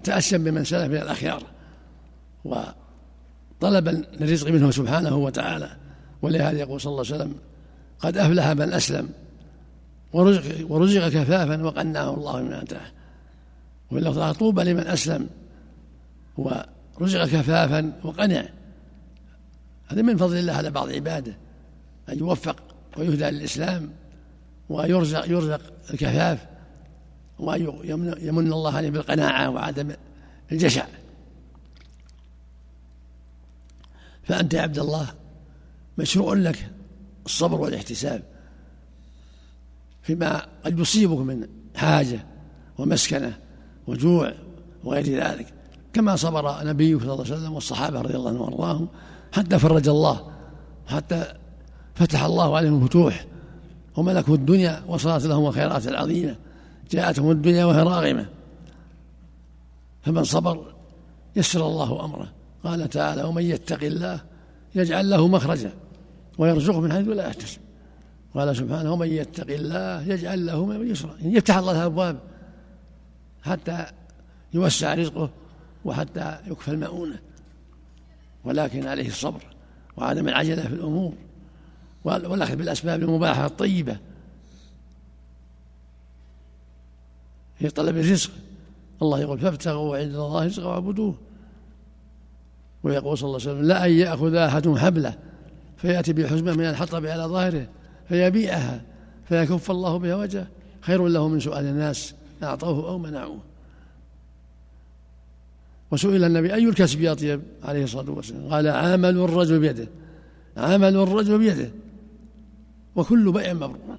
تأسم 0.03 0.43
بمن 0.43 0.63
سلف 0.63 0.91
من 0.91 0.97
الأخيار 0.97 1.43
وطلبا 2.45 4.03
للرزق 4.19 4.49
منه 4.49 4.71
سبحانه 4.71 5.15
وتعالى. 5.15 5.69
ولهذا 6.21 6.59
يقول 6.59 6.81
صلى 6.81 6.91
الله 6.91 7.05
عليه 7.13 7.15
وسلم 7.15 7.35
قد 7.99 8.17
أفلح 8.17 8.47
من 8.47 8.73
أسلم 8.73 9.09
ورزق, 10.13 10.71
ورزق 10.71 11.09
كفافا 11.09 11.63
وقناه 11.63 12.13
الله 12.13 12.41
من 12.41 12.53
أتاه 12.53 12.91
واللفظ 13.91 14.37
طوبى 14.37 14.63
لمن 14.63 14.87
أسلم. 14.87 15.29
ورزق 16.37 17.25
كفافا 17.25 17.99
وقنع. 18.03 18.45
هذا 19.87 20.01
من 20.01 20.17
فضل 20.17 20.37
الله 20.37 20.53
على 20.53 20.71
بعض 20.71 20.89
عباده. 20.89 21.37
أن 22.09 22.19
يوفق 22.19 22.55
ويهدى 22.97 23.25
للإسلام 23.25 23.89
ويرزق 24.69 25.29
يرزق 25.29 25.61
الكفاف 25.93 26.45
ويمن 27.39 28.53
الله 28.53 28.77
عليه 28.77 28.89
بالقناعة 28.89 29.49
وعدم 29.49 29.91
الجشع. 30.51 30.85
فأنت 34.23 34.53
يا 34.53 34.61
عبد 34.61 34.79
الله 34.79 35.07
مشروع 35.97 36.33
لك 36.33 36.69
الصبر 37.25 37.61
والاحتساب. 37.61 38.32
فيما 40.03 40.45
قد 40.65 40.79
يصيبك 40.79 41.17
من 41.17 41.47
حاجة 41.75 42.25
ومسكنة 42.77 43.37
وجوع 43.87 44.33
وغير 44.83 45.05
ذلك. 45.05 45.53
كما 45.93 46.15
صبر 46.15 46.67
نبيه 46.67 46.97
صلى 46.97 47.03
الله 47.03 47.25
عليه 47.25 47.35
وسلم 47.35 47.53
والصحابة 47.53 48.01
رضي 48.01 48.15
الله 48.15 48.29
عنهم 48.29 48.41
وأرضاهم 48.41 48.87
حتى 49.31 49.59
فرج 49.59 49.87
الله 49.87 50.31
حتى 50.87 51.25
فتح 51.95 52.23
الله 52.23 52.57
عليهم 52.57 52.83
الفتوح 52.83 53.25
وملكوا 53.97 54.35
الدنيا 54.35 54.83
وصلت 54.87 55.25
لهم 55.25 55.45
الخيرات 55.45 55.87
العظيمة 55.87 56.35
جاءتهم 56.91 57.31
الدنيا 57.31 57.65
وهي 57.65 57.83
راغمة. 57.83 58.25
فمن 60.01 60.23
صبر 60.23 60.73
يسر 61.35 61.67
الله 61.67 62.05
أمره. 62.05 62.31
قال 62.63 62.89
تعالى 62.89 63.23
ومن 63.23 63.43
يتق 63.43 63.83
الله 63.83 64.21
يجعل 64.75 65.09
له 65.09 65.27
مخرجا 65.27 65.73
ويرزقه 66.37 66.81
من 66.81 66.91
حيث 66.91 67.07
لا 67.07 67.27
يحتسب. 67.27 67.62
قال 68.33 68.55
سبحانه 68.55 68.93
ومن 68.93 69.07
يتق 69.07 69.53
الله 69.53 70.01
يجعل 70.01 70.45
له 70.45 70.65
من 70.65 70.91
يسرا. 70.91 71.15
يفتح 71.21 71.57
الله 71.57 71.71
الابواب 71.71 72.19
حتى 73.43 73.85
يوسع 74.53 74.93
رزقه 74.93 75.29
وحتى 75.85 76.37
يكفى 76.47 76.71
المؤونة. 76.71 77.19
ولكن 78.43 78.87
عليه 78.87 79.07
الصبر 79.07 79.43
وعدم 79.97 80.27
العجلة 80.27 80.61
في 80.61 80.73
الأمور 80.73 81.13
والأخذ 82.03 82.55
بالأسباب 82.55 83.03
المباحة 83.03 83.45
الطيبة 83.45 83.97
في 87.59 87.69
طلب 87.69 87.97
الرزق. 87.97 88.31
الله 89.01 89.19
يقول 89.19 89.39
فابتغوا 89.39 89.97
عند 89.97 90.15
الله 90.15 90.45
رزقا 90.45 90.67
واعبدوه. 90.67 91.15
ويقول 92.83 93.17
صلى 93.17 93.27
الله 93.27 93.39
عليه 93.41 93.51
وسلم 93.51 93.67
لا 93.67 93.85
أن 93.85 93.91
يأخذ 93.91 94.35
أحد 94.35 94.69
حبله 94.69 95.17
فيأتي 95.77 96.13
بحزمة 96.13 96.53
من 96.53 96.65
الحطب 96.65 97.05
على 97.05 97.23
ظاهره 97.23 97.67
فيبيعها 98.09 98.81
فيكف 99.29 99.71
الله 99.71 99.97
بها 99.97 100.15
وجهه. 100.15 100.47
خير 100.81 101.07
له 101.07 101.27
من 101.27 101.39
سؤال 101.39 101.65
الناس 101.65 102.13
أعطوه 102.43 102.89
أو 102.89 102.97
منعوه. 102.97 103.39
وسئل 105.91 106.23
النبي 106.23 106.53
أي 106.53 106.69
الكسب 106.69 107.03
أطيب 107.03 107.41
عليه 107.63 107.83
الصلاة 107.83 108.11
والسلام. 108.11 108.53
قال 108.53 108.67
عمل 108.67 109.17
الرجل 109.17 109.59
بيده. 109.59 109.87
عمل 110.57 110.95
الرجل 110.95 111.37
بيده. 111.37 111.71
وكل 112.95 113.31
بيع 113.31 113.53
مبرور. 113.53 113.97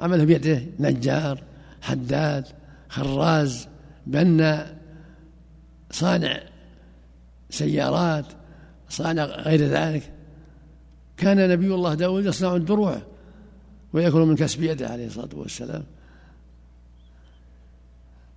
عمله 0.00 0.24
بيده 0.24 0.62
نجار 0.80 1.42
حداد 1.82 2.44
خراز 2.88 3.68
بنا 4.06 4.76
صانع 5.90 6.40
سيارات 7.50 8.26
صانع 8.88 9.24
غير 9.24 9.60
ذلك. 9.60 10.12
كان 11.16 11.48
نبي 11.50 11.74
الله 11.74 11.94
داود 11.94 12.26
يصنع 12.26 12.56
الدروع. 12.56 13.02
ويأكل 13.96 14.18
من 14.18 14.36
كسب 14.36 14.62
يده 14.62 14.88
عليه 14.88 15.06
الصلاة 15.06 15.28
والسلام. 15.34 15.84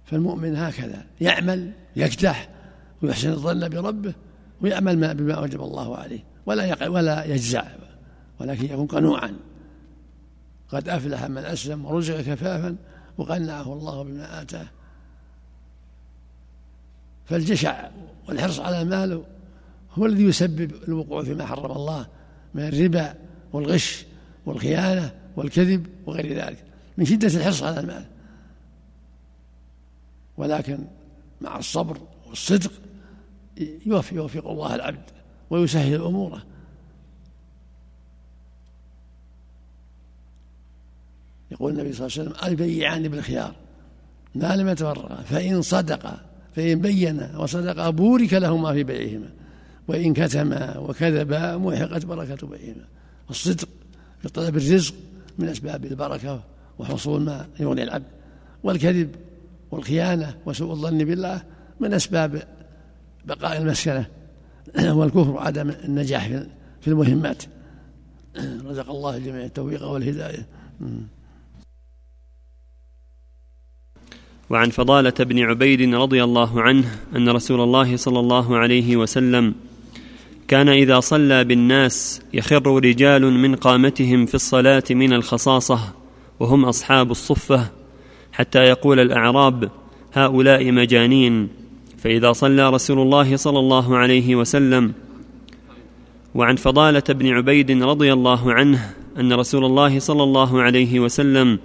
فالمؤمن 0.06 0.56
هكذا 0.56 1.06
يعمل 1.22 1.72
يكدح 1.96 2.50
ويحسن 3.02 3.30
الظن 3.30 3.70
بربه 3.70 4.14
ويعمل 4.62 4.98
ما 5.00 5.14
بما 5.14 5.34
أوجب 5.34 5.62
الله 5.62 5.98
عليه 5.98 6.20
ولا 6.46 6.66
يقع 6.66 6.88
ولا 6.88 7.26
يجزع 7.26 7.64
ولكن 8.40 8.66
يكون 8.66 8.88
قنوعا. 8.88 9.34
قد 10.70 10.90
أفلح 10.90 11.24
من 11.24 11.38
أسلم 11.38 11.86
ورزق 11.86 12.22
كفافا 12.22 12.76
وقنعه 13.18 13.74
الله 13.74 14.04
بما 14.04 14.42
آتاه. 14.42 14.68
فالجشع 17.26 17.90
والحرص 18.28 18.60
على 18.60 18.82
المال 18.82 19.24
هو 19.94 20.06
الذي 20.06 20.24
يسبب 20.24 20.72
الوقوع 20.88 21.24
فيما 21.24 21.46
حرم 21.46 21.72
الله 21.72 22.08
من 22.54 22.68
الربا 22.68 23.16
والغش 23.54 24.06
والخيانة. 24.46 25.12
والكذب 25.40 25.88
وغير 26.06 26.46
ذلك. 26.46 26.64
من 26.98 27.06
شدة 27.06 27.28
الحرص 27.28 27.64
على 27.64 27.80
المال. 27.80 28.06
ولكن 30.38 30.80
مع 31.42 31.58
الصبر 31.58 31.98
والصدق 32.30 32.72
يوفي 33.86 34.16
يوفق 34.16 34.48
الله 34.48 34.76
العبد 34.76 35.04
ويسهل 35.50 36.02
أموره. 36.02 36.44
يقول 41.52 41.74
النبي 41.74 41.94
صلى 41.94 42.08
الله 42.08 42.18
عليه 42.18 42.30
وسلم 42.30 42.50
البيعان 42.52 43.08
بالخيار 43.08 43.56
ما 44.36 44.56
لم 44.56 44.68
يتفرقا 44.68 45.16
فإن 45.16 45.62
صدقا 45.62 46.26
فإن 46.56 46.82
بين 46.82 47.36
وصدق 47.36 47.90
بورك 47.90 48.34
لهما 48.34 48.74
في 48.74 48.84
بيعهما. 48.84 49.30
وإن 49.88 50.14
كتما 50.14 50.78
وكذبا 50.78 51.58
محقت 51.58 52.06
بركة 52.06 52.48
بيعهما. 52.48 52.86
الصدق 53.30 53.70
في 54.22 54.30
طلب 54.30 54.58
الرزق 54.58 54.96
من 55.40 55.50
أسباب 55.50 55.86
البركة 55.86 56.44
وحصول 56.80 57.22
ما 57.22 57.48
يغني 57.60 57.84
العبد 57.84 58.06
والكذب 58.64 59.16
والخيانة 59.72 60.36
وسوء 60.46 60.72
الظن 60.72 60.98
بالله 60.98 61.42
من 61.80 61.94
أسباب 61.94 62.44
بقاء 63.26 63.58
المسكنة 63.58 64.06
والكفر 64.98 65.30
وعدم 65.30 65.70
النجاح 65.70 66.28
في 66.82 66.88
المهمات. 66.88 67.44
رزق 68.70 68.90
الله 68.90 69.18
الجميع 69.18 69.46
التوفيق 69.46 69.84
والهداية. 69.84 70.46
وعن 74.50 74.70
فضالة 74.70 75.14
بن 75.20 75.40
عبيد 75.40 75.94
رضي 75.94 76.24
الله 76.24 76.62
عنه 76.62 77.00
أن 77.16 77.30
رسول 77.30 77.62
الله 77.62 77.98
صلى 77.98 78.20
الله 78.20 78.58
عليه 78.58 78.98
وسلم 78.98 79.56
كان 80.50 80.70
إذا 80.70 81.00
صلى 81.00 81.44
بالناس 81.44 82.22
يخر 82.34 82.84
رجال 82.84 83.22
من 83.22 83.56
قامتهم 83.56 84.26
في 84.26 84.36
الصلاة 84.36 84.84
من 84.90 85.14
الخصاصة 85.14 85.80
وهم 86.40 86.66
أصحاب 86.66 87.12
الصفة 87.12 87.72
حتى 88.32 88.60
يقول 88.60 89.00
الأعراب 89.00 89.70
هؤلاء 90.14 90.72
مجانين. 90.72 91.50
فإذا 91.98 92.32
صلى 92.34 92.70
رسول 92.70 93.00
الله 93.00 93.36
صلى 93.36 93.60
الله 93.60 93.98
عليه 93.98 94.36
وسلم 94.36 94.94
وعن 96.36 96.56
فضالة 96.56 97.04
بن 97.10 97.28
عبيد 97.28 97.84
رضي 97.84 98.14
الله 98.14 98.54
عنه 98.54 98.94
أن 99.20 99.34
رسول 99.34 99.66
الله 99.66 100.00
صلى 100.00 100.24
الله 100.24 100.62
عليه 100.62 101.00
وسلم 101.00 101.60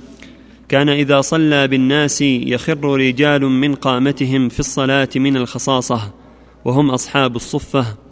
كان 0.68 0.88
إذا 0.88 1.20
صلى 1.20 1.68
بالناس 1.68 2.20
يخر 2.22 2.84
رجال 2.84 3.42
من 3.42 3.74
قامتهم 3.74 4.48
في 4.48 4.60
الصلاة 4.60 5.08
من 5.16 5.36
الخصاصة 5.36 6.00
وهم 6.64 6.90
أصحاب 6.90 7.36
الصفة. 7.36 8.03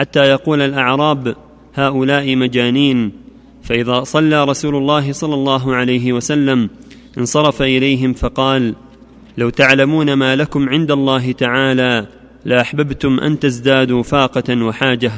حتى 0.00 0.20
يقول 0.20 0.60
الأعراب 0.60 1.36
هؤلاء 1.74 2.36
مجانين 2.36 3.12
فإذا 3.62 4.04
صلى 4.04 4.44
رسول 4.44 4.76
الله 4.76 5.12
صلى 5.12 5.34
الله 5.34 5.74
عليه 5.74 6.12
وسلم 6.12 6.70
انصرف 7.18 7.62
إليهم 7.62 8.12
فقال 8.12 8.74
لو 9.38 9.50
تعلمون 9.50 10.12
ما 10.12 10.36
لكم 10.36 10.68
عند 10.68 10.90
الله 10.90 11.32
تعالى 11.32 12.06
لاحببتم 12.44 13.20
أن 13.20 13.38
تزدادوا 13.38 14.02
فاقة 14.02 14.64
وحاجة 14.64 15.12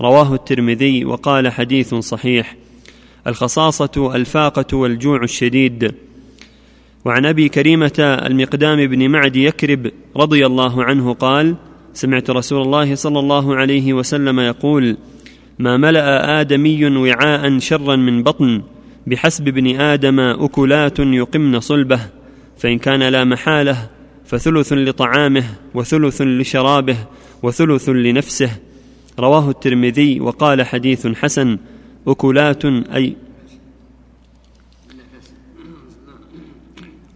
رواه 0.00 0.34
الترمذي 0.34 1.04
وقال 1.04 1.48
حديث 1.48 1.94
صحيح 1.94 2.56
الخصاصة 3.26 4.12
الفاقة 4.14 4.76
والجوع 4.76 5.22
الشديد 5.22 5.94
وعن 7.04 7.26
أبي 7.26 7.48
كريمة 7.48 7.92
المقدام 7.98 8.86
بن 8.86 9.08
معد 9.08 9.36
يكرب 9.36 9.90
رضي 10.16 10.46
الله 10.46 10.84
عنه 10.84 11.12
قال 11.12 11.56
سمعت 11.94 12.30
رسول 12.30 12.62
الله 12.62 12.94
صلى 12.94 13.18
الله 13.18 13.56
عليه 13.56 13.92
وسلم 13.92 14.40
يقول 14.40 14.96
ما 15.58 15.76
ملأ 15.76 16.40
آدمي 16.40 16.86
وعاء 16.96 17.58
شرا 17.58 17.96
من 17.96 18.22
بطن 18.22 18.62
بحسب 19.06 19.48
ابن 19.48 19.80
آدم 19.80 20.20
أكلات 20.20 20.98
يقمن 20.98 21.60
صلبه 21.60 22.00
فإن 22.58 22.78
كان 22.78 23.02
لا 23.02 23.24
محالة 23.24 23.90
فثلث 24.24 24.72
لطعامه 24.72 25.44
وثلث 25.74 26.22
لشرابه 26.22 26.96
وثلث 27.42 27.88
لنفسه. 27.88 28.50
رواه 29.18 29.50
الترمذي 29.50 30.20
وقال 30.20 30.62
حديث 30.62 31.06
حسن 31.06 31.58
أكلات 32.08 32.64
أي 32.64 33.16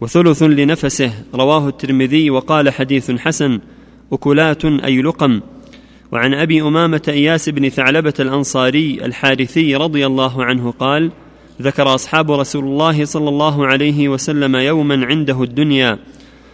وثلث 0.00 0.42
لنفسه 0.42 1.12
رواه 1.34 1.68
الترمذي 1.68 2.30
وقال 2.30 2.70
حديث 2.70 3.10
حسن 3.10 3.60
أكلات 4.12 4.64
أي 4.64 5.02
لقم. 5.02 5.40
وعن 6.12 6.34
أبي 6.34 6.62
أمامة 6.62 7.02
إياس 7.08 7.48
بن 7.48 7.68
ثعلبة 7.68 8.14
الأنصاري 8.20 9.04
الحارثي 9.04 9.76
رضي 9.76 10.06
الله 10.06 10.44
عنه 10.44 10.70
قال 10.70 11.10
ذكر 11.62 11.94
أصحاب 11.94 12.32
رسول 12.32 12.64
الله 12.64 13.04
صلى 13.04 13.28
الله 13.28 13.66
عليه 13.66 14.08
وسلم 14.08 14.56
يوما 14.56 15.06
عنده 15.06 15.42
الدنيا. 15.42 15.98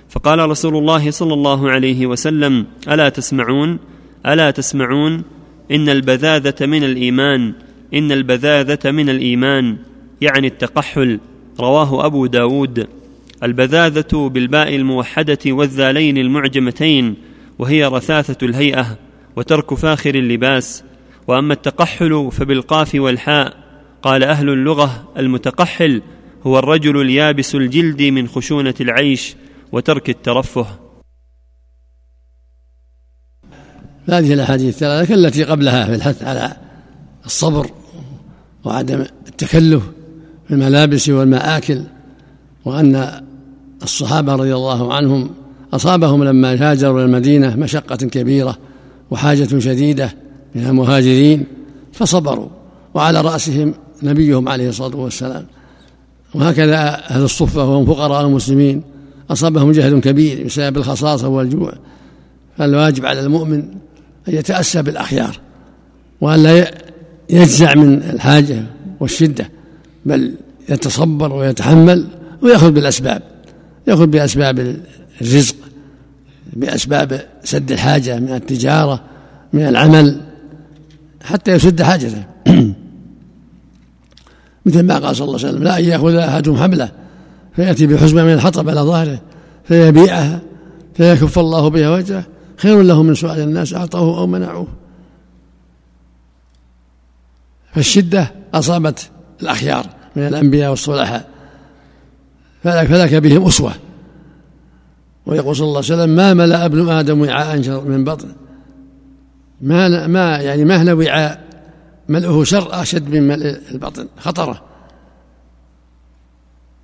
فقال 0.08 0.50
رسول 0.50 0.76
الله 0.76 1.10
صلى 1.10 1.34
الله 1.34 1.70
عليه 1.70 2.06
وسلم 2.06 2.66
ألا 2.88 3.08
تسمعون؟ 3.08 3.78
ألا 4.26 4.50
تسمعون؟ 4.50 5.22
إن 5.70 5.88
البذاذة 5.88 6.66
من 6.66 6.84
الإيمان. 6.84 7.52
إن 7.94 8.12
البذاذة 8.12 8.90
من 8.90 9.08
الإيمان. 9.08 9.76
يعني 10.20 10.46
التقحل. 10.46 11.20
رواه 11.60 12.06
أبو 12.06 12.26
داود. 12.26 12.86
البذاذة 13.42 14.28
بالباء 14.28 14.76
الموحدة 14.76 15.38
والذالين 15.46 16.18
المعجمتين. 16.18 17.31
وهي 17.62 17.84
رثاثة 17.84 18.46
الهيئة 18.46 18.98
وترك 19.36 19.74
فاخر 19.74 20.14
اللباس. 20.14 20.84
وأما 21.28 21.52
التقحل 21.52 22.28
فبالقاف 22.32 22.94
والحاء. 22.94 23.56
قال 24.02 24.24
أهل 24.24 24.48
اللغة 24.48 25.12
المتقحل 25.16 26.02
هو 26.46 26.58
الرجل 26.58 27.00
اليابس 27.00 27.54
الجلد 27.54 28.02
من 28.02 28.28
خشونة 28.28 28.74
العيش 28.80 29.36
وترك 29.72 30.10
الترفه. 30.10 30.66
هذه 34.08 34.32
الأحاديث 34.32 34.74
الثلاثة 34.74 35.14
التي 35.14 35.44
قبلها 35.44 35.86
في 35.86 35.94
الحث 35.94 36.22
على 36.22 36.56
الصبر 37.26 37.70
وعدم 38.64 39.00
التكلف 39.28 39.82
في 40.48 40.54
الملابس 40.54 41.08
والمآكل 41.08 41.84
وأن 42.64 43.22
الصحابة 43.82 44.34
رضي 44.34 44.54
الله 44.54 44.94
عنهم 44.94 45.30
أصابهم 45.72 46.24
لما 46.24 46.70
هاجروا 46.70 46.98
إلى 46.98 47.04
المدينة 47.04 47.56
مشقة 47.56 47.96
كبيرة 47.96 48.58
وحاجة 49.10 49.58
شديدة 49.58 50.14
من 50.54 50.66
المهاجرين 50.66 51.44
فصبروا 51.92 52.48
وعلى 52.94 53.20
رأسهم 53.20 53.74
نبيهم 54.02 54.48
عليه 54.48 54.68
الصلاة 54.68 54.96
والسلام. 54.96 55.46
وهكذا 56.34 56.78
أهل 57.10 57.22
الصفة 57.22 57.64
وهم 57.64 57.86
فقراء 57.86 58.26
المسلمين 58.26 58.82
أصابهم 59.30 59.72
جهل 59.72 60.00
كبير 60.00 60.44
بسبب 60.44 60.76
الخصاصة 60.76 61.28
والجوع. 61.28 61.72
فالواجب 62.58 63.06
على 63.06 63.20
المؤمن 63.20 63.58
أن 64.28 64.34
يتأسى 64.34 64.82
بالأخيار 64.82 65.40
وأن 66.20 66.42
لا 66.42 66.70
يجزع 67.30 67.74
من 67.74 67.94
الحاجة 67.94 68.62
والشدة 69.00 69.50
بل 70.06 70.34
يتصبر 70.68 71.32
ويتحمل 71.32 72.06
ويأخذ 72.42 72.70
بالأسباب 72.70 73.22
يأخذ 73.88 74.06
بأسباب 74.06 74.76
الرزق 75.22 75.56
بأسباب 76.52 77.26
سد 77.44 77.72
الحاجة 77.72 78.18
من 78.18 78.32
التجارة 78.32 79.02
من 79.52 79.62
العمل 79.62 80.20
حتى 81.24 81.52
يسد 81.52 81.82
حاجته. 81.82 82.24
مثل 84.66 84.82
ما 84.82 84.98
قال 84.98 85.16
صلى 85.16 85.26
الله 85.26 85.38
عليه 85.38 85.48
وسلم 85.48 85.62
لا 85.62 85.78
أن 85.78 85.84
يأخذ 85.84 86.14
أحدهم 86.14 86.56
حمله 86.56 86.88
فيأتي 87.56 87.86
بحزمة 87.86 88.24
من 88.24 88.32
الحطب 88.32 88.68
على 88.68 88.80
ظهره 88.80 89.20
فيبيعها 89.64 90.40
فيكف 90.94 91.38
الله 91.38 91.68
بها 91.68 91.90
وجهه 91.90 92.24
خير 92.56 92.82
له 92.82 93.02
من 93.02 93.14
سؤال 93.14 93.40
الناس 93.40 93.74
أعطوه 93.74 94.18
أو 94.18 94.26
منعوه. 94.26 94.66
فالشدة 97.74 98.32
أصابت 98.54 99.10
الأخيار 99.42 99.86
من 100.16 100.26
الأنبياء 100.26 100.70
والصلحاء 100.70 101.28
فلك, 102.64 102.86
فلك 102.86 103.14
بهم 103.14 103.46
أسوة. 103.46 103.72
ويقول 105.26 105.56
صلى 105.56 105.64
الله 105.64 105.76
عليه 105.76 105.94
وسلم 105.94 106.16
ما 106.16 106.34
ملأ 106.34 106.64
ابن 106.64 106.88
آدم 106.88 107.20
وعاء 107.20 107.56
من 107.80 108.04
بطن؟ 108.04 108.28
ما 109.60 110.06
ما 110.06 110.36
يعني 110.36 110.64
ما 110.64 110.82
هنا 110.82 110.92
وعاء 110.92 111.44
ملئه 112.08 112.44
شر 112.44 112.82
أشد 112.82 113.08
من 113.08 113.28
ملء 113.28 113.60
البطن 113.70 114.06
خطرة. 114.18 114.62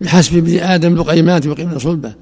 بحسب 0.00 0.36
ابن 0.36 0.58
آدم 0.58 0.94
لقيمات 0.94 1.46
يقيمن 1.46 1.78
صلبه. 1.78 2.14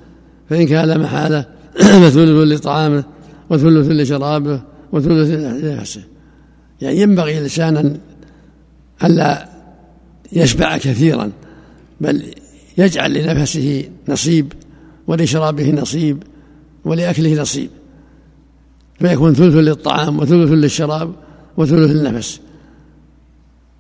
فإن 0.51 0.67
كان 0.67 1.01
محالة 1.01 1.45
فثلث 2.03 2.61
لطعامه 2.61 3.05
وثلث 3.51 3.91
لشرابه 3.91 4.61
وثلث 4.93 5.31
لنفسه. 5.65 6.03
يعني 6.81 7.01
ينبغي 7.01 7.39
الإنسان 7.39 7.99
ألا 9.05 9.49
يشبع 10.33 10.77
كثيرا 10.77 11.33
بل 12.01 12.23
يجعل 12.79 13.13
لنفسه 13.13 13.89
نصيب. 14.09 14.53
ولشرابه 15.07 15.71
نصيب 15.71 16.23
ولأكله 16.85 17.43
نصيب. 17.43 17.71
فيكون 18.99 19.35
ثلث 19.35 19.55
للطعام 19.55 20.19
وثلث 20.19 20.51
للشراب 20.51 21.15
وثلث 21.57 21.91
للنفس. 21.91 22.41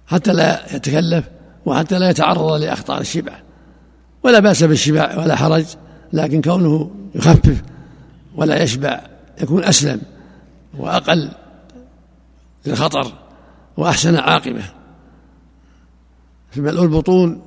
حتى 0.06 0.32
لا 0.32 0.76
يتكلف 0.76 1.24
وحتى 1.66 1.98
لا 1.98 2.10
يتعرض 2.10 2.52
لأخطار 2.52 3.00
الشبع. 3.00 3.32
ولا 4.22 4.38
بأس 4.38 4.62
بالشبع 4.62 5.18
ولا 5.18 5.36
حرج 5.36 5.64
لكن 6.12 6.42
كونه 6.42 6.90
يخفف 7.14 7.62
ولا 8.36 8.62
يشبع 8.62 9.00
يكون 9.42 9.64
أسلم 9.64 10.00
وأقل 10.78 11.30
للخطر 12.66 13.12
وأحسن 13.76 14.16
عاقبة. 14.16 14.62
ملء 16.56 16.82
البطون 16.82 17.42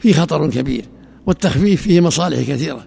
فيه 0.00 0.12
خطر 0.12 0.50
كبير 0.50 0.84
والتخفيف 1.26 1.82
فيه 1.82 2.00
مصالح 2.00 2.38
كثيرة. 2.38 2.86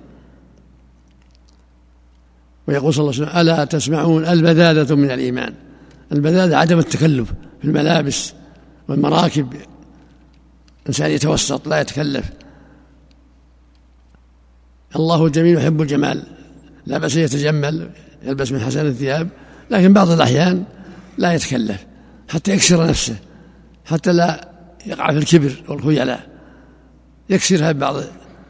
ويقول 2.68 2.94
صلى 2.94 3.02
الله 3.02 3.16
عليه 3.16 3.26
وسلم 3.26 3.42
ألا 3.42 3.66
تسمعون 3.66 4.26
البذاذة 4.26 4.96
من 4.96 5.12
الإيمان؟ 5.12 5.54
البذاذة 6.12 6.58
عدم 6.58 6.80
التكلف 6.80 7.34
في 7.62 7.68
الملابس 7.68 8.34
والمراكب. 8.88 9.54
إنسان 10.88 11.12
يتوسط 11.12 11.68
لا 11.68 11.82
يتكلف. 11.82 12.30
الله 14.96 15.30
جميل 15.30 15.58
يحب 15.58 15.82
الجمال 15.82 16.24
لا 16.86 16.98
بأس 16.98 17.16
يتجمل 17.16 17.90
يلبس 18.24 18.52
من 18.52 18.60
حسن 18.60 18.86
الثياب 18.86 19.30
لكن 19.72 19.94
بعض 19.94 20.10
الأحيان 20.10 20.64
لا 21.18 21.34
يتكلف 21.34 21.86
حتى 22.30 22.52
يكسر 22.52 22.88
نفسه 22.88 23.16
حتى 23.86 24.14
لا 24.14 24.50
يقع 24.86 25.12
في 25.12 25.18
الكبر 25.18 25.64
والخيلاء. 25.68 26.28
يكسرها 27.30 27.72
بعض 27.72 27.96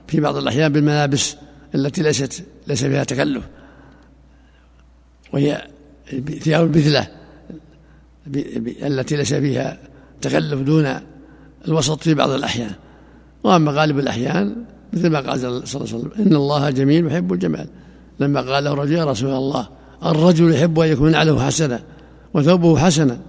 في 0.08 0.20
بعض 0.20 0.36
الأحيان 0.36 0.74
بالملابس 0.74 1.36
التي 1.76 2.02
ليست 2.02 2.44
ليس 2.68 2.86
فيها 2.86 3.04
تكلف. 3.04 3.44
وهي 5.36 5.68
ثياب 6.40 6.64
البذلة 6.64 7.08
التي 8.86 9.16
ليس 9.16 9.34
فيها 9.34 9.78
تكلف 10.22 10.62
دون 10.62 10.94
الوسط 11.68 12.04
في 12.04 12.14
بعض 12.14 12.30
الأحيان. 12.30 12.72
وأما 13.44 13.72
غالب 13.72 14.00
الأحيان 14.00 14.56
مثل 14.94 15.10
ما 15.10 15.20
قال 15.20 15.40
صلى 15.40 15.48
الله 15.50 15.64
عليه 15.76 15.84
وسلم 15.84 16.12
إن 16.20 16.36
الله 16.36 16.70
جميل 16.70 17.08
يحب 17.08 17.34
الجمال. 17.34 17.68
لما 18.20 18.42
قال 18.42 18.64
له 18.64 18.74
رجل 18.74 18.94
يا 18.94 19.06
رسول 19.06 19.30
الله 19.30 19.70
الرجل 20.06 20.54
يحب 20.54 20.80
أن 20.80 20.90
يكون 20.90 21.12
نعله 21.12 21.46
حسنا 21.46 21.84
وثوبه 22.34 22.78
حسنا 22.80 23.20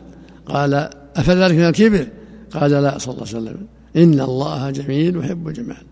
قال 0.46 0.90
أفذلك 1.16 1.54
من 1.54 1.64
الكبر؟ 1.64 2.06
قال 2.52 2.70
لا 2.70 2.98
صلى 2.98 3.14
الله 3.14 3.26
عليه 3.28 3.38
وسلم. 3.38 3.66
إن 3.96 4.20
الله 4.20 4.70
جميل 4.70 5.16
يحب 5.16 5.48
الجمال. 5.48 5.82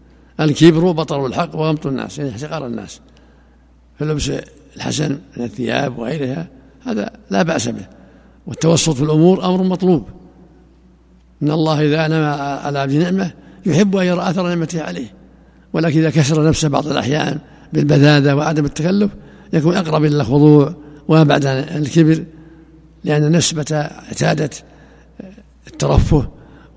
الكبر 0.41 0.91
بطر 0.91 1.27
الحق 1.27 1.57
وغمط 1.57 1.87
الناس 1.87 2.19
يعني 2.19 2.31
احتقار 2.31 2.67
الناس. 2.67 3.01
فلبس 3.99 4.33
الحسن 4.77 5.19
من 5.37 5.45
الثياب 5.45 5.99
وغيرها 5.99 6.47
هذا 6.87 7.11
لا 7.31 7.43
بأس 7.43 7.69
به. 7.69 7.87
والتوسط 8.47 8.91
في 8.95 9.03
الأمور 9.03 9.45
أمر 9.45 9.63
مطلوب. 9.63 10.07
إن 11.43 11.51
الله 11.51 11.87
إذا 11.87 12.07
أنعم 12.07 12.23
على 12.67 12.79
عبد 12.79 12.93
نعمة 12.93 13.31
يحب 13.67 13.97
أن 13.97 14.07
يرى 14.07 14.31
أثر 14.31 14.49
نعمته 14.49 14.83
عليه. 14.83 15.13
ولكن 15.73 15.99
إذا 15.99 16.11
كسر 16.11 16.49
نفسه 16.49 16.69
بعض 16.69 16.87
الأحيان 16.87 17.39
بالبذاذة 17.73 18.35
وعدم 18.35 18.65
التكلف 18.65 19.11
يكون 19.53 19.77
أقرب 19.77 20.05
إلى 20.05 20.17
الخضوع 20.17 20.75
وأبعد 21.09 21.47
عن 21.47 21.59
الكبر 21.59 22.25
لأن 23.05 23.33
متى 23.33 23.75
اعتادت 23.75 24.65
الترفه 25.67 26.29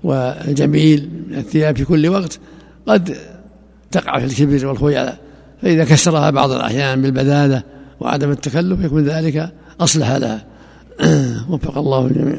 والجميل 0.04 1.10
من 1.28 1.38
الثياب 1.38 1.76
في 1.76 1.84
كل 1.84 2.08
وقت 2.08 2.38
قد 2.86 3.16
تقع 3.90 4.18
في 4.18 4.24
الكبر 4.24 4.66
والخيلاء 4.66 5.18
فإذا 5.62 5.84
كسرها 5.84 6.30
بعض 6.30 6.50
الأحيان 6.50 7.02
بالبذالة 7.02 7.62
وعدم 8.00 8.30
التكلف 8.30 8.84
يكون 8.84 9.04
ذلك 9.04 9.52
أصلح 9.80 10.12
لها. 10.12 10.46
وفق 11.50 11.78
الله 11.78 12.06
الجميع. 12.06 12.38